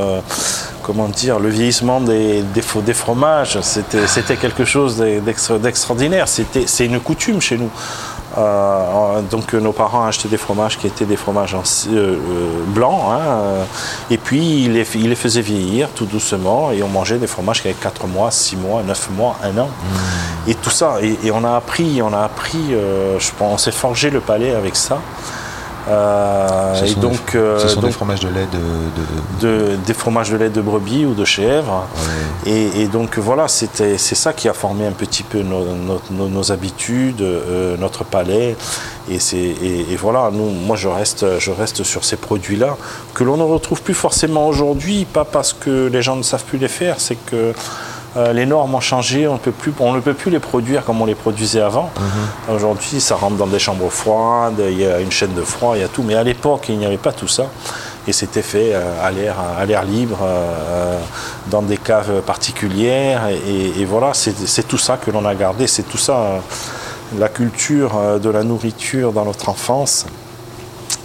comment 0.83 1.07
dire, 1.07 1.39
le 1.39 1.49
vieillissement 1.49 2.01
des, 2.01 2.43
des, 2.43 2.93
fromages, 2.93 3.59
c'était 3.61 4.35
quelque 4.35 4.65
chose 4.65 4.97
d'extraordinaire. 4.97 6.27
C'est 6.27 6.85
une 6.85 6.99
coutume 6.99 7.41
chez 7.41 7.57
nous. 7.57 7.71
Euh, 8.35 9.21
donc 9.21 9.53
nos 9.53 9.73
parents 9.73 10.05
achetaient 10.05 10.27
des 10.27 10.37
fromages 10.37 10.79
qui 10.79 10.87
étaient 10.87 11.05
des 11.05 11.17
fromages 11.17 11.53
euh, 11.53 11.59
euh, 11.91 12.63
blancs, 12.65 13.01
hein, 13.11 13.65
et 14.09 14.17
puis 14.17 14.63
ils 14.63 14.73
les, 14.73 14.83
les, 14.83 15.15
faisaient 15.15 15.41
vieillir 15.41 15.89
tout 15.89 16.05
doucement, 16.05 16.71
et 16.71 16.81
on 16.81 16.87
mangeait 16.87 17.19
des 17.19 17.27
fromages 17.27 17.61
qui 17.61 17.67
avaient 17.67 17.77
4 17.77 18.07
mois, 18.07 18.31
6 18.31 18.57
mois, 18.57 18.81
9 18.81 19.09
mois, 19.11 19.37
1 19.43 19.57
an. 19.59 19.67
Mmh. 19.67 20.49
Et 20.49 20.55
tout 20.55 20.71
ça, 20.71 20.97
et, 21.01 21.29
on 21.31 21.43
a 21.43 21.55
appris, 21.55 22.01
on 22.01 22.11
a 22.11 22.21
appris, 22.21 22.71
je 22.71 23.31
pense, 23.37 23.53
on 23.53 23.57
s'est 23.57 23.71
forgé 23.71 24.09
le 24.09 24.19
palais 24.19 24.55
avec 24.55 24.75
ça. 24.75 24.99
Euh, 25.89 26.75
Ce 26.75 26.85
et 26.85 26.95
donc, 26.95 27.33
des, 27.33 27.37
euh, 27.39 27.59
ce 27.59 27.67
sont 27.67 27.81
des 27.81 27.87
donc, 27.87 27.95
fromages 27.95 28.21
de 28.21 28.29
lait 28.29 28.47
de. 28.51 29.47
de- 29.47 29.71
de- 29.71 29.75
des 29.85 29.93
fromages 29.93 30.29
de 30.31 30.37
lait 30.37 30.49
de 30.49 30.61
brebis 30.61 31.05
ou 31.05 31.13
de 31.13 31.25
chèvre. 31.25 31.85
Ouais. 32.45 32.51
Et, 32.51 32.81
et 32.83 32.87
donc 32.87 33.17
voilà, 33.17 33.47
c'est 33.47 33.97
ça 33.97 34.31
qui 34.33 34.47
a 34.47 34.53
formé 34.53 34.87
un 34.87 34.91
petit 34.93 35.23
peu 35.23 35.41
nos, 35.41 35.65
nos- 35.65 36.01
nos- 36.11 36.29
nos 36.29 36.51
habitudes, 36.51 37.21
euh, 37.21 37.75
notre 37.77 38.03
palais. 38.05 38.55
Et, 39.09 39.19
c'est, 39.19 39.35
et, 39.37 39.91
et 39.91 39.95
voilà, 39.97 40.29
nous, 40.31 40.49
moi 40.49 40.77
je 40.77 40.87
reste, 40.87 41.25
je 41.39 41.51
reste 41.51 41.83
sur 41.83 42.05
ces 42.05 42.15
produits-là 42.15 42.77
que 43.13 43.25
l'on 43.25 43.35
ne 43.35 43.43
retrouve 43.43 43.81
plus 43.81 43.93
forcément 43.93 44.47
aujourd'hui, 44.47 45.03
pas 45.05 45.25
parce 45.25 45.51
que 45.51 45.87
les 45.87 46.01
gens 46.01 46.15
ne 46.15 46.23
savent 46.23 46.45
plus 46.45 46.57
les 46.57 46.69
faire, 46.69 46.95
c'est 46.99 47.15
que 47.25 47.53
euh, 48.15 48.31
les 48.31 48.45
normes 48.45 48.75
ont 48.75 48.79
changé, 48.79 49.27
on, 49.27 49.37
peut 49.37 49.51
plus, 49.51 49.73
on 49.79 49.93
ne 49.93 49.99
peut 49.99 50.13
plus 50.13 50.29
les 50.29 50.39
produire 50.39 50.85
comme 50.85 51.01
on 51.01 51.05
les 51.05 51.15
produisait 51.15 51.61
avant. 51.61 51.89
Aujourd'hui, 52.53 53.01
ça 53.01 53.15
rentre 53.15 53.35
dans 53.37 53.47
des 53.47 53.59
chambres 53.59 53.89
froides, 53.89 54.61
il 54.69 54.79
y 54.79 54.85
a 54.85 54.99
une 54.99 55.11
chaîne 55.11 55.33
de 55.33 55.41
froid, 55.41 55.75
il 55.75 55.81
y 55.81 55.83
a 55.83 55.87
tout. 55.87 56.03
Mais 56.03 56.15
à 56.15 56.23
l'époque, 56.23 56.65
il 56.69 56.77
n'y 56.77 56.85
avait 56.85 56.97
pas 56.97 57.11
tout 57.11 57.27
ça. 57.27 57.45
Et 58.07 58.13
c'était 58.13 58.41
fait 58.41 58.71
euh, 58.73 58.81
à 59.01 59.11
l'air, 59.65 59.83
libre, 59.83 60.19
euh, 60.21 60.99
dans 61.47 61.61
des 61.61 61.77
caves 61.77 62.21
particulières. 62.21 63.29
Et, 63.29 63.81
et 63.81 63.85
voilà, 63.85 64.11
c'est, 64.13 64.67
tout 64.67 64.77
ça 64.77 64.97
que 64.97 65.09
l'on 65.09 65.25
a 65.25 65.33
gardé. 65.33 65.65
C'est 65.67 65.83
tout 65.83 65.97
ça, 65.97 66.41
la 67.17 67.29
culture 67.29 68.19
de 68.21 68.29
la 68.29 68.43
nourriture 68.43 69.11
dans 69.11 69.25
notre 69.25 69.49
enfance. 69.49 70.05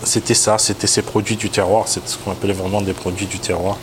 C'était 0.09 0.39
ça, 0.47 0.57
c'était 0.57 0.87
ces 0.87 1.03
produits 1.03 1.37
du 1.37 1.51
terroir, 1.51 1.83
c'est 1.87 2.01
ce 2.09 2.17
qu'on 2.17 2.33
appelait 2.33 2.55
vraiment 2.63 2.81
des 2.81 2.95
produits 3.03 3.27
du 3.35 3.39
terroir, 3.39 3.77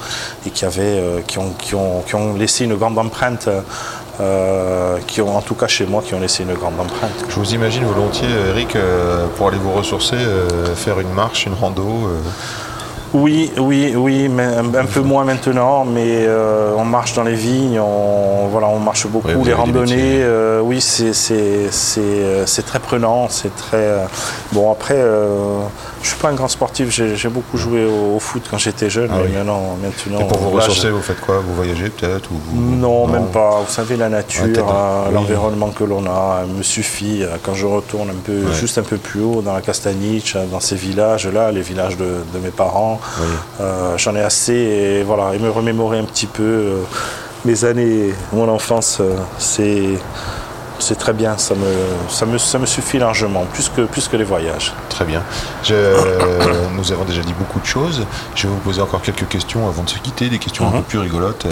et 0.45 0.49
qui, 0.49 0.65
avaient, 0.65 0.81
euh, 0.97 1.19
qui, 1.27 1.37
ont, 1.37 1.53
qui, 1.63 1.75
ont, 1.75 2.01
qui 2.07 2.15
ont 2.15 2.33
laissé 2.33 2.65
une 2.65 2.75
grande 2.81 2.97
empreinte, 2.97 3.47
euh, 4.19 4.97
qui 5.05 5.21
ont, 5.21 5.37
en 5.37 5.41
tout 5.41 5.53
cas 5.61 5.67
chez 5.67 5.85
moi, 5.85 6.01
qui 6.05 6.13
ont 6.15 6.19
laissé 6.19 6.41
une 6.47 6.55
grande 6.61 6.79
empreinte. 6.85 7.17
Je 7.29 7.35
vous 7.35 7.53
imagine 7.53 7.83
volontiers, 7.85 8.33
Eric, 8.49 8.75
euh, 8.75 9.27
pour 9.35 9.49
aller 9.49 9.59
vous 9.65 9.73
ressourcer, 9.73 10.17
faire 10.75 10.99
une 10.99 11.13
marche, 11.13 11.45
une 11.45 11.53
rando. 11.53 12.09
Oui, 13.13 13.51
oui, 13.57 13.93
oui, 13.95 14.27
mais 14.27 14.43
un, 14.43 14.73
un 14.75 14.85
peu 14.85 14.99
moins 14.99 15.23
maintenant, 15.23 15.85
mais 15.85 16.25
euh, 16.25 16.73
on 16.75 16.83
marche 16.83 17.13
dans 17.13 17.23
les 17.23 17.35
vignes, 17.35 17.79
on, 17.79 18.47
voilà, 18.47 18.67
on 18.67 18.79
marche 18.79 19.07
beaucoup, 19.07 19.45
les 19.45 19.53
randonnées, 19.53 20.19
euh, 20.21 20.59
oui, 20.59 20.81
c'est, 20.81 22.65
très 22.65 22.79
prenant, 22.79 23.29
c'est 23.29 23.55
très... 23.55 23.77
euh, 23.77 24.05
bon, 24.51 24.69
après, 24.69 24.97
je 26.05 26.09
suis 26.11 26.19
pas 26.19 26.29
un 26.29 26.33
grand 26.35 26.47
sportif, 26.47 26.91
j'ai, 26.91 27.29
beaucoup 27.29 27.57
joué 27.57 27.83
au, 27.83 28.17
au 28.17 28.19
foot 28.19 28.43
quand 28.49 28.59
j'étais 28.59 28.91
jeune, 28.91 29.09
Ah 29.11 29.15
mais 29.17 29.29
oui. 29.29 29.31
maintenant, 29.35 29.75
maintenant... 29.81 30.19
Et 30.19 30.27
pour 30.27 30.37
vous 30.37 30.51
ressourcer, 30.51 30.91
vous 30.91 31.01
faites 31.01 31.19
quoi? 31.19 31.39
Vous 31.39 31.55
voyagez 31.55 31.89
peut-être 31.89 32.29
vous- 32.31 32.61
Non, 32.61 33.07
même 33.07 33.25
pas. 33.29 33.61
Vous 33.65 33.73
savez, 33.73 33.97
la 33.97 34.07
nature, 34.07 34.43
peut-être, 34.43 34.63
euh, 34.71 35.05
oui. 35.07 35.13
l'environnement 35.15 35.69
que 35.71 35.83
l'on 35.83 36.05
a 36.05 36.43
me 36.45 36.61
suffit. 36.61 37.23
Euh, 37.23 37.37
Quand 37.41 37.55
je 37.55 37.65
retourne 37.65 38.11
un 38.11 38.21
peu, 38.23 38.33
Ouais. 38.45 38.53
juste 38.53 38.77
un 38.77 38.83
peu 38.83 38.97
plus 38.97 39.21
haut, 39.21 39.41
dans 39.41 39.53
la 39.53 39.61
Castaniche, 39.61 40.35
euh, 40.35 40.45
dans 40.45 40.59
ces 40.59 40.75
villages-là, 40.75 41.51
les 41.51 41.61
villages 41.61 41.97
de, 41.97 42.05
de 42.33 42.39
mes 42.39 42.51
parents, 42.51 42.99
Oui. 43.19 43.25
euh, 43.61 43.97
j'en 43.97 44.15
ai 44.15 44.21
assez. 44.21 44.53
Et 44.53 45.03
voilà, 45.03 45.33
et 45.33 45.39
me 45.39 45.49
remémorer 45.49 45.97
un 45.97 46.03
petit 46.05 46.27
peu 46.27 46.43
euh, 46.43 46.81
mes 47.45 47.65
années, 47.65 48.13
mon 48.31 48.47
enfance, 48.47 48.99
euh, 49.01 49.15
c'est 49.39 49.89
c'est 50.79 50.97
très 50.97 51.13
bien. 51.13 51.37
Ça 51.37 51.55
me, 51.55 51.65
ça 52.09 52.25
me, 52.25 52.37
ça 52.37 52.59
me 52.59 52.65
suffit 52.65 52.97
largement, 52.99 53.45
plus 53.53 53.69
que, 53.69 53.81
plus 53.81 54.07
que 54.07 54.17
les 54.17 54.23
voyages. 54.23 54.73
Très 54.89 55.05
bien. 55.05 55.21
Je- 55.63 55.73
euh, 55.73 56.67
nous 56.75 56.91
avons 56.91 57.03
déjà 57.05 57.21
dit 57.21 57.33
beaucoup 57.33 57.59
de 57.59 57.65
choses. 57.65 58.05
Je 58.35 58.47
vais 58.47 58.53
vous 58.53 58.59
poser 58.59 58.81
encore 58.81 59.01
quelques 59.01 59.27
questions 59.27 59.67
avant 59.67 59.83
de 59.83 59.89
se 59.89 59.99
quitter, 59.99 60.29
des 60.29 60.39
questions 60.39 60.67
un 60.67 60.71
Mhm. 60.71 60.77
peu 60.77 60.83
plus 60.83 60.99
rigolotes. 60.99 61.45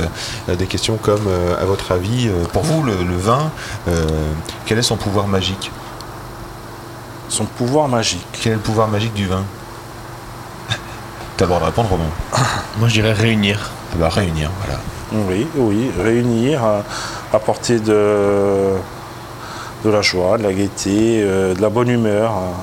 euh, 0.49 0.55
des 0.55 0.65
questions 0.67 0.97
comme, 0.97 1.27
euh, 1.27 1.61
à 1.61 1.65
votre 1.65 1.91
avis, 1.91 2.27
euh, 2.27 2.43
pour 2.51 2.63
vous, 2.63 2.83
le, 2.83 2.93
le 3.03 3.15
vin, 3.17 3.51
euh, 3.87 4.05
quel 4.65 4.77
est 4.77 4.81
son 4.83 4.97
pouvoir 4.97 5.27
magique? 5.27 5.71
Son 7.29 7.45
pouvoir 7.45 7.87
magique. 7.87 8.25
Quel 8.41 8.51
est 8.53 8.55
le 8.55 8.61
pouvoir 8.61 8.87
magique 8.87 9.13
du 9.13 9.27
vin? 9.27 9.43
T'as 11.37 11.45
le 11.45 11.47
droit 11.49 11.59
de 11.61 11.65
répondre, 11.65 11.89
Romain. 11.89 12.03
Moi, 12.77 12.87
je 12.89 12.93
dirais 12.93 13.13
réunir. 13.13 13.59
Ah 13.93 13.95
bah, 13.99 14.09
réunir, 14.09 14.49
voilà. 14.63 14.79
Oui, 15.29 15.47
oui, 15.55 15.91
réunir, 15.99 16.61
apporter 17.31 17.79
de, 17.79 18.69
de 19.83 19.89
la 19.89 20.01
joie, 20.01 20.37
de 20.37 20.43
la 20.43 20.53
gaieté, 20.53 21.21
euh, 21.21 21.53
de 21.53 21.61
la 21.61 21.69
bonne 21.69 21.89
humeur, 21.89 22.31
hein. 22.31 22.53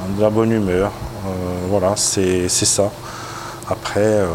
Euh, 1.27 1.31
voilà, 1.69 1.95
c'est 1.97 2.49
c'est 2.49 2.67
ça. 2.67 2.91
Après, 3.69 4.01
euh, 4.01 4.27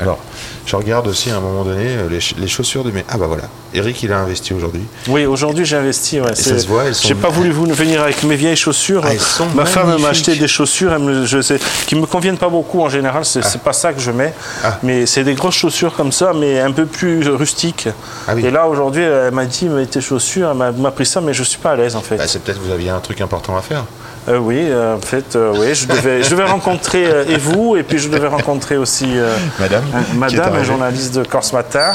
Alors, 0.00 0.18
je 0.64 0.76
regarde 0.76 1.06
aussi 1.08 1.30
à 1.30 1.36
un 1.36 1.40
moment 1.40 1.64
donné 1.64 1.86
euh, 1.88 2.08
les, 2.08 2.20
ch- 2.20 2.34
les 2.38 2.46
chaussures 2.46 2.84
de 2.84 2.90
mes. 2.92 3.04
Ah 3.08 3.16
bah 3.18 3.26
voilà, 3.26 3.44
Eric 3.74 4.00
il 4.02 4.12
a 4.12 4.18
investi 4.20 4.54
aujourd'hui. 4.54 4.82
oui, 5.08 5.26
aujourd'hui 5.26 5.64
j'ai 5.64 5.76
investi. 5.76 6.20
ouais, 6.20 6.30
Et 6.32 6.36
ça 6.36 6.56
se 6.58 6.66
voit, 6.68 6.84
elles 6.84 6.94
sont- 6.94 7.08
J'ai 7.08 7.14
pas 7.16 7.28
voulu 7.30 7.50
vous 7.50 7.66
venir 7.66 8.02
avec 8.02 8.22
mes 8.22 8.36
vieilles 8.36 8.54
chaussures. 8.56 9.02
Ah, 9.04 9.12
elles 9.12 9.18
sont 9.20 9.46
Ma 9.56 9.64
femme 9.64 10.00
m'a 10.00 10.08
acheté 10.08 10.36
des 10.36 10.46
chaussures, 10.46 10.92
elle 10.92 11.00
me, 11.02 11.26
je 11.26 11.40
sais, 11.40 11.58
qui 11.86 11.96
me 11.96 12.06
conviennent 12.06 12.38
pas 12.38 12.48
beaucoup 12.48 12.80
en 12.80 12.88
général. 12.88 13.24
C'est 13.24 13.42
c'est 13.44 13.60
pas 13.62 13.72
ça 13.72 13.92
que 13.92 14.00
je 14.00 14.10
mets, 14.12 14.32
Ah. 14.62 14.78
mais 14.84 15.04
c'est 15.06 15.24
des 15.24 15.34
grosses 15.34 15.56
chaussures 15.56 15.94
comme 15.94 16.12
ça, 16.12 16.32
mais 16.32 16.60
un 16.60 16.70
peu 16.72 16.86
plus 16.86 17.26
rustiques. 17.28 17.88
Ah 18.28 18.32
oui. 18.36 18.46
Et 18.46 18.50
là 18.52 18.68
aujourd'hui, 18.68 19.02
elle 19.02 19.32
m'a 19.34 19.46
dit, 19.46 19.68
mais 19.68 19.86
tes 19.86 20.00
chaussures, 20.00 20.50
elle 20.52 20.56
m'a- 20.56 20.70
m'a 20.72 20.90
pris 20.92 21.06
ça, 21.06 21.20
mais 21.20 21.34
je 21.34 21.42
suis 21.42 21.58
pas 21.58 21.72
à 21.72 21.76
l'aise 21.76 21.96
en 21.96 22.02
fait. 22.02 22.16
Bah, 22.16 22.28
c'est 22.28 22.40
peut-être 22.42 22.60
que 22.60 22.66
vous 22.66 22.72
aviez 22.72 22.90
un 22.90 23.00
truc 23.00 23.20
important 23.20 23.56
à 23.56 23.62
faire. 23.62 23.84
Euh, 24.28 24.36
oui, 24.38 24.58
euh, 24.60 24.96
en 24.96 25.00
fait, 25.00 25.36
euh, 25.36 25.54
oui, 25.56 25.74
je 25.74 25.86
devais, 25.86 26.22
je 26.22 26.28
devais 26.30 26.44
rencontrer 26.44 27.06
euh, 27.06 27.24
et 27.28 27.38
vous, 27.38 27.76
et 27.76 27.82
puis 27.82 27.98
je 27.98 28.08
devais 28.08 28.26
rencontrer 28.28 28.76
aussi 28.76 29.06
Madame, 29.58 29.84
un- 29.94 30.14
Madame, 30.16 30.54
un 30.54 30.64
journaliste 30.64 31.14
de 31.16 31.24
Corse 31.24 31.52
Matin. 31.54 31.94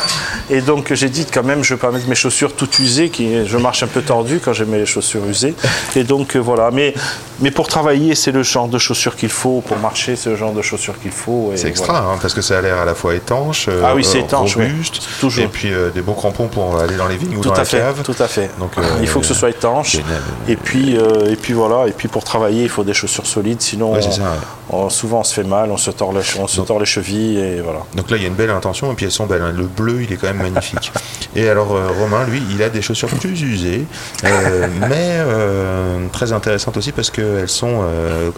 Et 0.50 0.62
donc 0.62 0.92
j'ai 0.94 1.10
dit 1.10 1.26
quand 1.32 1.44
même, 1.44 1.64
je 1.64 1.76
vais 1.76 1.80
pas 1.80 1.92
mettre 1.92 2.08
mes 2.08 2.16
chaussures 2.16 2.56
toutes 2.56 2.80
usées, 2.80 3.10
qui, 3.10 3.46
je 3.46 3.58
marche 3.58 3.84
un 3.84 3.88
peu 3.88 4.02
tordu 4.02 4.40
quand 4.44 4.52
j'ai 4.54 4.66
mes 4.66 4.86
chaussures 4.88 5.24
usées. 5.26 5.54
Et 5.96 6.04
donc 6.04 6.36
voilà, 6.36 6.72
mais, 6.72 6.96
mais 7.40 7.52
pour 7.52 7.68
travailler, 7.68 8.16
c'est 8.16 8.32
le 8.32 8.42
genre 8.42 8.68
de 8.68 8.80
chaussures 8.80 9.16
qu'il 9.16 9.30
faut, 9.30 9.62
pour 9.62 9.78
marcher, 9.78 10.16
c'est 10.16 10.30
le 10.32 10.36
genre 10.36 10.54
de 10.54 10.62
chaussures 10.64 11.00
qu'il 11.00 11.12
faut. 11.12 11.52
C'est 11.56 11.68
extra, 11.68 11.94
voilà. 11.94 12.08
hein, 12.16 12.20
parce 12.20 12.34
que 12.34 12.42
ça 12.42 12.58
a 12.58 12.62
l'air 12.62 12.78
à 12.80 12.86
la 12.86 12.96
fois 12.96 13.14
étanche, 13.14 13.70
Ah 13.84 13.94
oui, 13.94 14.08
étanche, 14.18 14.56
oui. 14.58 14.66
robuste, 14.66 15.02
Toujours. 15.20 15.44
et 15.44 15.48
puis 15.48 15.72
des 15.94 16.02
bons 16.02 16.14
crampons 16.14 16.48
pour 16.48 16.80
aller 16.80 16.96
dans 16.96 17.08
les 17.08 17.18
vignes 17.18 17.38
ou 17.38 17.42
Tout 17.42 17.50
dans 17.50 17.56
à 17.56 17.60
la 17.60 17.66
fait, 17.66 17.78
cave. 17.78 18.02
tout 18.04 18.16
à 18.24 18.28
fait. 18.28 18.50
Donc, 18.60 18.72
il 19.02 19.08
faut 19.08 19.20
que 19.20 19.26
ce 19.28 19.36
soit 19.36 19.52
étanche. 19.52 19.92
génial. 19.92 20.22
Et 20.48 20.56
puis, 20.56 20.96
et 21.28 21.36
puis 21.36 21.54
voilà. 21.54 21.88
Et 21.88 21.92
puis 21.92 22.08
pour 22.08 22.23
travailler, 22.24 22.64
il 22.64 22.70
faut 22.70 22.84
des 22.84 22.94
chaussures 22.94 23.26
solides. 23.26 23.62
Sinon, 23.62 23.94
Ouais, 23.94 24.02
c'est 24.02 24.12
ça, 24.12 24.22
ouais. 24.24 24.28
on- 24.70 24.90
souvent 24.90 25.20
on 25.20 25.24
se 25.24 25.34
fait 25.34 25.44
mal, 25.44 25.72
on 25.72 25.78
se 25.78 25.92
tord, 25.92 26.14
la- 26.14 26.22
on 26.40 26.48
se 26.48 26.58
Donc- 26.58 26.68
tord 26.68 26.80
les 26.80 26.86
chevilles 26.86 27.38
et 27.40 27.62
voilà. 27.62 27.80
Donc 27.96 28.10
là, 28.10 28.18
il 28.18 28.24
y 28.24 28.26
a 28.26 28.30
une 28.30 28.36
belle 28.36 28.50
intention, 28.50 28.92
et 28.92 28.96
puis 28.96 29.06
elles 29.06 29.12
sont 29.12 29.26
belles. 29.26 29.42
hein. 29.42 29.54
Le 29.56 29.66
bleu, 29.66 30.02
il 30.04 30.12
est 30.12 30.18
quand 30.18 30.28
même 30.28 30.42
magnifique. 30.42 30.92
et 31.36 31.48
alors, 31.50 31.74
euh, 31.76 31.90
Romain, 32.00 32.26
lui, 32.26 32.42
il 32.52 32.62
a 32.64 32.70
des 32.70 32.82
chaussures 32.82 33.10
plus 33.10 33.42
usées, 33.42 33.86
euh, 34.26 34.68
mais 34.90 35.18
euh, 35.20 36.08
très 36.12 36.32
intéressantes 36.34 36.78
aussi 36.78 36.92
parce 36.92 37.10
qu'elles 37.10 37.50
sont, 37.50 37.84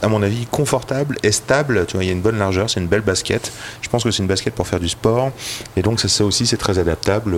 à 0.02 0.08
mon 0.08 0.22
avis, 0.24 0.46
confortables 0.52 1.18
et 1.24 1.32
stables. 1.32 1.86
Tu 1.88 1.96
vois, 1.98 2.04
il 2.04 2.08
y 2.08 2.10
a 2.10 2.14
une 2.14 2.22
bonne 2.22 2.38
largeur, 2.40 2.70
c'est 2.70 2.80
une 2.80 2.88
belle 2.88 3.02
basket. 3.02 3.52
Je 3.82 3.90
pense 3.90 4.04
que 4.04 4.12
c'est 4.12 4.22
une 4.24 4.28
basket 4.28 4.54
pour 4.54 4.68
faire 4.68 4.80
du 4.80 4.90
sport, 4.90 5.32
et 5.78 5.82
donc 5.82 6.00
ça, 6.00 6.08
ça 6.08 6.24
aussi, 6.26 6.46
c'est 6.48 6.58
très 6.58 6.80
adaptable. 6.80 7.36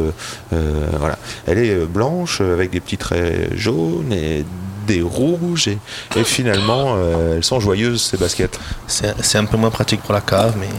Voilà. 0.52 1.18
Elle 1.46 1.60
est 1.60 1.76
blanche 1.86 2.42
avec 2.42 2.72
des 2.72 2.80
petits 2.80 2.98
traits 2.98 3.56
jaunes 3.56 4.12
et 4.12 4.46
des 4.88 5.02
rouges, 5.04 5.68
et, 5.68 5.78
et 6.16 6.24
finalement, 6.24 6.96
euh, 6.96 7.36
elles 7.36 7.44
sont 7.44 7.60
joyeuses 7.60 8.02
ces 8.02 8.18
baskets. 8.18 8.60
C'est 8.88 9.38
un 9.38 9.46
peu 9.46 9.58
moins 9.58 9.70
pratique 9.70 10.02
pour 10.02 10.14
la 10.14 10.22
cave, 10.22 10.56
mais 10.60 10.70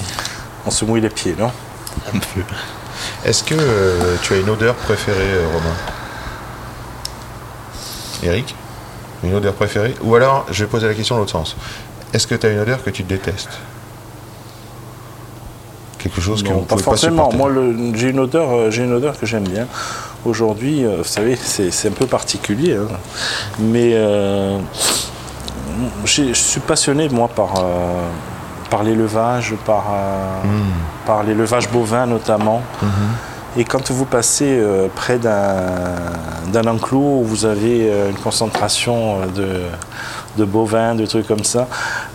On 0.67 0.71
se 0.73 0.85
mouille 0.85 1.01
les 1.03 1.11
pieds, 1.11 1.37
non? 1.39 1.53
un 2.13 2.19
peu. 2.19 2.41
Est-ce 3.25 3.45
que 3.45 3.55
euh, 3.59 4.17
tu 4.23 4.35
as 4.35 4.39
une 4.39 4.51
odeur 4.51 4.75
préférée, 4.75 5.19
euh, 5.21 5.47
Romain? 5.55 5.77
Eric? 8.23 8.55
Une 9.23 9.35
odeur 9.35 9.55
préférée? 9.55 9.95
Ou 10.03 10.15
alors, 10.17 10.47
je 10.51 10.65
vais 10.65 10.71
poser 10.71 10.87
la 10.89 10.95
question 10.95 11.15
dans 11.15 11.21
l'autre 11.21 11.33
sens. 11.33 11.57
Est-ce 12.13 12.27
que 12.27 12.35
tu 12.35 12.47
as 12.47 12.51
une 12.51 12.59
odeur 12.61 12.83
que 12.83 12.91
tu 12.91 13.03
détestes? 13.03 13.51
Quelque 15.99 16.21
chose 16.21 16.43
que 16.43 16.49
Non, 16.49 16.55
vous 16.59 16.61
pas 16.63 16.75
pouvez 16.77 16.85
forcément. 16.85 17.27
pas 17.27 17.33
supporter 17.33 17.55
Moi, 17.55 17.93
j'ai 17.97 18.11
une 18.11 18.21
odeur, 18.21 18.71
j'ai 18.71 18.85
une 18.85 18.93
odeur 18.93 19.19
que 19.19 19.27
j'aime 19.27 19.49
bien. 19.49 19.67
Aujourd'hui, 20.29 20.85
euh, 20.85 20.97
vous 20.99 21.05
savez, 21.05 21.37
c'est 21.37 21.89
un 21.89 21.93
peu 21.93 22.07
particulier, 22.07 22.77
hein. 22.77 22.87
mais 23.59 23.93
euh, 23.95 24.59
je 26.05 26.33
suis 26.35 26.61
passionné 26.61 27.09
moi 27.09 27.29
par 27.29 27.55
euh, 27.57 28.09
par 28.69 28.83
l'élevage, 28.83 29.55
par 29.65 29.85
euh, 29.91 30.43
Hmm. 30.45 31.07
par 31.07 31.23
l'élevage 31.23 31.69
bovin 31.71 32.05
notamment. 32.07 32.63
Mhm. 32.83 32.89
Et 33.57 33.65
quand 33.65 33.91
vous 33.91 34.05
passez 34.05 34.59
euh, 34.61 34.89
près 34.95 35.19
d'un 35.19 36.67
enclos 36.67 37.21
où 37.21 37.25
vous 37.25 37.45
avez 37.47 37.91
euh, 37.91 38.11
une 38.11 38.17
concentration 38.17 39.21
euh, 39.39 39.69
de, 40.37 40.45
bovins, 40.45 40.95
de 40.95 41.07
trucs 41.07 41.27
comme 41.27 41.45
ça, 41.45 41.67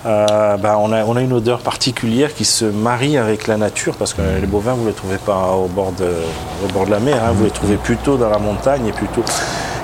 ben, 0.06 0.78
on, 0.78 0.92
a, 0.92 1.22
une 1.22 1.34
odeur 1.34 1.60
particulière 1.60 2.34
qui 2.34 2.46
se 2.46 2.66
marie 2.66 3.18
avec 3.18 3.48
la 3.48 3.58
nature 3.58 3.96
parce 3.96 4.14
que 4.14 4.22
les 4.40 4.48
bovins, 4.48 4.74
vous 4.74 4.84
ne 4.84 4.90
les 4.90 4.94
trouvez 4.94 5.18
pas 5.18 5.52
au 5.52 5.68
bord 5.68 5.92
de, 5.94 6.92
la 6.92 7.00
mer, 7.00 7.22
hein, 7.24 7.32
vous 7.36 7.46
les 7.46 7.52
trouvez 7.52 7.76
plutôt 7.76 8.16
dans 8.16 8.30
la 8.30 8.40
montagne 8.40 8.88
et 8.88 8.94
plutôt. 8.94 9.24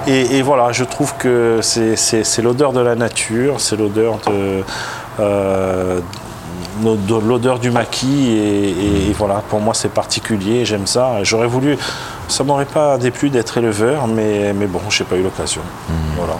Et, 0.07 0.41
voilà, 0.41 0.71
je 0.71 0.85
trouve 0.85 1.13
que 1.17 1.59
c'est- 1.61 2.41
l'odeur 2.41 2.71
de 2.71 2.79
la 2.79 2.95
nature, 2.95 3.59
c'est 3.59 3.75
l'odeur 3.75 4.19
de 4.27 4.63
l'odeur 7.25 7.59
du 7.59 7.71
maquis 7.71 8.27
et, 8.29 8.69
et- 8.69 9.09
et 9.09 9.13
voilà 9.13 9.43
pour 9.49 9.59
moi 9.59 9.73
c'est 9.73 9.89
particulier 9.93 10.65
j'aime 10.65 10.87
ça. 10.87 11.23
J'aurais 11.23 11.47
voulu 11.47 11.77
ça 12.27 12.43
m'aurait 12.43 12.65
pas 12.65 12.97
déplu 12.97 13.29
d'être 13.29 13.57
éleveur 13.57 14.07
mais, 14.07 14.53
mais 14.53 14.67
bon 14.67 14.79
j'ai 14.89 15.03
pas 15.03 15.15
eu 15.15 15.23
l'occasion. 15.23 15.61
Voilà. 16.17 16.33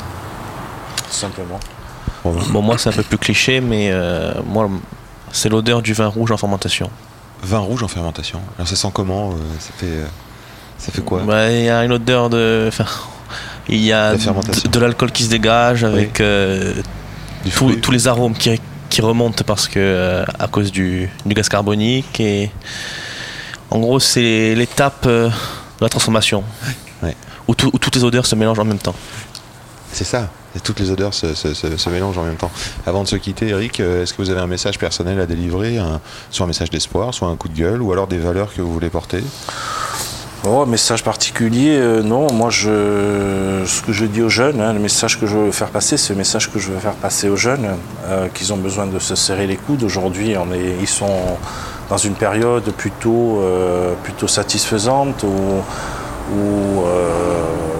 Tout 1.07 1.15
simplement. 1.15 1.59
Bon, 2.23 2.61
moi, 2.61 2.77
c'est 2.77 2.89
un 2.89 2.91
peu 2.91 3.01
plus 3.03 3.17
cliché, 3.17 3.61
mais 3.61 3.89
euh, 3.91 4.33
moi, 4.45 4.69
c'est 5.31 5.47
l'odeur 5.49 5.81
du 5.81 5.93
vin 5.93 6.07
rouge 6.07 6.31
en 6.31 6.37
fermentation. 6.37 6.89
Vin 7.41 7.59
rouge 7.59 7.81
en 7.81 7.87
fermentation. 7.87 8.39
Alors 8.57 8.67
ça 8.67 8.75
sent 8.75 8.89
comment 8.93 9.29
euh, 9.29 9.33
Ça 9.59 9.69
fait, 9.77 9.85
euh, 9.87 10.05
ça 10.77 10.91
fait 10.91 11.01
quoi? 11.01 11.21
Bah, 11.25 11.49
Il 11.49 11.63
y 11.63 11.69
a 11.69 11.83
une 11.85 11.93
odeur 11.93 12.29
de. 12.29 12.69
il 13.69 13.77
y 13.79 13.93
a 13.93 14.11
La 14.11 14.17
de, 14.17 14.79
l'alcool 14.79 15.11
qui 15.11 15.23
se 15.23 15.29
dégage 15.29 15.83
avec 15.85 16.19
euh, 16.19 16.73
Du 17.45 17.51
tous- 17.51 17.75
tous 17.77 17.91
les 17.91 18.07
arômes 18.07 18.33
qui, 18.33 18.59
qui 18.89 19.01
remontent 19.01 19.43
parce 19.45 19.67
que 19.67 19.79
euh, 19.79 20.25
à 20.39 20.47
cause 20.47 20.71
du, 20.71 21.09
du 21.25 21.33
gaz 21.33 21.47
carbonique 21.49 22.19
et 22.19 22.49
en 23.69 23.79
gros 23.79 23.99
c'est 23.99 24.55
l'étape 24.55 25.05
euh, 25.05 25.29
de 25.29 25.33
la 25.81 25.89
transformation 25.89 26.43
Ouais. 27.03 27.15
où, 27.47 27.55
tout- 27.55 27.69
où 27.71 27.77
toutes 27.79 27.95
les 27.95 28.03
odeurs 28.03 28.25
se 28.25 28.35
mélangent 28.35 28.59
en 28.59 28.65
même 28.65 28.79
temps. 28.79 28.95
C'est 29.93 30.03
ça. 30.03 30.29
Et 30.55 30.59
toutes 30.59 30.79
les 30.79 30.89
odeurs 30.91 31.13
se, 31.13 31.33
se- 31.35 31.53
se- 31.53 31.77
se 31.77 31.89
mélangent 31.89 32.17
en 32.17 32.23
même 32.23 32.35
temps. 32.35 32.51
Avant 32.87 33.03
de 33.03 33.07
se 33.07 33.15
quitter, 33.15 33.49
Eric, 33.49 33.79
euh, 33.79 34.01
est-ce 34.03 34.13
que 34.13 34.21
vous 34.21 34.29
avez 34.31 34.41
un 34.41 34.47
message 34.47 34.77
personnel 34.79 35.19
à 35.19 35.25
délivrer 35.27 35.77
un- 35.77 36.01
Soit 36.31 36.45
un 36.45 36.47
message 36.47 36.71
d'espoir, 36.71 37.13
soit 37.13 37.27
un 37.27 37.35
coup 37.35 37.47
de 37.49 37.55
gueule, 37.57 37.81
ou 37.81 37.91
alors 37.93 38.07
des 38.07 38.17
valeurs 38.17 38.53
que 38.53 38.61
vous 38.61 38.73
voulez 38.73 38.89
porter? 38.89 39.23
Oh, 40.47 40.65
message 40.65 41.03
particulier, 41.03 41.77
euh, 41.77 42.01
non. 42.01 42.31
Moi, 42.31 42.49
je, 42.49 43.63
ce 43.65 43.81
que 43.81 43.91
je 43.91 44.05
dis 44.05 44.21
aux 44.21 44.29
jeunes, 44.29 44.61
hein, 44.61 44.71
le 44.71 44.79
message 44.79 45.19
que 45.19 45.27
je 45.27 45.37
veux 45.37 45.51
faire 45.51 45.67
passer, 45.67 45.97
c'est 45.97 46.13
le 46.13 46.17
message 46.17 46.49
que 46.49 46.59
je 46.59 46.71
veux 46.71 46.79
faire 46.79 46.93
passer 46.93 47.27
aux 47.27 47.35
jeunes, 47.35 47.67
euh, 48.05 48.29
qu'ils 48.33 48.53
ont 48.53 48.57
besoin 48.57 48.87
de 48.87 48.99
se 48.99 49.15
serrer 49.15 49.47
les 49.47 49.57
coudes. 49.57 49.83
Aujourd'hui, 49.83 50.35
ils 50.79 50.87
sont 50.87 51.37
dans 51.89 51.97
une 51.97 52.13
période 52.13 52.63
plutôt, 52.71 53.41
euh, 53.41 53.95
satisfaisante 54.27 55.23
où, 55.23 56.83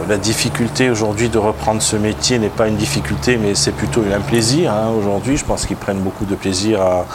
la 0.10 0.18
difficulté 0.18 0.90
aujourd'hui 0.90 1.30
de 1.30 1.38
reprendre 1.38 1.84
ce 1.84 1.96
métier 1.96 2.40
n'est 2.40 2.50
pas 2.50 2.68
une 2.68 2.78
difficulté, 2.78 3.38
mais 3.38 3.54
c'est 3.54 3.72
plutôt 3.72 4.02
un 4.12 4.20
plaisir. 4.22 4.74
hein. 4.74 4.90
Aujourd'hui, 4.98 5.38
je 5.38 5.46
pense 5.46 5.68
qu'ils 5.68 5.78
prennent 5.78 6.00
beaucoup 6.00 6.26
de 6.26 6.34
plaisir 6.34 6.82
à, 6.82 7.06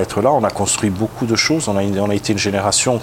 être 0.00 0.20
là. 0.20 0.32
On 0.32 0.42
a 0.42 0.50
construit 0.50 0.90
beaucoup 0.90 1.26
de 1.26 1.36
choses. 1.36 1.68
On 1.68 1.76
a, 1.76 2.14
été 2.14 2.32
une 2.32 2.40
génération 2.40 3.00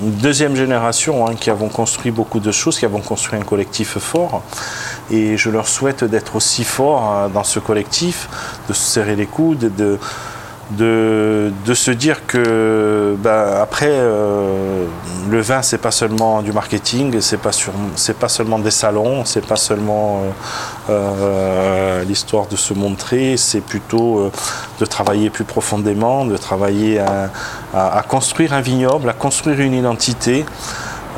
deuxième 0.00 0.56
génération 0.56 1.26
hein, 1.26 1.34
qui 1.34 1.50
avons 1.50 1.68
construit 1.68 2.10
beaucoup 2.10 2.40
de 2.40 2.52
choses, 2.52 2.78
qui 2.78 2.84
avons 2.84 3.00
construit 3.00 3.38
un 3.38 3.44
collectif 3.44 3.98
fort. 3.98 4.42
Et 5.10 5.36
je 5.36 5.50
leur 5.50 5.68
souhaite 5.68 6.04
d'être 6.04 6.36
aussi 6.36 6.64
forts 6.64 7.02
hein, 7.02 7.30
dans 7.32 7.44
ce 7.44 7.58
collectif, 7.58 8.28
de 8.68 8.72
se 8.74 8.82
serrer 8.82 9.16
les 9.16 9.26
coudes, 9.26 9.74
de, 9.76 9.98
de, 10.70 11.50
se 11.74 11.90
dire 11.90 12.26
que 12.26 13.16
bah, 13.22 13.62
après 13.62 13.90
euh, 13.90 14.84
le 15.30 15.40
vin 15.40 15.62
c'est 15.62 15.78
pas 15.78 15.90
seulement 15.90 16.42
du 16.42 16.52
marketing, 16.52 17.20
c'est 17.20 17.38
pas 17.38 17.50
pas 18.18 18.28
seulement 18.28 18.58
des 18.58 18.70
salons, 18.70 19.24
c'est 19.24 19.46
pas 19.46 19.56
seulement 19.56 20.20
euh, 20.20 20.30
euh, 20.90 22.04
l'histoire 22.04 22.46
de 22.46 22.56
se 22.56 22.74
montrer, 22.74 23.36
c'est 23.36 23.60
plutôt 23.60 24.30
de 24.80 24.86
travailler 24.86 25.30
plus 25.30 25.44
profondément, 25.44 26.24
de 26.24 26.36
travailler 26.36 27.00
à 27.00 28.02
construire 28.08 28.52
un 28.52 28.60
vignoble, 28.60 29.08
à 29.08 29.14
construire 29.14 29.60
une 29.60 29.74
identité. 29.74 30.44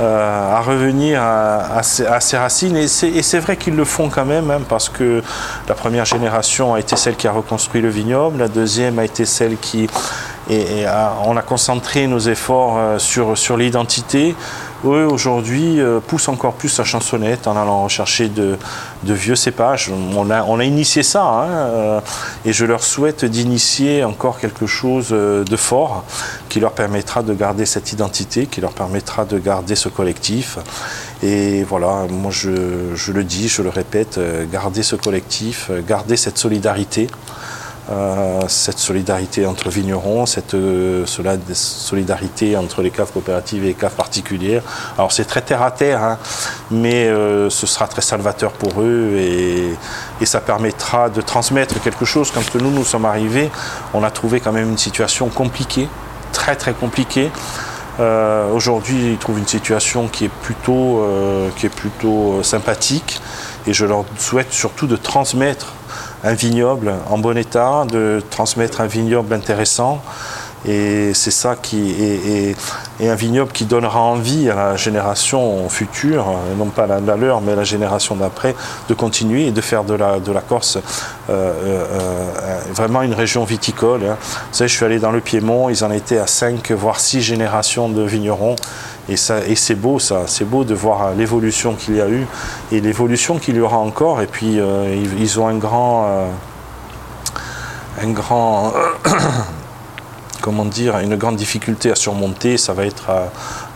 Euh, 0.01 0.57
à 0.57 0.61
revenir 0.61 1.23
à, 1.23 1.83
ses, 1.83 2.37
racines. 2.37 2.77
Et 2.77 2.89
c'est 2.89 3.39
vrai 3.39 3.57
qu'ils 3.57 3.77
le 3.77 3.85
font 3.85 4.09
quand 4.09 4.25
même, 4.25 4.51
hein, 4.51 4.61
parce 4.69 4.89
que 4.89 5.23
la 5.69 5.75
première 5.75 6.05
génération 6.05 6.75
a 6.75 6.81
été 6.81 6.97
celle 6.97 7.17
qui 7.17 7.29
a 7.29 7.33
reconstruit 7.33 7.81
le 7.81 7.91
vignoble, 7.91 8.39
la 8.39 8.49
deuxième 8.49 8.99
a 8.99 9.05
été 9.05 9.25
celle 9.25 9.57
qui... 9.59 9.89
Et, 10.49 10.85
on 11.25 11.37
a 11.37 11.43
concentré 11.43 12.07
nos 12.07 12.19
efforts 12.19 12.77
euh, 12.79 12.99
sur, 12.99 13.39
sur 13.39 13.57
l'identité. 13.57 14.35
Eux, 14.85 15.07
aujourd'hui, 15.07 15.79
euh, 15.79 16.01
poussent 16.01 16.29
encore 16.29 16.55
plus 16.55 16.79
la 16.79 16.85
chansonnette 16.85 17.47
en 17.47 17.55
allant 17.55 17.85
rechercher 17.85 18.29
de, 18.29 18.57
vieux 19.05 19.37
cépages. 19.37 19.91
On 19.91 20.31
a, 20.31 20.65
initié 20.65 21.03
ça, 21.03 21.23
hein, 21.23 21.49
euh, 21.49 22.01
et 22.47 22.53
je 22.55 22.65
leur 22.65 22.83
souhaite 22.83 23.27
d'initier 23.27 24.05
encore 24.05 24.39
quelque 24.39 24.67
chose 24.67 25.09
euh, 25.13 25.45
de 25.45 25.57
fort 25.57 26.05
qui 26.49 26.61
leur 26.61 26.73
permettra 26.73 27.23
de 27.23 27.35
garder 27.35 27.67
cette 27.67 27.93
identité, 27.93 28.47
qui 28.47 28.63
leur 28.63 28.73
permettra 28.73 29.27
de 29.27 29.39
garder 29.39 29.75
ce 29.75 29.91
collectif. 29.91 30.59
Et 31.23 31.63
voilà, 31.65 32.07
moi 32.11 32.31
je, 32.31 32.95
je 32.95 33.13
le 33.13 33.25
dis, 33.25 33.49
je 33.49 33.61
le 33.61 33.69
répète, 33.69 34.19
garder 34.51 34.83
ce 34.83 34.97
collectif, 34.97 35.71
garder 35.87 36.17
cette 36.17 36.39
solidarité. 36.39 37.09
Euh, 37.93 38.43
cette 38.47 38.79
solidarité 38.79 39.47
entre 39.47 39.69
vignerons, 39.69 40.25
cette 40.25 40.55
euh, 40.55 41.05
solidarité 41.07 42.57
entre 42.57 42.83
les 42.83 42.91
caves 42.93 43.11
coopératives 43.11 43.65
et 43.65 43.69
les 43.69 43.75
caves 43.75 43.95
particulières. 43.95 44.63
Alors 44.97 45.11
c'est 45.11 45.25
très 45.25 45.43
terre 45.43 45.63
à 45.63 45.73
terre, 45.73 46.01
hein, 46.01 46.19
mais 46.71 47.09
euh, 47.09 47.51
ce 47.51 47.67
sera 47.67 47.89
très 47.89 48.03
salvateur 48.03 48.53
pour 48.53 48.81
eux 48.81 49.17
et, 49.17 49.75
et 50.21 50.27
ça 50.27 50.41
permettra 50.41 51.11
de 51.11 51.21
transmettre 51.21 51.81
quelque 51.81 52.05
chose. 52.05 52.31
Quand 52.31 52.55
nous 52.55 52.71
nous 52.71 52.85
sommes 52.85 53.07
arrivés, 53.07 53.51
on 53.93 54.05
a 54.05 54.11
trouvé 54.13 54.39
quand 54.39 54.53
même 54.53 54.71
une 54.71 54.79
situation 54.79 55.29
compliquée, 55.29 55.89
très 56.33 56.55
très 56.57 56.75
compliquée. 56.75 57.31
Aujourd'hui, 58.55 59.13
ils 59.13 59.19
trouvent 59.19 59.39
une 59.39 59.47
situation 59.47 60.09
qui 60.09 60.25
est 60.25 60.31
plutôt, 60.31 61.07
qui 61.57 61.67
est 61.67 61.75
plutôt 61.75 62.43
sympathique 62.43 63.21
et 63.67 63.75
je 63.75 63.85
leur 63.85 64.07
souhaite 64.17 64.55
surtout 64.55 64.87
de 64.87 64.97
transmettre 64.97 65.75
un 66.23 66.35
vignoble 66.35 66.95
en 67.09 67.19
bon 67.19 67.37
état, 67.37 67.85
de 67.91 68.23
transmettre 68.31 68.81
un 68.81 68.87
vignoble 68.87 69.35
intéressant. 69.35 70.03
Et 70.67 71.13
c'est 71.15 71.31
ça 71.31 71.57
qui 71.57 71.93
est, 71.93 72.55
un 73.01 73.15
vignoble 73.15 73.51
qui 73.51 73.65
donnera 73.65 74.01
envie 74.01 74.51
à 74.51 74.55
la 74.55 74.77
génération 74.77 75.69
future, 75.71 76.29
euh, 76.29 76.55
non 76.59 76.67
pas 76.67 76.87
la, 76.87 77.01
la 77.01 77.17
leur, 77.17 77.41
mais 77.41 77.57
la 77.57 77.65
génération 77.65 78.15
d'après, 78.15 78.55
de 78.89 78.95
continuer 78.95 79.47
et 79.47 79.53
de 79.53 79.61
faire 79.63 79.85
de 79.85 79.95
la, 79.95 80.19
Corse 80.47 80.77
euh, 80.77 80.83
euh, 81.31 82.59
vraiment 82.75 83.01
une 83.03 83.15
région 83.15 83.45
viticole. 83.45 84.03
hein. 84.05 84.17
Vous 84.21 84.59
savez, 84.59 84.69
je 84.69 84.77
suis 84.77 84.85
allé 84.85 84.99
dans 84.99 85.13
le 85.13 85.21
Piémont, 85.21 85.71
ils 85.71 85.83
en 85.83 85.91
étaient 85.91 86.19
à 86.19 86.27
5, 86.27 86.71
voire 86.73 87.01
6 87.01 87.23
générations 87.23 87.89
de 87.89 88.03
vignerons. 88.03 88.57
Et, 89.09 89.17
c'est 89.17 89.75
beau 89.75 89.99
ça, 89.99 90.25
c'est 90.27 90.45
beau 90.45 90.65
de 90.65 90.75
voir 90.75 91.15
l'évolution 91.15 91.75
qu'il 91.75 91.97
y 91.97 92.01
a 92.01 92.09
eu 92.09 92.27
et 92.71 92.81
l'évolution 92.81 93.39
qu'il 93.39 93.57
y 93.57 93.61
aura 93.61 93.79
encore. 93.79 94.21
Et 94.21 94.27
puis 94.27 94.59
ils, 94.59 95.21
ils 95.21 95.41
ont 95.41 95.49
un 95.49 95.57
grand, 95.57 96.29
un 98.01 98.11
grand, 98.11 98.73
comment 100.41 100.65
dire, 100.65 100.99
une 100.99 101.17
grande 101.17 101.37
difficulté 101.37 101.91
à 101.91 101.95
surmonter. 101.95 102.57
Ça 102.57 102.73
va 102.73 102.87
être 102.87 103.11
euh, 103.11 103.27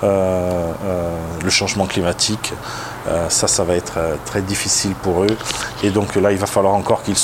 euh, 0.02 0.72
euh, 0.84 1.16
le 1.42 1.50
changement 1.50 1.86
climatique. 1.86 2.52
Euh, 3.06 3.28
ça, 3.28 3.48
ça 3.48 3.64
va 3.64 3.74
être 3.74 3.94
euh, 3.98 4.16
très 4.24 4.40
difficile 4.40 4.94
pour 4.94 5.24
eux. 5.24 5.36
Et 5.82 5.90
donc 5.90 6.14
là, 6.16 6.32
il 6.32 6.38
va 6.38 6.46
falloir 6.46 6.74
encore 6.74 7.02
qu'ils. 7.02 7.16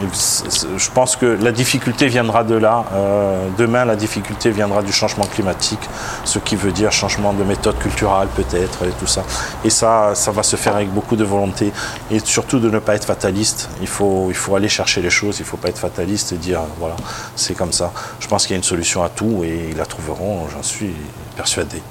Je 0.00 0.90
pense 0.90 1.16
que 1.16 1.26
la 1.26 1.50
difficulté 1.50 2.06
viendra 2.06 2.44
de 2.44 2.54
là. 2.54 2.84
Euh, 2.92 3.48
demain, 3.56 3.84
la 3.84 3.96
difficulté 3.96 4.50
viendra 4.50 4.82
du 4.82 4.92
changement 4.92 5.24
climatique, 5.26 5.80
ce 6.24 6.38
qui 6.38 6.54
veut 6.54 6.70
dire 6.70 6.92
changement 6.92 7.32
de 7.32 7.42
méthode 7.42 7.78
culturelle 7.78 8.28
peut-être 8.34 8.84
et 8.84 8.92
tout 8.98 9.08
ça. 9.08 9.24
Et 9.64 9.70
ça, 9.70 10.14
ça 10.14 10.30
va 10.30 10.44
se 10.44 10.54
faire 10.54 10.76
avec 10.76 10.92
beaucoup 10.92 11.16
de 11.16 11.24
volonté 11.24 11.72
et 12.12 12.20
surtout 12.20 12.60
de 12.60 12.70
ne 12.70 12.78
pas 12.78 12.94
être 12.94 13.06
fataliste. 13.06 13.68
Il 13.80 13.88
faut, 13.88 14.26
il 14.28 14.36
faut 14.36 14.54
aller 14.54 14.68
chercher 14.68 15.02
les 15.02 15.10
choses. 15.10 15.38
Il 15.38 15.42
ne 15.42 15.48
faut 15.48 15.56
pas 15.56 15.68
être 15.68 15.78
fataliste 15.78 16.32
et 16.32 16.36
dire 16.36 16.60
voilà, 16.78 16.96
c'est 17.34 17.54
comme 17.54 17.72
ça. 17.72 17.92
Je 18.20 18.28
pense 18.28 18.42
qu'il 18.42 18.52
y 18.52 18.54
a 18.54 18.58
une 18.58 18.62
solution 18.62 19.02
à 19.02 19.08
tout 19.08 19.42
et 19.44 19.70
ils 19.70 19.76
la 19.76 19.86
trouveront. 19.86 20.46
J'en 20.52 20.62
suis 20.62 20.94
persuadé. 21.36 21.82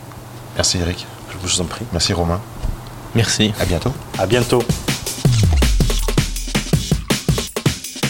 Merci 0.56 0.80
Eric. 0.80 1.06
Je 1.30 1.38
vous 1.38 1.62
en 1.62 1.66
prie. 1.66 1.86
Merci 1.92 2.14
Romain. 2.14 2.40
Merci. 3.16 3.52
À 3.60 3.66
bientôt. 3.66 3.94
À 4.18 4.28
bientôt. 4.28 4.62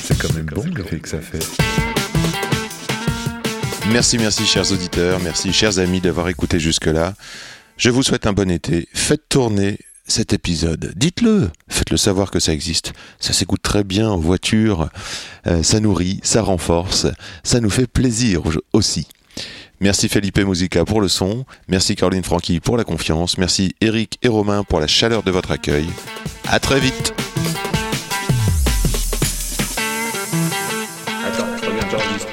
C'est 0.03 0.17
quand 0.17 0.33
même 0.33 0.45
bon 0.45 0.63
l'effet 0.75 0.99
que 0.99 1.09
ça 1.09 1.19
fait. 1.21 1.39
Merci, 3.91 4.17
merci 4.17 4.45
chers 4.45 4.69
auditeurs, 4.71 5.19
merci 5.21 5.53
chers 5.53 5.79
amis 5.79 6.01
d'avoir 6.01 6.27
écouté 6.27 6.59
jusque-là. 6.59 7.13
Je 7.77 7.89
vous 7.89 8.03
souhaite 8.03 8.27
un 8.27 8.33
bon 8.33 8.49
été. 8.51 8.87
Faites 8.93 9.29
tourner 9.29 9.79
cet 10.07 10.33
épisode. 10.33 10.93
Dites-le, 10.95 11.49
faites-le 11.69 11.97
savoir 11.97 12.31
que 12.31 12.39
ça 12.39 12.51
existe. 12.53 12.93
Ça 13.19 13.33
s'écoute 13.33 13.61
très 13.61 13.83
bien 13.83 14.09
en 14.09 14.17
voiture, 14.17 14.89
Euh, 15.45 15.63
ça 15.63 15.79
nourrit, 15.79 16.19
ça 16.23 16.41
renforce, 16.41 17.07
ça 17.43 17.61
nous 17.61 17.69
fait 17.69 17.87
plaisir 17.87 18.45
au- 18.45 18.51
aussi. 18.73 19.07
Merci 19.79 20.09
Felipe 20.09 20.39
Musica 20.39 20.85
pour 20.85 21.01
le 21.01 21.07
son, 21.07 21.45
merci 21.67 21.95
Caroline 21.95 22.23
Francky 22.23 22.59
pour 22.59 22.77
la 22.77 22.83
confiance, 22.83 23.37
merci 23.37 23.75
Eric 23.79 24.17
et 24.23 24.27
Romain 24.27 24.63
pour 24.63 24.79
la 24.79 24.87
chaleur 24.87 25.21
de 25.21 25.29
votre 25.29 25.51
accueil. 25.51 25.87
À 26.47 26.59
très 26.59 26.79
vite. 26.79 27.13
Attends, 31.23 31.45
regarde, 31.61 31.91
j'enregistre. 31.91 32.27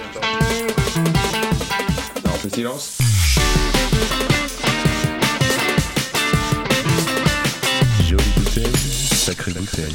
Non, 2.25 2.31
on 2.33 2.39
fait 2.39 2.55
silence. 2.55 2.99
Jolie 8.09 8.25
bouteille, 8.39 8.73
sacrée 9.13 9.53
bouteille. 9.53 9.95